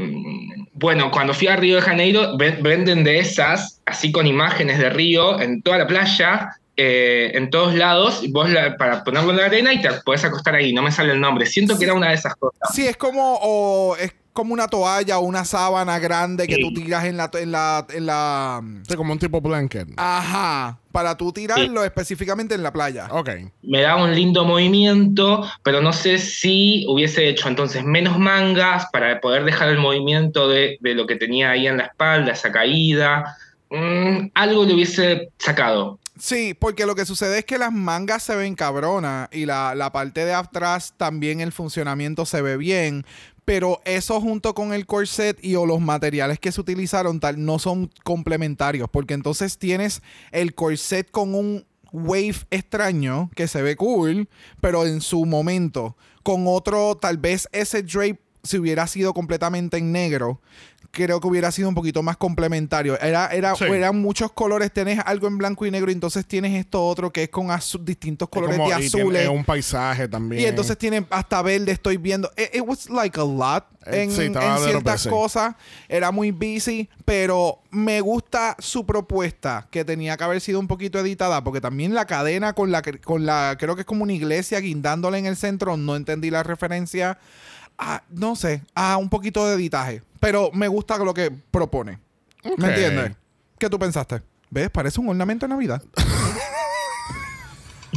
[0.73, 4.89] bueno, cuando fui a Río de Janeiro, ven- venden de esas, así con imágenes de
[4.89, 9.37] Río, en toda la playa, eh, en todos lados, y vos la- para ponerlo en
[9.37, 11.45] la arena y te podés acostar ahí, no me sale el nombre.
[11.45, 12.59] Siento que era una de esas cosas.
[12.73, 16.61] Sí, es como, o es como una toalla o una sábana grande que Sí.
[16.61, 19.87] tú tiras en la, en la, en la, Sí, como un tipo blanket.
[19.97, 23.07] ajá, para tú tirarlo específicamente en la playa.
[23.11, 23.29] Ok.
[23.61, 29.19] me da un lindo movimiento, pero no sé si hubiese hecho entonces menos mangas para
[29.21, 33.37] poder dejar el movimiento de, de lo que tenía ahí en la espalda, esa caída.
[33.69, 35.99] Mm, algo le hubiese sacado.
[36.23, 39.91] Sí, porque lo que sucede es que las mangas se ven cabronas y la, la
[39.91, 43.05] parte de atrás también el funcionamiento se ve bien,
[43.43, 47.59] pero eso junto con el corset y o los materiales que se utilizaron tal no
[47.59, 50.01] son complementarios, porque entonces tienes
[50.31, 54.29] el corset con un wave extraño que se ve cool,
[54.61, 59.91] pero en su momento con otro tal vez ese drape si hubiera sido completamente en
[59.91, 60.41] negro,
[60.95, 62.99] creo que hubiera sido un poquito más complementario.
[63.01, 63.63] Era, era, Sí.
[63.65, 67.23] eran muchos colores, tenés algo en blanco y negro, y entonces tienes esto otro que
[67.23, 69.27] es con azu- distintos colores Como- de azules.
[69.27, 70.43] un paisaje también.
[70.43, 72.31] Y entonces tienen hasta verde, estoy viendo.
[72.37, 75.55] It, it was like a lot Eh, en, sí, en ciertas cosas.
[75.89, 80.99] Era muy busy, pero me gusta su propuesta, que tenía que haber sido un poquito
[80.99, 84.59] editada, porque también la cadena con la, con la creo que es como una iglesia
[84.59, 87.17] guindándole en el centro, no entendí la referencia.
[87.77, 90.01] Ah, no sé, a un poquito de editaje.
[90.19, 91.99] Pero me gusta lo que propone.
[92.43, 92.57] Ok.
[92.57, 93.11] ¿Me entiendes?
[93.57, 94.21] ¿Qué tú pensaste?
[94.49, 94.69] ¿Ves?
[94.69, 95.81] Parece un ornamento de Navidad.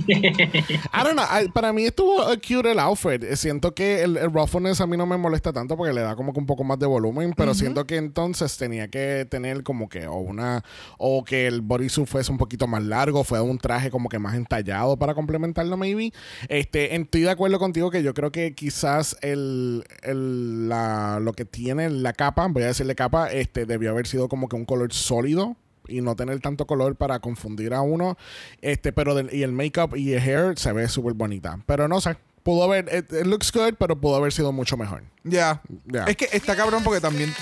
[0.08, 1.24] I don't know.
[1.24, 3.24] I- para mí estuvo cute el outfit.
[3.34, 6.32] Siento que el, el roughness a mí no me molesta tanto porque le da como
[6.32, 10.06] que un poco más de volumen, pero siento que entonces tenía que tener como que
[10.06, 10.62] o una
[10.98, 14.34] o que el bodysuit fuese un poquito más largo, fue un traje como que más
[14.34, 16.12] entallado para complementarlo maybe.
[16.48, 21.44] Este, estoy de acuerdo contigo que yo creo que quizás el, el- la, lo que
[21.44, 24.92] tiene la capa, voy a decirle capa, este debió haber sido como que un color
[24.92, 25.56] sólido
[25.88, 28.16] y no tener tanto color para confundir a uno.
[28.62, 31.58] Este, pero del- y el makeup y el hair se ve súper bonita.
[31.66, 35.02] Pero no sé, pudo haber, it, it looks good, pero pudo haber sido mucho mejor.
[35.24, 35.62] Ya.
[35.86, 36.04] Ya.
[36.04, 37.34] Es que está cabrón porque también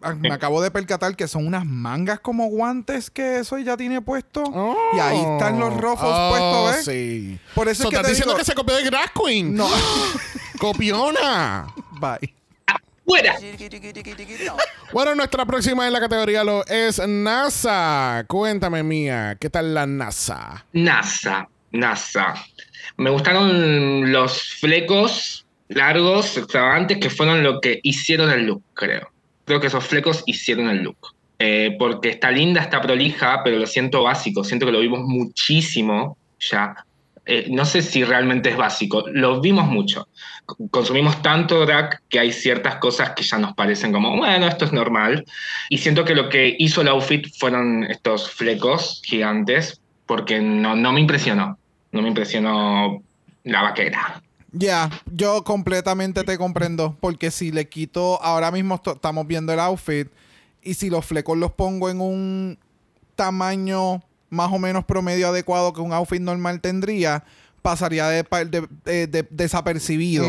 [0.00, 4.00] ah, me acabo de percatar que son unas mangas como guantes que eso ya tiene
[4.00, 4.42] puesto.
[4.94, 6.84] Y ahí están los ruffles Oh, puestos, ¿ves?
[6.86, 7.38] Sí.
[7.54, 9.54] Por eso So, es que estás te diciendo digo- que se copió de Drag Queen.
[9.54, 9.68] No.
[10.58, 11.66] Copiona.
[12.00, 12.34] Bye.
[13.04, 13.36] ¡Fuera!
[14.92, 18.24] Bueno, nuestra próxima en la categoría lo es NASA.
[18.26, 20.64] Cuéntame, mía, ¿qué tal la NASA?
[20.72, 22.34] NASA, NASA.
[22.96, 29.10] Me gustaron los flecos largos, extravagantes, que fueron lo que hicieron el look, creo.
[29.44, 31.14] Creo que esos flecos hicieron el look.
[31.38, 34.44] Eh, porque está linda, está prolija, pero lo siento básico.
[34.44, 36.74] Siento que lo vimos muchísimo ya.
[37.26, 39.04] Eh, no sé si realmente es básico.
[39.08, 40.08] Lo vimos mucho.
[40.70, 44.72] Consumimos tanto drag que hay ciertas cosas que ya nos parecen como, bueno, esto es
[44.72, 45.24] normal.
[45.70, 50.92] Y siento que lo que hizo el outfit fueron estos flecos gigantes, porque no, no
[50.92, 51.58] me impresionó.
[51.92, 53.02] No me impresionó
[53.44, 54.22] la vaquera.
[54.52, 56.96] Ya, yo completamente te comprendo.
[57.00, 60.08] Porque si le quito, ahora mismo estamos viendo el outfit.
[60.62, 62.58] Y si los flecos los pongo en un
[63.16, 64.02] tamaño
[64.34, 67.24] más o menos promedio adecuado que un outfit normal tendría,
[67.64, 68.22] pasaría de,
[68.84, 70.26] de- desapercibido.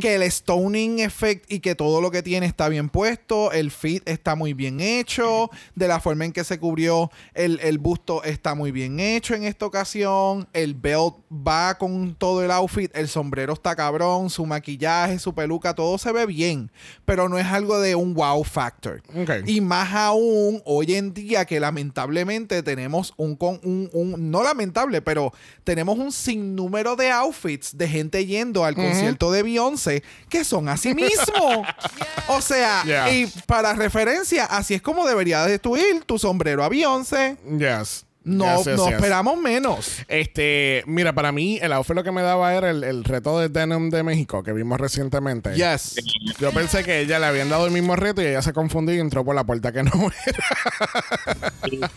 [0.00, 4.08] Que el stoning effect y que todo lo que tiene está bien puesto, el fit
[4.08, 8.54] está muy bien hecho, de la forma en que se cubrió el, el busto está
[8.54, 13.54] muy bien hecho en esta ocasión, el belt va con todo el outfit, el sombrero
[13.54, 16.70] está cabrón, su maquillaje, su peluca, todo se ve bien,
[17.04, 19.02] pero no es algo de un wow factor.
[19.12, 19.30] Ok.
[19.46, 25.02] Y más aún hoy en día que lamentablemente tenemos un, con, un, un- no lamentable,
[25.02, 25.32] pero
[25.64, 30.94] tenemos un sinnúmero de outfits de gente yendo al concierto de Beyoncé que son así
[30.94, 31.64] mismo.
[32.28, 33.10] O sea, Yeah.
[33.12, 37.36] y para referencia, así es como debería de tú ir tu sombrero a Beyoncé.
[37.58, 38.05] Yes.
[38.28, 38.94] No, Yes, yes, no yes.
[38.96, 39.98] esperamos menos.
[40.08, 43.48] Este, mira, para mí el outfit lo que me daba era el, el reto de
[43.48, 45.54] Denim de México que vimos recientemente.
[45.54, 45.94] Yes.
[46.40, 48.98] Yo pensé que ella le habían dado el mismo reto y ella se confundió y
[48.98, 49.92] entró por la puerta que no
[50.26, 51.52] era.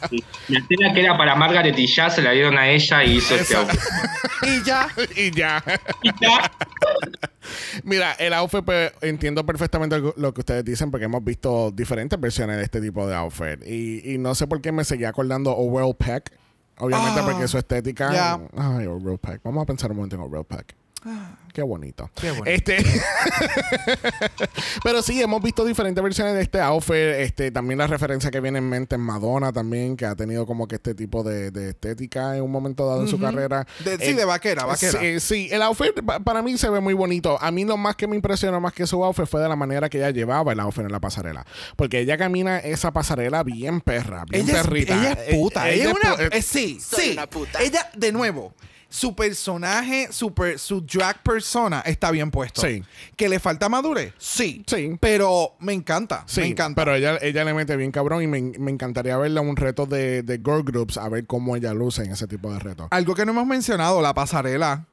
[0.10, 0.24] Sí.
[0.50, 3.34] La tela que era para Margaret y ya se la dieron a ella y hizo
[3.36, 3.80] este outfit.
[4.44, 4.88] Y ya.
[5.16, 5.64] y ya.
[6.04, 6.52] Y ya.
[7.84, 12.58] Mira, el outfit, pues, entiendo perfectamente lo- que ustedes dicen porque hemos visto diferentes versiones
[12.58, 13.66] de este tipo de outfit.
[13.66, 16.32] Y, y no sé por qué me seguía acordando Overall Peck.
[16.78, 18.10] Obviamente Ah, porque su estética.
[18.56, 19.42] Ay, Overall Peck.
[19.44, 20.76] Vamos a pensar un momento en Overall Peck.
[21.54, 22.10] Qué bonito.
[22.20, 22.50] Qué bonito.
[22.50, 22.78] Este.
[24.84, 26.94] Pero sí, hemos visto diferentes versiones de este outfit.
[26.96, 30.68] Este, también la referencia que viene en mente en Madonna también, que ha tenido como
[30.68, 33.66] que este tipo de, de estética en un momento dado en su carrera.
[33.84, 35.00] De- sí, Eh, de vaquera, vaquera.
[35.00, 37.38] Sí, sí, el outfit pa- para mí se ve muy bonito.
[37.42, 39.90] A mí lo más que me impresionó más que su outfit fue de la manera
[39.90, 41.46] que ella llevaba el outfit en la pasarela.
[41.76, 44.96] Porque ella camina esa pasarela bien perra, bien Ella es, perrita.
[45.00, 45.70] ella es puta.
[45.70, 46.16] Eh, Ella, es una.
[46.16, 47.12] pu- eh, eh, sí, Soy sí.
[47.14, 47.62] una puta.
[47.62, 48.54] Ella, de nuevo.
[48.92, 52.62] Su personaje, su, per- su drag persona está bien puesto.
[52.62, 52.84] Sí.
[53.16, 54.14] ¿Que le falta madurez?
[54.18, 54.64] Sí.
[54.66, 54.98] Sí.
[55.00, 56.24] Pero me encanta.
[56.26, 56.82] Sí, me encanta.
[56.84, 60.24] pero ella, ella le mete bien cabrón y me, me encantaría verla un reto de,
[60.24, 62.88] de girl groups a ver cómo ella luce en ese tipo de retos.
[62.92, 64.86] Algo que no hemos mencionado, la pasarela.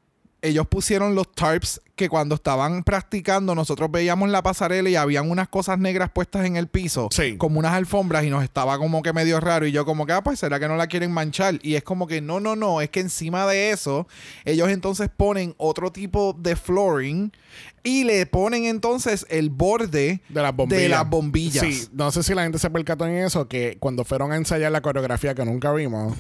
[0.43, 5.49] Ellos pusieron los tarps que cuando estaban practicando nosotros veíamos la pasarela y habían unas
[5.49, 7.37] cosas negras puestas en el piso, Sí.
[7.39, 10.23] como unas alfombras y nos estaba como que medio raro y yo como que, ah,
[10.23, 12.91] pues será que no la quieren manchar y es como que no, no, no, es
[12.91, 14.07] que encima de eso
[14.45, 17.33] ellos entonces ponen otro tipo de flooring
[17.83, 20.83] y le ponen entonces el borde De las bombillas.
[20.83, 21.65] de las bombillas.
[21.65, 24.71] Sí, no sé si la gente se percató en eso, que cuando fueron a ensayar
[24.71, 26.15] la coreografía que nunca vimos,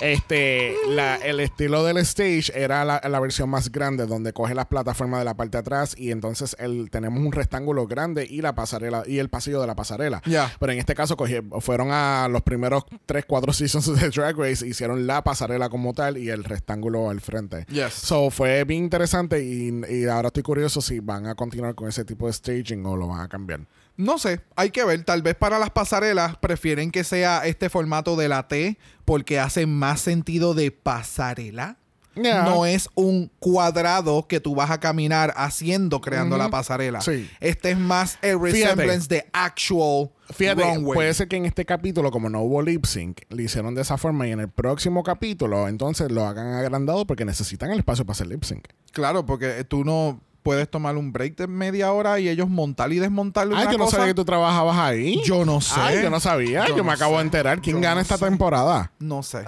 [0.00, 4.66] este, la- el estilo del stage era la, la versión más grande, donde coge las
[4.66, 8.54] plataformas de la parte de atrás y entonces el, tenemos un rectángulo grande y la
[8.54, 10.22] pasarela y el pasillo de la pasarela.
[10.26, 10.52] Ya.
[10.58, 14.66] Pero en este caso cogi- fueron a los primeros 3, 4 seasons de Drag Race,
[14.66, 17.66] hicieron la pasarela como tal y el rectángulo al frente.
[17.70, 17.92] Yes.
[17.94, 22.04] So fue bien interesante y, y ahora estoy curioso si van a continuar con ese
[22.04, 23.60] tipo de staging o lo van a cambiar.
[23.98, 25.02] No sé, hay que ver.
[25.04, 29.66] Tal vez para las pasarelas prefieren que sea este formato de la T porque hace
[29.66, 31.78] más sentido de pasarela.
[32.14, 32.42] Yeah.
[32.44, 37.00] No es un cuadrado que tú vas a caminar haciendo, creando la pasarela.
[37.00, 37.28] Sí.
[37.40, 38.52] Este es más el Fíjate.
[38.74, 40.94] resemblance de actual Fíjate, runway.
[40.94, 43.98] puede ser que en este capítulo, como no hubo lip sync, lo hicieron de esa
[43.98, 48.12] forma y en el próximo capítulo, entonces lo hagan agrandado porque necesitan el espacio para
[48.12, 48.66] hacer lip sync.
[48.92, 52.98] Claro, porque tú no puedes tomar un break de media hora y ellos montar y
[52.98, 53.98] desmontar Ay, una yo no cosa.
[53.98, 55.20] sabía que tú trabajabas ahí.
[55.24, 55.78] Yo no sé.
[55.80, 56.66] Ay, yo no sabía.
[56.66, 57.18] Yo, Yo me acabo sé.
[57.18, 57.60] de enterar.
[57.60, 58.24] ¿Quién Yo gana no esta sé.
[58.24, 58.90] temporada?
[58.98, 59.44] No sé.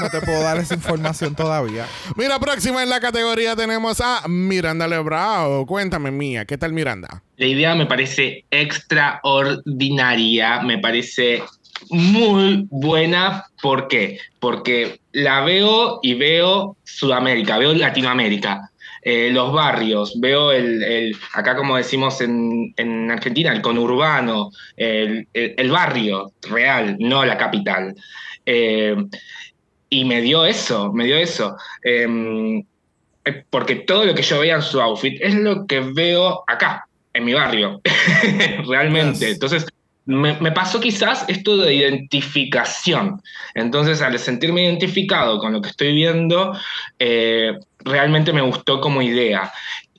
[0.00, 1.86] No te puedo dar esa información todavía.
[2.16, 5.64] Mira, próxima en la categoría tenemos a Miranda Lebrao.
[5.66, 7.22] Cuéntame, Mía, ¿qué tal Miranda?
[7.36, 11.42] La idea me parece extraordinaria, me parece
[11.90, 13.44] muy buena.
[13.62, 14.18] ¿Por qué?
[14.40, 18.70] Porque la veo y veo Sudamérica, veo Latinoamérica.
[19.04, 25.28] Eh, los barrios, veo el, el- acá como decimos en, en Argentina, el conurbano, el,
[25.34, 27.94] el- el barrio real, no la capital.
[28.46, 28.96] Eh,
[29.90, 31.56] y me dio eso, me dio eso.
[31.82, 32.58] Em,
[33.26, 36.86] eh, porque todo lo que yo veía en su outfit es lo que veo acá,
[37.12, 37.80] en mi barrio,
[38.68, 39.30] realmente.
[39.30, 39.66] Entonces,
[40.06, 43.20] me, pasó quizás esto de identificación.
[43.54, 46.52] Entonces, al sentirme identificado con lo que estoy viendo,
[46.98, 49.52] eh, realmente me gustó como idea.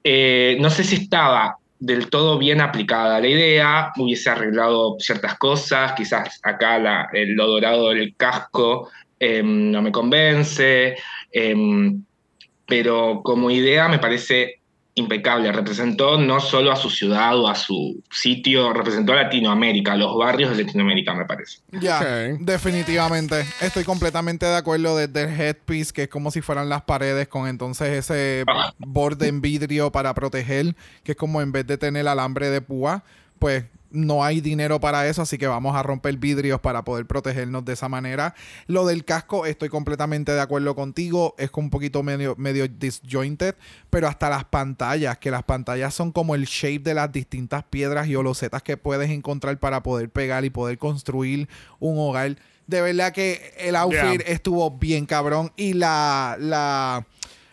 [0.04, 5.94] Eh, no sé si estaba del todo bien aplicada la idea, hubiese arreglado ciertas cosas,
[5.94, 8.90] quizás acá el- lo dorado del casco
[9.20, 10.96] eh, no me convence,
[11.32, 11.56] eh,
[12.68, 14.62] pero como idea me parece
[14.96, 15.52] impecable.
[15.52, 20.16] Representó no solo a su ciudad o a su sitio, representó a Latinoamérica, a los
[20.18, 21.60] barrios de Latinoamérica, me parece.
[21.74, 22.00] Ya,
[22.40, 23.46] definitivamente.
[23.62, 27.48] Estoy completamente de acuerdo desde el headpiece, que es como si fueran las paredes con
[27.48, 28.74] entonces ese Ah.
[28.78, 33.04] borde en vidrio para proteger, que es como en vez de tener alambre de púa,
[33.38, 33.66] pues
[33.96, 37.74] no hay dinero para eso, así que vamos a romper vidrios para poder protegernos de
[37.74, 38.36] esa manera.
[38.68, 43.56] Lo del casco, estoy completamente de acuerdo contigo, es un poquito medio, medio disjointed,
[43.90, 48.08] pero hasta las pantallas, que las pantallas son como el shape de las distintas piedras
[48.08, 51.48] y olosetas que puedes encontrar para poder pegar y poder construir
[51.80, 52.36] un hogar.
[52.68, 54.34] De verdad que el outfit Yeah.
[54.34, 56.36] estuvo bien cabrón y la...
[56.40, 57.06] la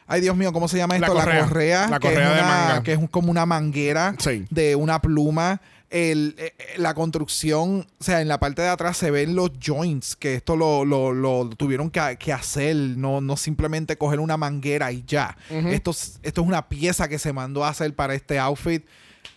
[0.08, 1.18] Ay, Dios mío, ¿cómo se llama La esto?
[1.18, 1.40] correa.
[1.40, 1.88] La correa.
[1.88, 2.82] La que es correa de manga.
[2.82, 4.44] Que es como una manguera Sí.
[4.50, 5.60] de una pluma.
[5.92, 9.50] El, eh, eh, la construcción, o sea, en la parte de atrás se ven los
[9.62, 14.38] joints, que esto lo, lo- lo tuvieron que, que hacer, no, no simplemente coger una
[14.38, 15.36] manguera y ya.
[15.50, 18.84] esto, es- esto es una pieza que se mandó a hacer para este outfit.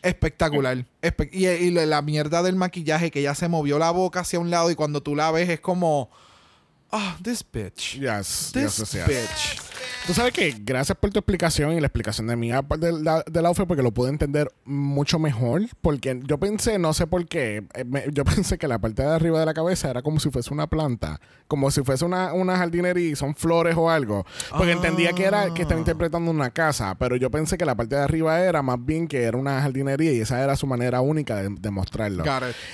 [0.02, 0.86] Espectacular.
[1.02, 4.50] Espe- y, y la mierda del maquillaje, que ya se movió la boca hacia un
[4.50, 6.10] lado y cuando tú la ves es como...
[6.92, 8.00] Ah, this bitch.
[8.00, 9.08] Yes, This yes, yes, yes.
[9.08, 9.62] bitch.
[10.08, 13.66] Tú sabes que gracias por tu explicación y la explicación de mi del, del outfit
[13.66, 15.64] porque lo pude entender mucho mejor.
[15.82, 19.10] Porque yo pensé, no sé por qué, eh, me- yo pensé que la parte de
[19.10, 22.56] arriba de la cabeza era como si fuese una planta, como si fuese una, una
[22.56, 24.28] jardinería y son flores o algo.
[24.56, 27.96] Porque entendía que era que estaba interpretando una casa, pero yo pensé que la parte
[27.96, 31.38] de arriba era más bien que era una jardinería y esa era su manera única
[31.38, 32.24] de, de mostrarlo.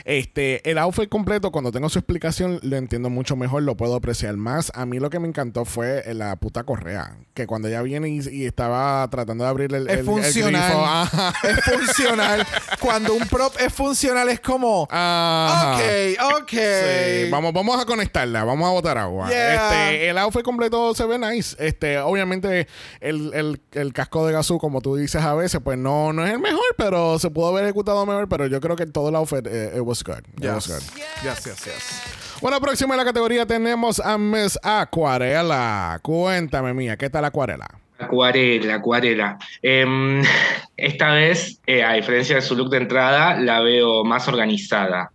[0.03, 4.35] Este, el outfit completo, cuando tengo su explicación, lo entiendo mucho mejor, lo puedo apreciar
[4.35, 4.69] más.
[4.75, 7.15] A mí lo que me encantó fue la puta correa.
[7.33, 10.61] Que cuando ella viene y, y estaba tratando de abrir el, Es el- el funcional.
[10.71, 11.33] grifo, ajá.
[11.43, 12.47] Es funcional.
[12.79, 14.87] Cuando un prop es funcional es como...
[14.91, 15.75] Ajá.
[15.75, 16.49] Ok, ok.
[16.51, 19.29] Sí, vamos, vamos a conectarla, vamos a botar agua.
[19.29, 19.53] Yeah.
[19.91, 21.55] Este, el outfit completo se ve nice.
[21.59, 22.67] Este, obviamente,
[22.99, 26.31] el, el- el casco de Gazoo, como tú dices a veces, pues no, no es
[26.33, 28.27] el mejor, pero se pudo haber ejecutado mejor.
[28.29, 30.19] Pero yo creo que todo el outfit, eh, it was good.
[30.37, 30.91] It was Yes.
[30.91, 31.01] good.
[31.23, 32.20] Yes, yes, yes.
[32.41, 35.99] Bueno, próxima en la categoría tenemos a Miss Acuarela.
[36.01, 37.67] Cuéntame, mía, ¿qué tal Acuarela?
[37.99, 39.37] Acuarela, acuarela.
[39.61, 40.23] Em,
[40.75, 45.11] esta vez, eh, a diferencia de su look de entrada, la veo más organizada.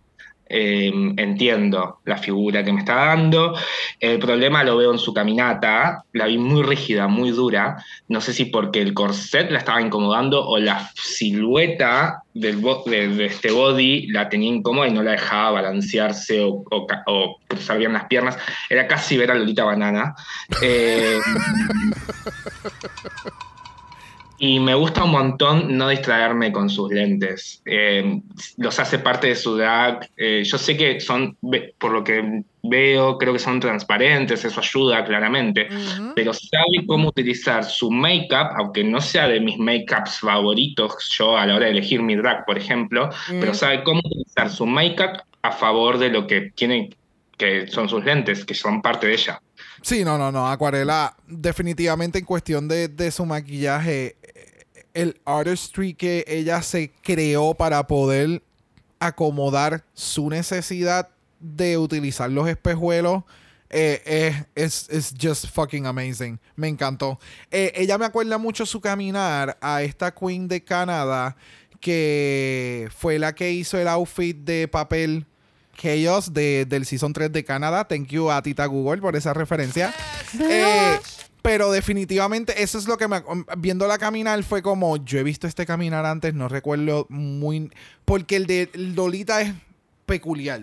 [0.49, 3.55] Em, entiendo la figura que me está dando.
[3.99, 6.03] El problema lo veo en su caminata.
[6.13, 7.83] La vi muy rígida, muy dura.
[8.07, 13.25] No sé si porque el corset la estaba incomodando o la silueta del de, de
[13.25, 17.93] este body la tenía incómoda y no la dejaba balancearse o, o o cruzar bien
[17.93, 18.37] las piernas.
[18.69, 20.15] Era casi ver a Lolita Banana.
[20.61, 21.19] Eh,
[24.39, 27.61] y me gusta un montón no distraerme con sus lentes.
[27.65, 28.21] Eh,
[28.57, 30.09] los hace parte de su drag.
[30.15, 31.35] Eh, yo sé que son,
[31.79, 35.67] por lo que veo, creo que son transparentes, eso ayuda claramente.
[36.15, 41.45] Pero sabe cómo utilizar su make-up, aunque no sea de mis make-ups favoritos yo a
[41.47, 43.09] la hora de elegir mi drag, por ejemplo,
[43.39, 46.91] pero sabe cómo utilizar su make-up a favor de lo que tiene,
[47.37, 49.41] que son sus lentes, que son parte de ella.
[49.87, 50.49] Sí, no, no, no.
[50.49, 57.53] Acuarela, definitivamente en cuestión de, de su maquillaje, eh, el artistry que ella se creó
[57.53, 58.43] para poder
[58.99, 61.07] acomodar su necesidad
[61.39, 63.23] de utilizar los espejuelos.
[63.69, 66.37] eh, eh, es, es just fucking amazing.
[66.57, 67.17] Me encantó.
[67.49, 71.37] Eh, ella me acuerda mucho su caminar a esta queen de Canadá
[71.79, 75.25] que fue la que hizo el outfit de papel
[75.81, 77.87] Chaos de, del Season 3 de Canadá.
[77.87, 79.93] Thank you a Tita Google por esa referencia.
[80.39, 80.97] Eh,
[81.41, 83.21] pero definitivamente eso es lo que me...
[83.57, 84.97] Viéndola caminar fue como...
[84.97, 87.71] Yo he visto este caminar antes, no recuerdo muy...
[88.03, 89.53] Porque el de Lolita es
[90.05, 90.61] peculiar.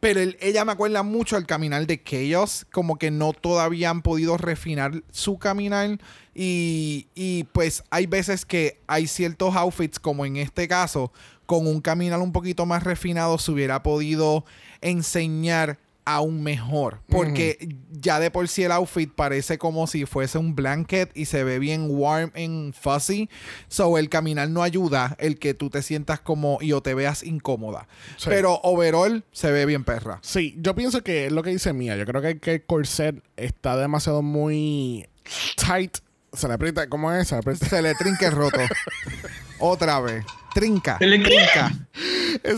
[0.00, 2.66] Pero el- ella me acuerda mucho al caminar de Chaos.
[2.72, 5.98] Como que no todavía han podido refinar su caminar.
[6.34, 11.12] Y, y pues hay veces que hay ciertos outfits, como en este caso,
[11.52, 14.46] con un caminar un poquito más refinado se hubiera podido
[14.80, 17.02] enseñar aún mejor.
[17.10, 21.44] Porque ya de por sí el outfit parece como si fuese un blanket y se
[21.44, 23.28] ve bien warm and fuzzy.
[23.68, 27.22] So el caminar no ayuda el que tú te sientas como y o te veas
[27.22, 27.86] incómoda.
[28.16, 28.30] Sí.
[28.30, 30.20] Pero overall se ve bien perra.
[30.22, 31.98] Sí, yo pienso que es lo que dice Mía.
[31.98, 35.06] Yo creo que, que el corset está demasiado muy
[35.56, 35.98] tight.
[36.32, 37.28] Se le aprieta, ¿cómo es?
[37.28, 37.68] Se le aprieta.
[37.68, 38.58] Se le trinca el roto.
[39.58, 40.24] Otra vez.
[40.54, 40.98] Trinca.
[40.98, 41.72] ¿Se le trinca.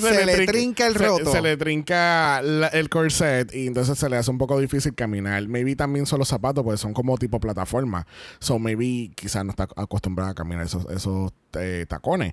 [0.00, 1.32] Se le trinca el se- roto.
[1.32, 5.46] Se, le trinca la- el corset y entonces se le hace un poco difícil caminar.
[5.48, 8.06] Maybe también son los zapatos, porque son como tipo plataforma.
[8.40, 12.32] So maybe quizás no está acostumbrada a caminar esos, esos eh, tacones.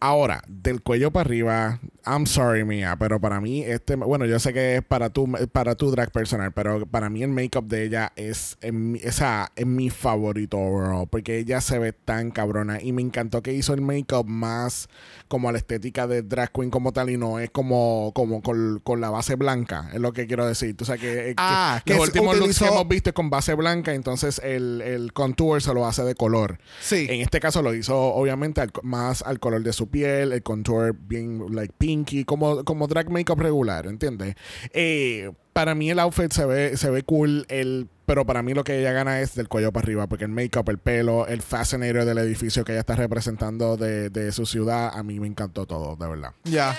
[0.00, 4.52] Ahora, del cuello para arriba, I'm sorry, mía, pero para mí, este, bueno, yo sé
[4.52, 8.12] que es para tu, para tu drag personal, pero para mí el make-up de ella
[8.16, 10.58] es, en mi- esa, es mi favorito
[11.10, 14.88] porque ella se ve tan cabrona y me encantó que hizo el make-up más
[15.28, 18.80] como a la estética de drag queen como tal y no es como, como con,
[18.80, 20.76] con la base blanca, es lo que quiero decir.
[20.76, 23.92] Tú sabes que, que Ah, que los looks que hemos visto es con base blanca,
[23.94, 26.58] entonces el, el contour se lo hace de color.
[26.80, 27.06] Sí.
[27.10, 30.94] En este caso lo hizo obviamente al- más al color de su piel, el contour
[30.98, 34.34] bien like pinky, como, como drag makeup regular, ¿entiendes?
[34.72, 38.64] Eh, para mí el outfit se ve, se ve cool, el, pero para mí lo
[38.64, 42.04] que ella gana es del cuello para arriba, porque el makeup, el pelo, el fascinator
[42.06, 45.96] del edificio que ella está representando de, de su ciudad, a mí me encantó todo,
[45.96, 46.30] de verdad.
[46.44, 46.74] Ya.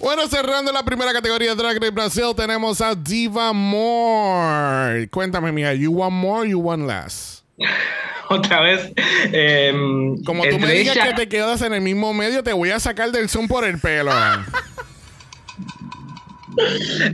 [0.00, 5.08] Bueno, cerrando la primera categoría de Drag Race Brasil, tenemos a Diva More.
[5.10, 7.37] Cuéntame, mía, ¿you want more you want less?
[8.30, 8.92] Otra vez.
[9.32, 12.70] em, Como tú me digas ella- que te quedas en el mismo medio, te voy
[12.70, 14.10] a sacar del Zoom por el pelo.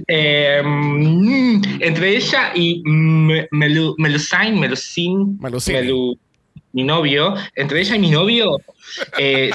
[0.09, 6.17] Eh, mm, entre ella y Me- Melu- Melusine, Melusine, Melusine.
[6.75, 8.59] Mi novio, entre ella y mi novio,
[9.17, 9.53] eh,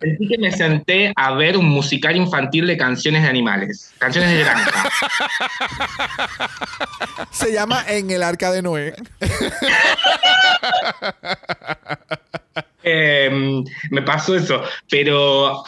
[0.00, 4.40] sentí que me senté a ver un musical infantil de canciones de animales, canciones de
[4.40, 4.90] granja.
[7.30, 8.94] Se llama En el Arca de Noé.
[12.82, 15.62] Eh, me pasó eso, pero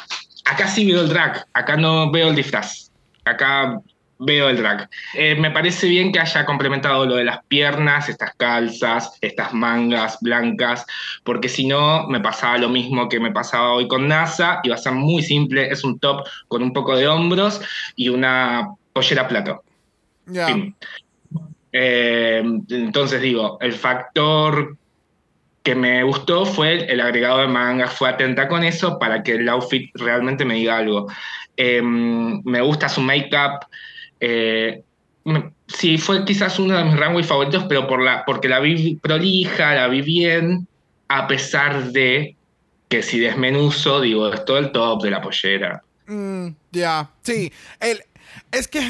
[0.47, 2.91] acá sí veo el drag, acá no veo el disfraz,
[3.25, 3.79] acá
[4.25, 4.89] veo el drag.
[5.15, 10.19] Eh, me parece bien que haya complementado lo de las piernas, estas calzas, estas mangas
[10.21, 10.87] blancas,
[11.25, 14.79] porque si no me pasaba lo mismo que me pasaba hoy con NASA, iba a
[14.79, 17.61] ser muy simple, es un top con un poco de hombros
[17.97, 19.63] y una pollera plato.
[21.73, 24.77] Eh, entonces digo, el factor
[25.63, 29.37] que me gustó fue el, el agregado de mangas, fue atenta con eso para que
[29.37, 31.07] el outfit realmente me diga algo.
[31.57, 33.67] Eh, me gusta su make-up.
[34.25, 34.85] Eh,
[35.67, 39.75] sí, fue quizás uno de mis runway favoritos, pero por la, porque la vi prolija,
[39.75, 40.69] la vi bien,
[41.09, 42.37] a pesar de
[42.89, 45.83] que si desmenuzo, digo, es todo el top de la pollera.
[46.07, 47.53] Mm, ya, sí.
[47.81, 48.01] El,
[48.53, 48.81] es que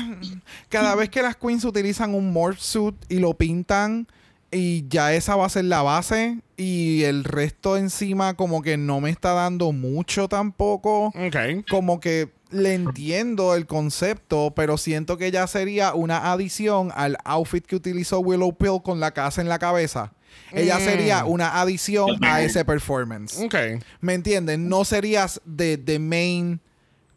[0.68, 4.07] cada vez que las queens utilizan un morph suit y lo pintan
[4.51, 9.01] y ya esa va a ser la base y el resto encima como que no
[9.01, 11.07] me está dando mucho tampoco.
[11.07, 11.64] Ok.
[11.70, 17.64] Como que le entiendo el concepto, pero siento que ya sería una adición al outfit
[17.66, 20.12] que utilizó Willow Pill con la casa en la cabeza.
[20.53, 20.82] Ella Mm.
[20.82, 23.38] sería una adición a ese performance.
[23.42, 23.55] Ok.
[24.00, 24.59] ¿Me entiendes?
[24.59, 26.61] No serías de the main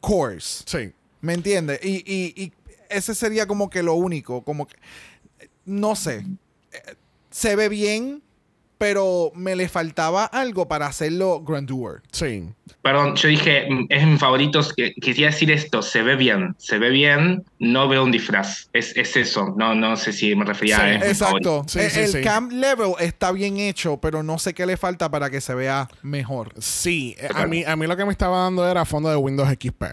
[0.01, 0.63] course.
[0.65, 0.91] Sí.
[1.21, 1.79] ¿Me entiendes?
[1.83, 2.53] Y, y- y
[2.89, 4.43] ese sería como que lo único.
[4.43, 4.75] Como que.
[5.65, 6.25] No sé.
[6.71, 6.95] Eh,
[7.31, 8.21] Se ve bien,
[8.77, 12.01] pero me le faltaba algo para hacerlo grandeur.
[12.11, 12.43] Sí.
[12.81, 14.61] Perdón, yo dije, es mi favorito,
[15.01, 19.15] quería decir esto, se ve bien, se ve bien, no veo un disfraz, es, es
[19.17, 21.03] eso, no, no sé si me refería Sí, a es.
[21.03, 21.63] Exacto.
[21.67, 22.21] Sí, el sí, el sí.
[22.21, 25.87] camp level está bien hecho, pero no sé qué le falta para que se vea
[26.03, 26.53] mejor.
[26.59, 27.15] Sí.
[27.17, 29.83] eh, A mí, a mí lo que me estaba dando era fondo de Windows XP.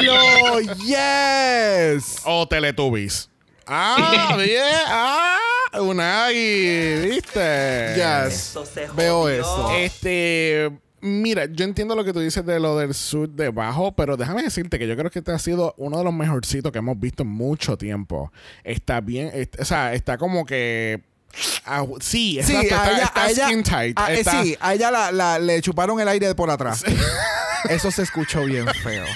[0.00, 0.60] ¡Diablo!
[0.84, 2.22] ¡Yes!
[2.24, 3.28] O Teletubbies.
[3.66, 4.62] Ah, bien.
[4.86, 5.36] Ah,
[5.80, 7.94] Unagi, ¿viste?
[7.96, 8.54] Yes.
[8.96, 9.70] Veo eso.
[9.76, 14.42] Este, mira, yo entiendo lo que tú dices de lo del suit debajo, pero déjame
[14.42, 17.22] decirte que yo creo que este ha sido uno de los mejorcitos que hemos visto
[17.22, 18.32] en mucho tiempo.
[18.64, 21.02] Está bien, est- o sea, está como que
[21.64, 23.98] ah, sí, Sí, exacto, a está, ella, está a ella- skin tight.
[23.98, 26.84] a- eh, está- sí, a ella la- la- le chuparon el aire por atrás.
[27.68, 29.04] Eso se escuchó bien feo.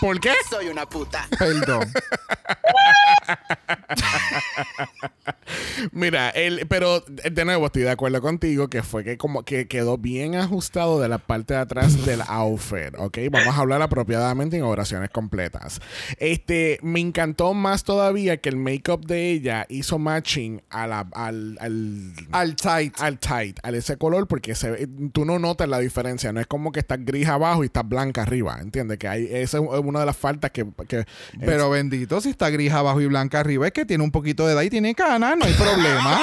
[0.00, 0.32] ¿Por qué?
[0.48, 1.28] Soy una puta.
[1.38, 1.92] Perdón.
[5.92, 9.98] Mira, el, pero de nuevo estoy de acuerdo contigo que fue que como que quedó
[9.98, 13.18] bien ajustado de la parte de atrás del outfit, ¿ok?
[13.30, 15.80] Vamos a hablar apropiadamente en oraciones completas.
[16.18, 21.56] Este, me encantó más todavía que el make-up de ella hizo matching a la, al,
[21.60, 22.94] al, Al tight.
[23.00, 26.32] al tight, al ese color, porque se tú no notas la diferencia.
[26.32, 28.98] No es como que está gris abajo y está blanca arriba, ¿entiendes?
[28.98, 30.66] Que hay, esa es una de las faltas que...
[30.88, 31.04] que
[31.40, 34.52] Pero bendito, si está gris abajo y blanca arriba, es que tiene un poquito de
[34.52, 36.20] edad tiene cana, no hay problema.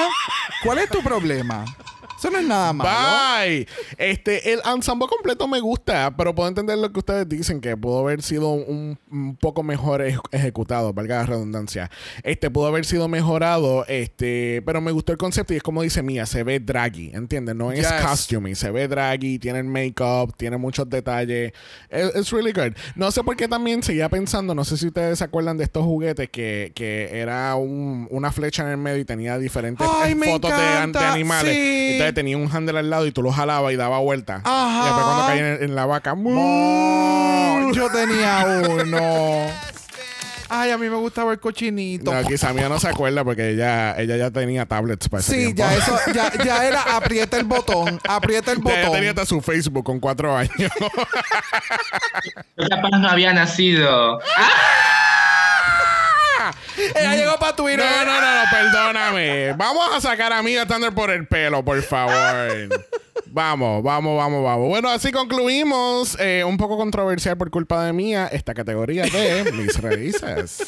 [0.62, 1.64] ¿Cuál es tu problema?
[2.18, 2.90] Eso no es nada malo.
[3.38, 3.66] Bye.
[3.96, 8.00] Este, el ensemble completo me gusta, pero puedo entender lo que ustedes dicen, que pudo
[8.00, 11.90] haber sido un, un poco mejor ej- ejecutado, valga la redundancia.
[12.24, 16.02] Este, pudo haber sido mejorado, este, pero me gustó el concepto y es como dice
[16.02, 17.54] Mía, se ve draggy, ¿entiendes?
[17.54, 17.92] No es Yes.
[18.04, 21.52] costuming, se ve draggy, tiene el make-up, tiene muchos detalles.
[21.88, 22.72] Es really good.
[22.96, 25.84] No sé por qué también seguía pensando, no sé si ustedes se acuerdan de estos
[25.84, 30.50] juguetes que, que era un- una flecha en el medio y tenía diferentes Ay, fotos
[30.50, 31.54] de, de animales.
[31.54, 31.88] sí.
[31.92, 34.40] Entonces tenía un handle al lado y tú lo jalabas y daba vuelta.
[34.44, 34.80] Ajá.
[34.80, 36.14] Y después cuando caía en, en la vaca.
[37.74, 39.46] Yo tenía uno.
[40.50, 42.10] Ay, a mí me gusta ver cochinito.
[42.10, 45.54] No, quizá mía no se acuerda porque ella, ella ya tenía tablets para ese Sí,
[45.54, 45.58] tiempo.
[45.62, 48.94] ya eso, ya, ya era aprieta el botón, aprieta el Ya ella botón.
[48.94, 50.56] tenía hasta su Facebook con cuatro años.
[52.56, 54.20] Yo capaz no había nacido.
[56.94, 57.78] Ella llegó para Twitter.
[57.80, 59.52] No, no, no, no, perdóname.
[59.54, 62.14] Vamos a sacar a Mia Thunder por el pelo, por favor.
[63.30, 64.68] Vamos, vamos, vamos, vamos.
[64.68, 66.16] Bueno, así concluimos.
[66.18, 70.62] eh, un poco controversial por culpa de Mía esta categoría de mis raíces.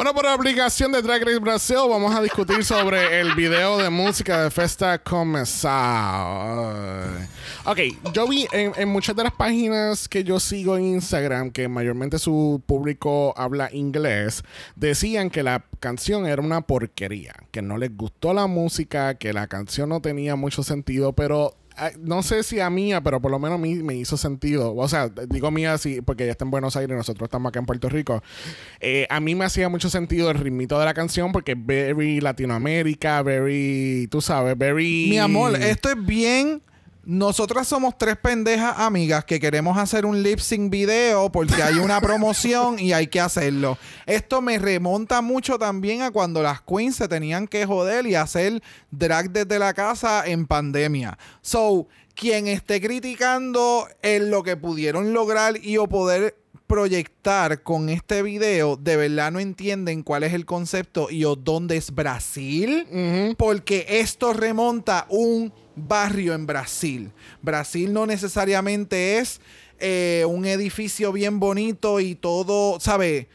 [0.00, 4.44] Bueno, por aplicación de Drag Race Brasil vamos a discutir sobre el video de música
[4.44, 5.68] de Festa Comenzar.
[7.66, 7.78] Ok,
[8.14, 12.18] yo vi en, en muchas de las páginas que yo sigo en Instagram, que mayormente
[12.18, 14.42] su público habla inglés,
[14.74, 19.48] decían que la canción era una porquería, que no les gustó la música, que la
[19.48, 21.59] canción no tenía mucho sentido, pero
[22.00, 24.74] no sé si a mía, pero por lo menos a mí me hizo sentido.
[24.74, 27.58] O sea, digo mía sí, porque ella está en Buenos Aires y nosotros estamos acá
[27.60, 28.22] en Puerto Rico.
[28.80, 32.20] Eh, a mí me hacía mucho sentido el ritmito de la canción porque es very
[32.20, 35.06] Latinoamérica, very, tú sabes, very...
[35.08, 36.62] Mi amor, esto es bien.
[37.04, 42.00] Nosotras somos tres pendejas amigas que queremos hacer un lip sync video porque hay una
[42.02, 43.78] promoción y hay que hacerlo.
[44.04, 48.62] Esto me remonta mucho también a cuando las queens se tenían que joder y hacer
[48.90, 51.18] drag desde la casa en pandemia.
[51.40, 56.36] So, quien esté criticando en lo que pudieron lograr y o poder
[56.66, 61.76] proyectar con este video, de verdad no entienden cuál es el concepto y o dónde
[61.76, 65.52] es Brasil, porque esto remonta un
[65.88, 67.10] barrio en Brasil.
[67.42, 69.40] Brasil no necesariamente es
[69.78, 73.28] eh, un edificio bien bonito y todo, ¿sabe?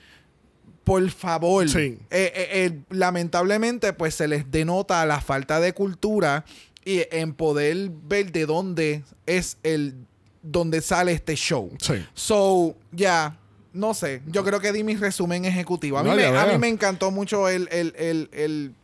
[0.83, 1.67] Por favor.
[1.67, 1.97] Sí.
[2.11, 6.45] Eh, eh, lamentablemente, pues se les denota la falta de cultura
[6.83, 9.95] y en poder ver de dónde es el
[10.43, 11.71] donde sale este show.
[11.81, 11.95] Sí.
[12.13, 13.39] So, ya,
[13.73, 14.21] no sé.
[14.27, 15.97] Yo creo que di mi resumen ejecutivo.
[15.97, 18.75] A mí, No, me, a mí me encantó mucho el, el, el, el,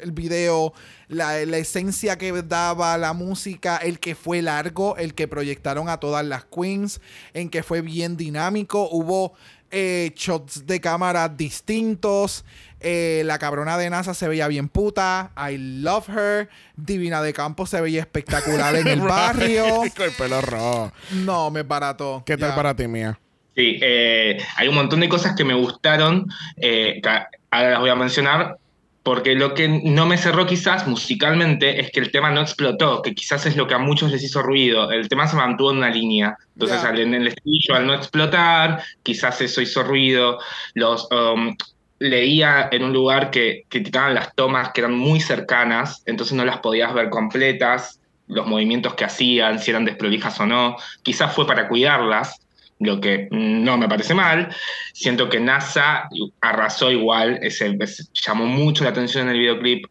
[0.00, 0.74] el video,
[1.14, 5.98] la, la esencia que daba la música, el que fue largo, el que proyectaron a
[5.98, 7.00] todas las queens,
[7.32, 8.88] en que fue bien dinámico.
[8.90, 9.34] Hubo
[9.70, 12.44] eh, shots de cámara distintos.
[12.80, 15.30] Eh, la cabrona de NASA se veía bien puta.
[15.36, 16.50] I love her.
[16.76, 19.64] Divina de Campo se veía espectacular en el barrio.
[19.96, 20.92] Con el pelo rojo.
[21.12, 22.22] No, me barató.
[22.26, 22.54] ¿Qué tal Ya.
[22.56, 23.18] para ti, mía?
[23.56, 26.26] Sí, eh, hay un montón de cosas que me gustaron,
[26.56, 27.08] eh, que
[27.50, 28.58] ahora las voy a mencionar,
[29.04, 33.14] porque lo que no me cerró quizás musicalmente es que el tema no explotó, que
[33.14, 34.90] quizás es lo que a muchos les hizo ruido.
[34.90, 36.38] El tema se mantuvo en una línea.
[36.54, 40.38] Entonces, al, en el estribillo, al no explotar, quizás eso hizo ruido.
[40.72, 41.54] Los, um,
[41.98, 46.58] leía en un lugar que criticaban las tomas que eran muy cercanas, entonces no las
[46.60, 50.76] podías ver completas, los movimientos que hacían, si eran desprolijas o no.
[51.02, 52.40] Quizás fue para cuidarlas,
[52.80, 54.54] lo que no me parece mal.
[54.92, 56.08] Siento que NASA
[56.40, 59.86] arrasó igual, ese, ese- llamó mucho la atención en el videoclip.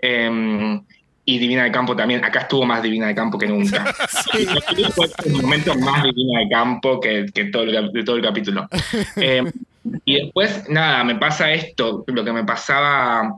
[0.00, 0.80] Eh,
[1.28, 2.24] y Divina de Campo también.
[2.24, 3.84] Acá estuvo más Divina de Campo que nunca.
[4.94, 8.68] Fue el momento más Divina de Campo que, que todo, el, de todo el capítulo.
[9.16, 9.42] Eh,
[10.04, 13.36] y después, nada, me pasa esto, lo que me pasaba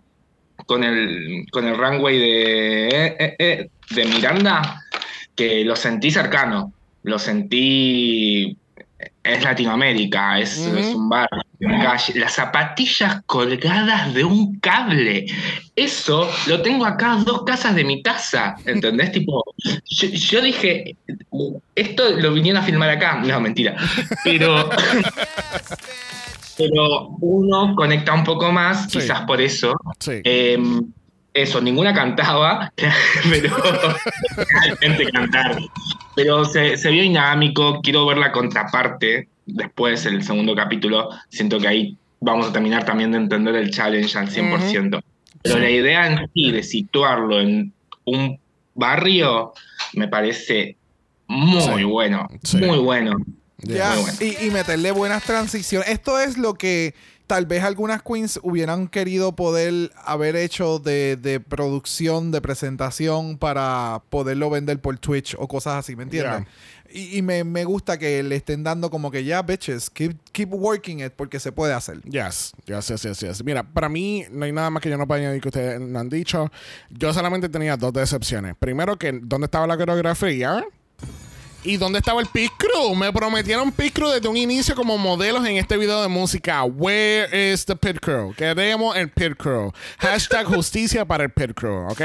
[0.65, 4.83] con el, con el runway de, eh, eh, eh, de Miranda,
[5.37, 6.73] que lo sentí cercano,
[7.03, 8.57] lo sentí
[9.29, 10.77] es Latinoamérica, es, Ujú.
[10.77, 11.29] es un bar,
[11.61, 12.19] una calle.
[12.19, 15.27] Las zapatillas colgadas de un cable.
[15.77, 19.13] Eso lo tengo acá a dos casas de mi casa, ¿entendés?
[19.13, 19.45] tipo,
[19.89, 20.97] yo, yo dije,
[21.31, 23.21] "Uh, esto lo vinieron a filmar acá.
[23.25, 23.77] No, mentira.
[24.25, 24.69] Pero,
[26.57, 28.99] pero uno conecta un poco más, Sí.
[28.99, 29.75] quizás por eso.
[30.01, 30.21] Sí.
[30.25, 30.59] Eh,
[31.43, 32.73] eso, ninguna cantaba,
[33.31, 33.57] pero
[34.37, 35.59] realmente cantar.
[36.17, 41.09] Pero se, se vio dinámico, quiero ver la contraparte después, el segundo capítulo.
[41.29, 45.01] Siento que ahí vamos a terminar también de entender el challenge al 100%.
[45.43, 45.61] Pero Sí.
[45.61, 47.73] la idea en sí de situarlo en
[48.05, 48.39] un
[48.75, 49.53] barrio
[49.95, 50.77] me parece
[51.29, 51.85] muy Sí.
[51.85, 52.57] bueno, Sí.
[52.59, 53.13] muy bueno.
[53.59, 54.19] Ya, Muy bueno.
[54.21, 55.89] y, y meterle buenas transiciones.
[55.89, 56.95] Esto es lo que
[57.29, 64.03] tal vez algunas queens hubieran querido poder haber hecho de, de producción, de presentación para
[64.09, 66.47] poderlo vender por Twitch o cosas así, ¿me entiendes?
[66.91, 70.53] Y, y me, me gusta que le estén dando como que ya, bitches, keep, keep
[70.55, 72.01] working it porque se puede hacer.
[72.03, 73.45] Yes, yes, yes, yes, yes.
[73.45, 75.99] Mira, para mí no hay nada más que yo no pueda añadir que ustedes no
[75.99, 76.51] han dicho.
[76.89, 78.57] Yo solamente tenía dos decepciones.
[78.59, 80.65] Primero, que dónde estaba la coreografía
[81.69, 82.95] y dónde estaba el pit crew.
[82.95, 86.65] Me prometieron pit crew desde un inicio como modelos en este video de música.
[86.65, 88.33] Where is the pit crew?
[88.35, 89.71] Queremos el pit crew.
[89.99, 92.01] Hashtag justicia para el pit crew, ¿ok?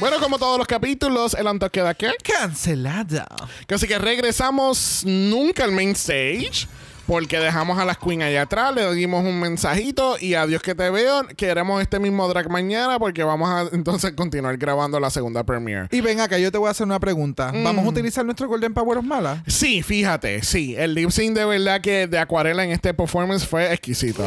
[0.00, 2.10] Bueno, como todos los capítulos, el antes queda que.
[2.24, 3.26] Cancelada.
[3.72, 6.66] Así que regresamos nunca al main stage.
[7.06, 10.88] Porque dejamos a las queen allá atrás, le dimos un mensajito y adiós que te
[10.90, 11.26] veo.
[11.36, 15.88] Queremos este mismo drag mañana porque vamos a entonces continuar grabando la segunda premiere.
[15.90, 17.52] Y ven acá, yo te voy a hacer una pregunta.
[17.52, 17.64] Mm.
[17.64, 19.42] ¿Vamos a utilizar nuestro Golden Power of Mala?
[19.46, 23.72] Sí, fíjate, sí, el lip sync de verdad que de acuarela en este performance fue
[23.72, 24.24] exquisito.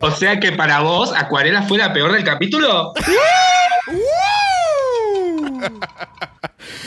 [0.00, 2.92] O sea que para vos, Acuarela fue la peor del capítulo.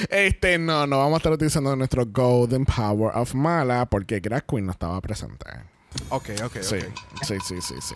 [0.10, 4.66] Este, no, no vamos a estar utilizando nuestro Golden Power of Mala porque Drag Queen
[4.66, 5.46] no estaba presente.
[6.10, 7.24] Ok, ok, Sí, ok.
[7.24, 7.96] sí, sí, sí, sí.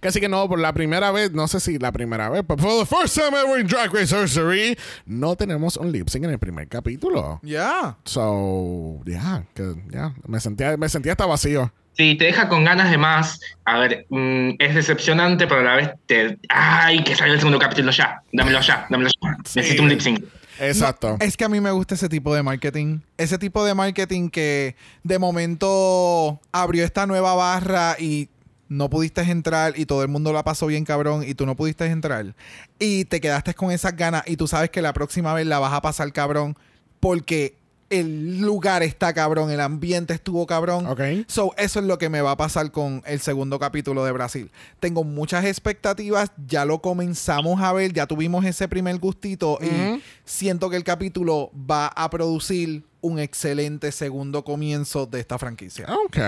[0.00, 2.78] Casi que no, por la primera vez, no sé si la primera vez, pero for
[2.78, 6.38] the first time ever in Drag Race History, no tenemos un lip sync en el
[6.38, 7.40] primer capítulo.
[7.42, 7.96] Ya.
[8.04, 11.70] So, yeah, que, yeah, me sentía, me sentía hasta vacío.
[11.96, 13.38] Sí, te deja con ganas de más.
[13.66, 16.38] A ver, mm, es decepcionante, pero a la vez te.
[16.48, 18.20] ¡Ay, que salga el segundo capítulo ya!
[18.32, 19.36] Dámelo ya, dámelo ya.
[19.54, 20.24] Necesito un lip sync.
[20.60, 21.16] Exacto.
[21.20, 23.00] Es que a mí me gusta ese tipo de marketing.
[23.16, 28.28] Ese tipo de marketing que de momento abrió esta nueva barra y
[28.68, 31.86] no pudiste entrar y todo el mundo la pasó bien cabrón y tú no pudiste
[31.86, 32.34] entrar
[32.78, 35.72] y te quedaste con esas ganas y tú sabes que la próxima vez la vas
[35.72, 36.56] a pasar cabrón
[36.98, 37.56] porque
[38.00, 40.86] el lugar está cabrón, el ambiente estuvo cabrón.
[40.86, 41.00] Ok.
[41.26, 44.50] So, eso es lo que me va a pasar con el segundo capítulo de Brasil.
[44.80, 50.70] Tengo muchas expectativas, ya lo comenzamos a ver, ya tuvimos ese primer gustito y siento
[50.70, 55.86] que el capítulo va a producir un excelente segundo comienzo de esta franquicia.
[56.06, 56.18] Ok.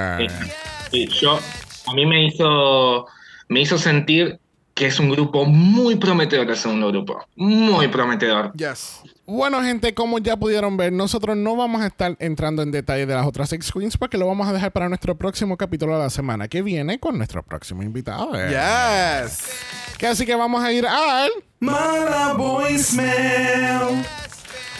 [0.90, 1.38] Sí, yo,
[1.86, 3.06] a mí me hizo,
[3.48, 4.38] me hizo sentir
[4.76, 7.24] que es un grupo muy prometedor el segundo grupo.
[7.34, 8.52] Muy prometedor.
[8.52, 9.00] Yes.
[9.24, 13.14] Bueno, gente, como ya pudieron ver, nosotros no vamos a estar entrando en detalle de
[13.14, 16.10] las otras Six Queens porque lo vamos a dejar para nuestro próximo capítulo de la
[16.10, 18.32] semana que viene con nuestro próximo invitado.
[18.34, 18.50] eh.
[18.50, 19.48] Yes.
[19.96, 21.30] Que así que vamos a ir al.
[21.58, 24.04] Mala voicemail.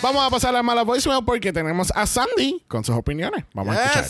[0.06, 3.44] Vamos a pasar a la mala voicemail porque tenemos a Sandy con sus opiniones.
[3.52, 4.04] Vamos a escuchar.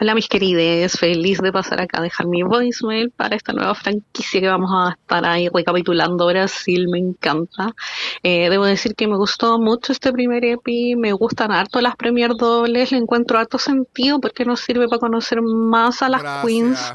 [0.00, 4.40] Hola mis querides, feliz de pasar acá a dejar mi voicemail para esta nueva franquicia
[4.40, 7.74] que vamos a estar ahí recapitulando Brasil, me encanta.
[8.22, 12.36] Eh, debo decir que me gustó mucho este primer EPI, me gustan harto las premier
[12.36, 16.46] dobles, le encuentro harto sentido porque nos sirve para conocer más a las Gracias.
[16.46, 16.94] queens.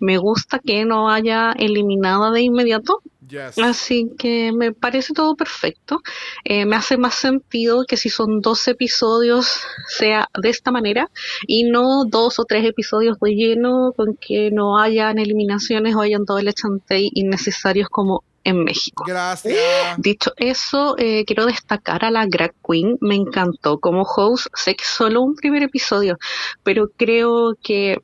[0.00, 3.02] Me gusta que no haya eliminada de inmediato,
[3.32, 3.58] Yes.
[3.58, 6.02] Así que me parece todo perfecto.
[6.44, 11.10] Eh, me hace más sentido que si son dos episodios sea de esta manera
[11.46, 16.26] y no dos o tres episodios de lleno con que no hayan eliminaciones o hayan
[16.26, 19.04] todo el chantey innecesarios como en México.
[19.06, 19.56] Gracias.
[19.96, 22.98] Dicho eso, eh, quiero destacar a la Drag Queen.
[23.00, 24.48] Me encantó como host.
[24.54, 26.18] Sé que solo un primer episodio,
[26.62, 27.98] pero creo que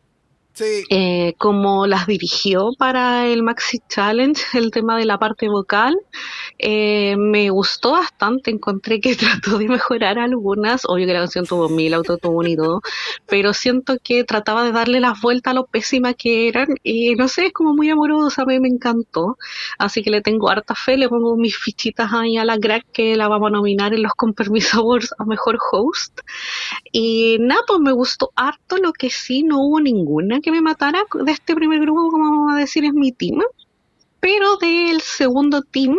[0.91, 5.97] Eh, como las dirigió para el Maxi Challenge, el tema de la parte vocal,
[6.59, 8.51] eh, me gustó bastante.
[8.51, 10.85] Encontré que trató de mejorar algunas.
[10.85, 12.81] Obvio que la canción tuvo mil autotune y todo,
[13.27, 16.69] pero siento que trataba de darle las vueltas a lo pésima que eran.
[16.83, 19.37] Y no sé, es como muy amorosa, mí me encantó.
[19.79, 23.17] Así que le tengo harta fe, le pongo mis fichitas ahí a la crack que
[23.17, 26.21] la vamos a nominar en los Con Permiso Awards a Mejor Host.
[26.93, 28.77] Y nada, pues me gustó harto.
[28.79, 32.57] Lo que sí, no hubo ninguna me matara de este primer grupo, como vamos a
[32.57, 33.41] decir, es mi team.
[34.21, 35.97] Pero del segundo team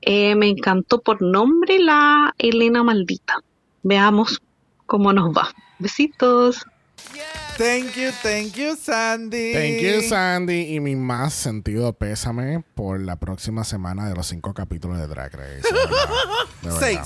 [0.00, 3.34] eh, me encantó por nombre la Elena Maldita.
[3.82, 4.40] Veamos
[4.86, 5.50] cómo nos va.
[5.78, 6.64] Besitos.
[7.58, 9.52] Thank you, thank you, Sandy.
[9.52, 10.74] Thank you, Sandy.
[10.74, 15.30] Y mi más sentido pésame por la próxima semana de los cinco capítulos de Drag
[15.34, 15.60] Race.
[15.62, 16.08] de verdad.
[16.62, 16.80] De verdad.
[16.80, 17.00] Seis.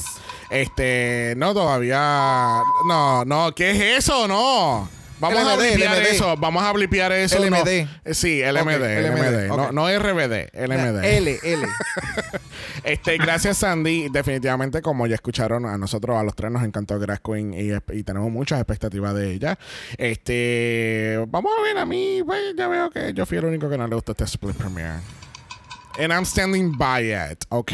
[0.50, 2.62] Este, no, todavía.
[2.86, 4.28] No, no, ¿qué es eso?
[4.28, 4.88] No.
[5.20, 6.06] Vamos a blipear LMD.
[6.06, 6.36] eso.
[6.36, 7.38] Vamos a blipear eso.
[7.38, 7.68] LMD.
[7.68, 8.82] Eh, Sí, LMD.
[8.82, 9.48] LMD.
[9.48, 11.04] No, no RBD, LMD.
[11.04, 11.66] L, L.
[12.84, 14.08] Este, gracias Sandy.
[14.10, 18.02] Definitivamente, como ya escucharon, a nosotros, a los tres, nos encantó Grass Queen y, y
[18.02, 19.58] tenemos muchas expectativas de ella.
[19.96, 23.78] Este, vamos a ver, a mí, pues, ya veo que yo fui el único que
[23.78, 24.98] no le gustó este split premiere.
[25.98, 27.72] And I'm standing by it, ¿ok?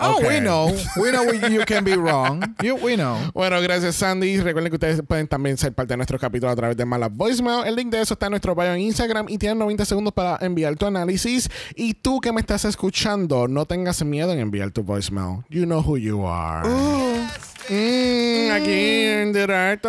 [0.00, 0.24] Oh, Ok.
[0.26, 0.74] we know.
[0.96, 2.42] We know you can be wrong.
[2.62, 3.16] You, we know.
[3.32, 4.38] Bueno, gracias Sandy.
[4.40, 7.64] Recuerden que ustedes pueden también ser parte de nuestro capítulo a través de Mala Voicemail.
[7.66, 10.44] El link de eso está en nuestro bio en Instagram y tienen 90 segundos para
[10.44, 11.48] enviar tu análisis.
[11.76, 15.44] Y tú que me estás escuchando, no tengas miedo en enviar tu voicemail.
[15.48, 16.68] You know who you are.
[16.68, 18.70] Mm, aquí
[19.06, 19.88] en directo.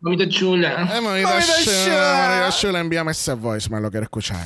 [0.00, 0.78] Mamita chula.
[0.78, 2.28] Mamita Mamita chula, chula.
[2.28, 4.38] mamita chula, envíame ese voicemail, lo quiero escuchar.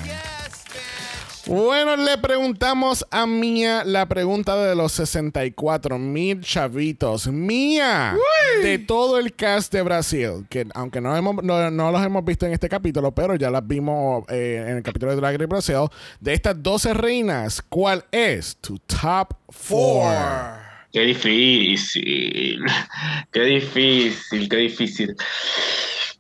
[1.49, 7.27] Bueno, le preguntamos a Mía la pregunta de los 64 mil chavitos.
[7.27, 8.15] Mía,
[8.63, 12.45] de todo el cast de Brasil, que aunque no, hemos, no, no los hemos visto
[12.45, 15.89] en este capítulo, pero ya las vimos eh, en el capítulo de Drag Race Brasil,
[16.21, 19.33] de estas 12 reinas, ¿cuál es tu top
[19.71, 20.69] 4?
[20.93, 22.63] Qué difícil.
[23.33, 25.17] Qué difícil, qué difícil.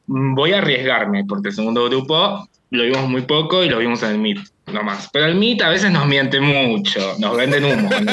[0.06, 4.10] Voy a arriesgarme porque el segundo grupo lo vimos muy poco y lo vimos en
[4.10, 4.40] el MIT,
[4.72, 5.08] nomás.
[5.12, 7.90] Pero el MIT a veces nos miente mucho, nos venden humo.
[8.00, 8.12] ¿no?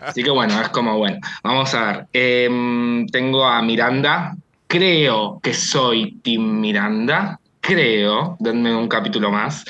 [0.00, 1.18] Así que bueno, es como bueno.
[1.42, 2.06] Vamos a ver.
[2.12, 4.36] Em, tengo a Miranda.
[4.66, 7.38] Creo que soy Team Miranda.
[7.60, 9.64] Creo, denme un capítulo más.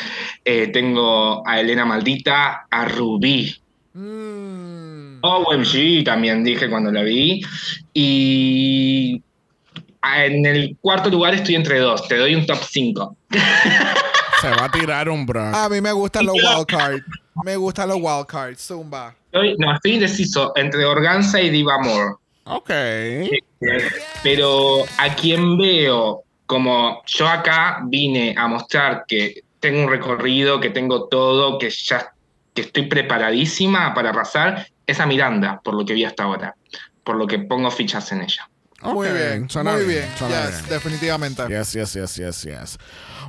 [0.45, 3.63] Eh, tengo a Elena Maldita, a Rubí,
[3.95, 5.19] Mm.
[5.21, 7.43] OMG también dije cuando la vi.
[7.93, 9.23] Y
[10.17, 12.09] en el cuarto lugar estoy entre dos.
[12.09, 13.17] Te doy un top 5.
[14.43, 15.41] Se va a tirar un bro.
[15.55, 17.05] A mí me gustan los wildcards.
[17.45, 18.61] Me gustan los wildcards.
[18.67, 19.15] Zumba.
[19.33, 22.17] No, estoy indeciso entre Organza y Diva Moore.
[22.45, 22.71] Ok.
[24.23, 30.71] Pero a quien veo como yo acá vine a mostrar que tengo un recorrido, que
[30.71, 32.13] tengo todo, que ya
[32.53, 36.55] que estoy preparadísima para arrasar, es a Miranda, por lo que vi hasta ahora,
[37.05, 38.47] por lo que pongo fichas en ella.
[38.83, 40.19] Muy Ok, bien, suena muy bien, bien.
[40.19, 40.69] suena Yes, bien.
[40.69, 41.43] definitivamente.
[41.49, 42.79] Yes, yes, yes, yes, yes.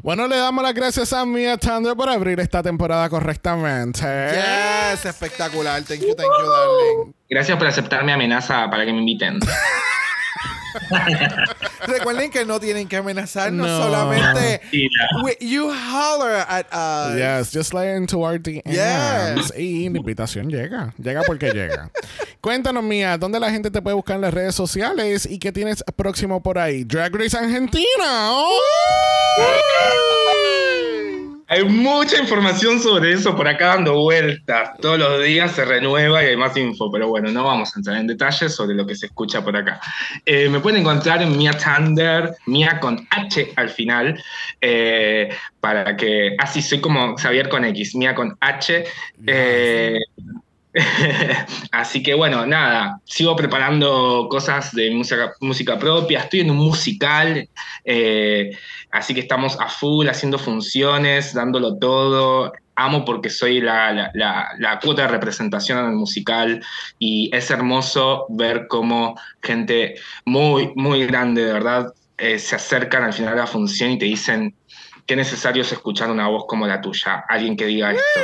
[0.01, 4.01] Bueno, le damos las gracias a Mia Thunder por abrir esta temporada correctamente.
[4.01, 5.83] Yes, espectacular.
[5.83, 7.13] Thank you, thank you, darling.
[7.29, 9.39] Gracias por aceptar mi amenaza para que me inviten.
[11.87, 13.83] Recuerden que no tienen que amenazarnos, No.
[13.83, 14.61] solamente
[15.23, 17.15] we- you holler at us.
[17.17, 18.63] Yes, just slide into our DMs.
[18.65, 19.53] Yes.
[19.57, 20.93] Y la invitación llega.
[20.97, 21.89] Llega porque llega.
[22.41, 25.83] Cuéntanos, Mía, ¿dónde la gente te puede buscar en las redes sociales y qué tienes
[25.95, 26.83] próximo por ahí?
[26.83, 27.85] Drag Race Argentina.
[28.31, 28.59] ¡Oh!
[31.47, 34.71] Hay mucha información sobre eso por acá dando vueltas.
[34.79, 37.97] Todos los días se renueva y hay más info, pero bueno, no vamos a entrar
[37.97, 39.79] en detalles sobre lo que se escucha por acá.
[40.25, 44.23] Eh, me pueden encontrar en Mia Thunder, Mia con H al final,
[44.61, 45.29] eh,
[45.59, 48.85] para que, así soy como Xavier con X, Mia con H.
[49.27, 49.99] Eh,
[51.71, 57.47] Así que bueno, nada, sigo preparando cosas de música, propia, estoy en un musical,
[57.85, 58.51] eh,
[58.91, 62.51] así que estamos a full haciendo funciones, dándolo todo.
[62.75, 64.09] Amo porque soy la-
[64.57, 66.59] la cuota de representación en el musical
[66.97, 69.13] y es hermoso ver cómo
[69.43, 69.95] gente
[70.25, 74.05] muy, muy grande, de verdad, eh, se acercan al final de la función y te
[74.05, 74.55] dicen
[75.05, 78.21] qué necesario es escuchar una voz como la tuya, alguien que diga esto.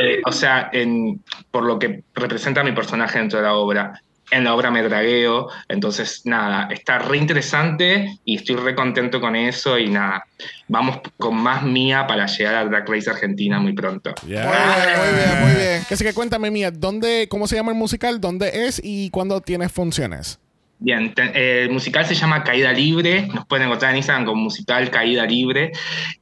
[0.00, 4.00] Eh, o sea, en- por lo que representa mi personaje dentro de la obra.
[4.32, 9.34] En la obra me dragueo, entonces nada, está re interesante y estoy re contento con
[9.34, 10.24] eso y nada,
[10.68, 14.14] vamos con más mía para llegar a Drag Race Argentina muy pronto.
[14.24, 14.44] Yeah.
[14.44, 15.82] Muy bien, muy bien, muy bien.
[15.90, 18.20] Así que cuéntame, Mía, ¿dónde, ¿cómo se llama el musical?
[18.20, 20.38] ¿Dónde es y cuándo tienes funciones?
[20.78, 24.42] Bien, te- eh, el musical se llama Caída Libre, nos pueden encontrar en Instagram como
[24.44, 25.72] musical Caída Libre.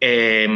[0.00, 0.48] eh,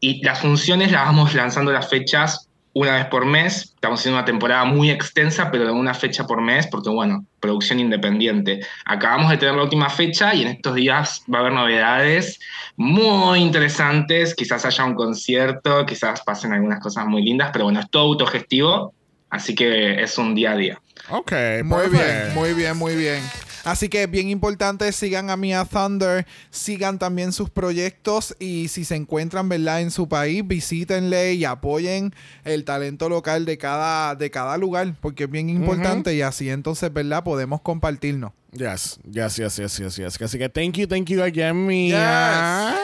[0.00, 3.72] y las funciones las vamos lanzando las fechas una vez por mes.
[3.74, 7.80] Estamos haciendo una temporada muy extensa, pero de una fecha por mes, porque bueno, producción
[7.80, 8.60] independiente.
[8.84, 12.38] Acabamos de tener la última fecha y en estos días va a haber novedades
[12.76, 14.34] muy interesantes.
[14.34, 18.92] Quizás haya un concierto, quizás pasen algunas cosas muy lindas, pero bueno, es todo autogestivo,
[19.30, 20.80] así que es un día a día.
[21.08, 21.32] Ok,
[21.64, 23.22] Muy bien, muy bien, muy bien.
[23.66, 28.94] Así que bien importante, sigan a Mia Thunder, sigan también sus proyectos y si se
[28.94, 29.80] encuentran, ¿verdad?
[29.80, 32.14] En su país, visítenle y apoyen
[32.44, 36.92] el talento local de cada, de cada lugar, porque es bien importante y así entonces,
[36.92, 37.24] ¿verdad?
[37.24, 38.30] Podemos compartirnos.
[38.52, 40.22] Yes, yes, yes, yes, yes, yes.
[40.22, 42.74] Así que thank you, thank you again, Mía.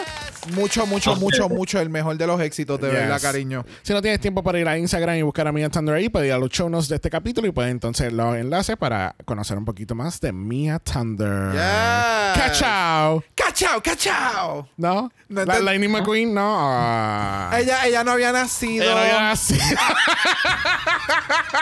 [0.55, 2.97] Mucho, mucho, mucho, mucho el mejor de los éxitos, de Yes.
[2.98, 3.64] verdad, cariño.
[3.82, 6.26] Si no tienes tiempo para ir a Instagram y buscar a Mia Thunder ahí, puedes
[6.26, 9.56] ir a los show notes de este capítulo y puedes entonces los enlaces para conocer
[9.56, 11.52] un poquito más de Mia Thunder.
[11.52, 12.43] Yes.
[12.43, 13.22] ¡Cachao!
[13.36, 14.68] ¡Cachao, cachao!
[14.76, 15.12] ¿No?
[15.28, 16.56] No La Lightning McQueen, no.
[16.59, 17.56] Ah.
[17.56, 18.82] Ella, ella no había nacido.
[18.84, 19.62] Ella no había nacido.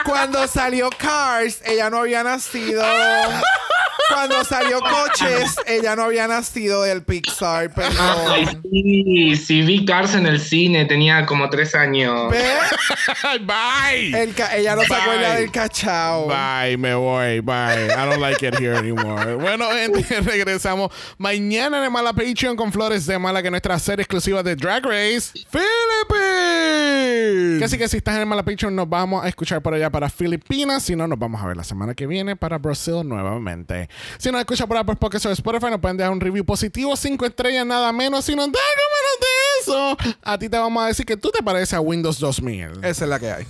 [0.05, 2.83] Cuando salió Cars, ella no había nacido.
[4.09, 8.61] Cuando salió Coches, ella no había nacido del Pixar, Ay, perdón.
[8.71, 12.31] sí, sí, vi Cars en el cine, tenía como tres años.
[12.31, 12.43] ¿Ves?
[13.41, 14.21] Bye.
[14.21, 14.97] El ella no se Bye.
[14.97, 16.27] acuerda del cachao.
[16.27, 17.85] Bye, me voy, bye.
[17.85, 19.35] I don't like it here anymore.
[19.35, 23.77] Bueno, gente, regresamos mañana en el Mala Patreon con Flores de Mala, que es nuestra
[23.79, 27.63] serie exclusiva de Drag Race Philippines.
[27.63, 30.09] Así que si estás en el Mala Patreon, nos vamos a escuchar por allá para
[30.09, 30.83] Filipinas.
[30.83, 33.89] Si no, nos vamos a ver la semana que viene para Brasil nuevamente.
[34.17, 37.25] Si nos escuchas por Apple Podcasts o Spotify, nos pueden dejar un review positivo, cinco
[37.25, 38.25] estrellas, nada menos.
[38.25, 41.31] Si nos da algo menos de eso, a ti te vamos a decir que tú
[41.31, 42.83] te pareces a Windows 2000.
[42.83, 43.45] Esa es la que hay.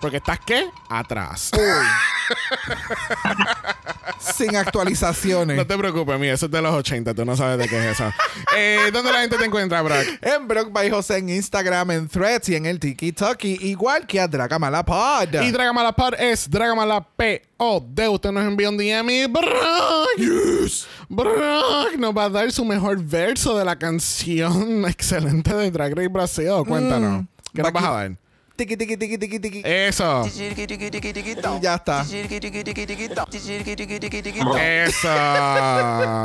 [0.00, 0.66] Porque estás, ¿qué?
[0.88, 1.50] Atrás.
[4.18, 5.56] Sin actualizaciones.
[5.56, 8.00] No te preocupes, mía, eso es de los 80, tú no sabes de qué es
[8.00, 8.10] eso.
[8.56, 10.04] eh, ¿Dónde la gente te encuentra, Brock?
[10.22, 14.28] En Brock by José en Instagram, en Threads y en el TikTok, igual que a
[14.28, 15.34] Dragamalapod.
[15.42, 17.40] Y Dragamalapod es Dragamalapod.
[17.58, 20.74] Usted nos envía un DM y Brock,
[21.08, 26.08] Brock nos va a dar su mejor verso de la canción excelente de Drag Race
[26.08, 26.50] Brasil.
[26.66, 27.24] Cuéntanos.
[27.54, 28.23] ¿Qué nos va vas a dar?
[28.56, 29.62] Tiki, tiki, tiki, tiki, tiki.
[29.64, 30.24] Eso.
[30.26, 30.30] Y
[31.60, 32.04] ya está.
[34.56, 35.08] Eso.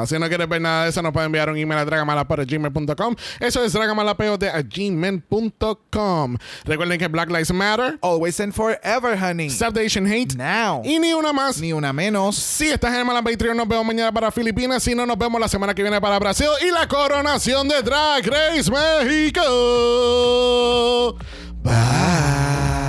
[0.05, 3.15] si no quieres ver nada de eso, nos puede enviar un email a dragamalapod.gmail.com.
[3.39, 6.37] Eso es dragamalapod.gmail.com.
[6.65, 9.49] Recuerden que Black Lives Matter, Always and forever, honey.
[9.49, 10.83] Stop the Asian Hate Now.
[10.85, 11.59] y ni una más.
[11.59, 12.35] Ni una menos.
[12.35, 14.83] Si estás en el Mala Patreon, nos vemos mañana para Filipinas.
[14.83, 18.23] Si no, nos vemos la semana que viene para Brasil y la coronación de Drag
[18.27, 19.41] Race México.
[21.63, 22.88] Bye.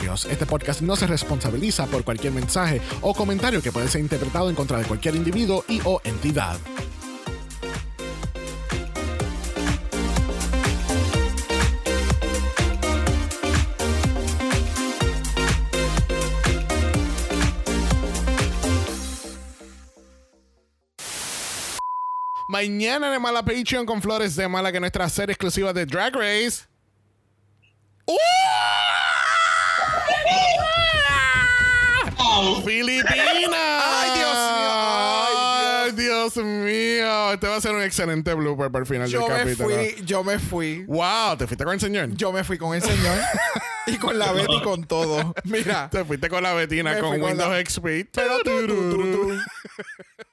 [0.00, 4.56] Este podcast no se responsabiliza por cualquier mensaje o comentario que puede ser interpretado en
[4.56, 6.58] contra de cualquier individuo y o entidad.
[22.48, 26.14] Mañana de Mala Patreon con Flores de Mala, que es nuestra serie exclusiva de Drag
[26.14, 26.64] Race.
[28.06, 28.16] ¡Uh!
[32.64, 33.84] ¡Filipinas!
[33.84, 34.70] ¡Ay, Dios mío!
[34.72, 37.32] ¡Ay, Dios mío!
[37.32, 39.68] Este va a ser un excelente blooper para el final Yo del me capítulo.
[39.76, 40.84] fui, yo me fui.
[40.86, 41.36] ¡Wow!
[41.36, 42.10] ¿Te fuiste con el señor?
[42.12, 43.18] Yo me fui con el señor
[43.86, 45.34] y con la Betty y con todo.
[45.44, 45.88] Mira.
[45.90, 48.08] Te fuiste con la Betina Me con con Windows la- XP.
[48.12, 49.38] Pero tú, tú, tú, tú.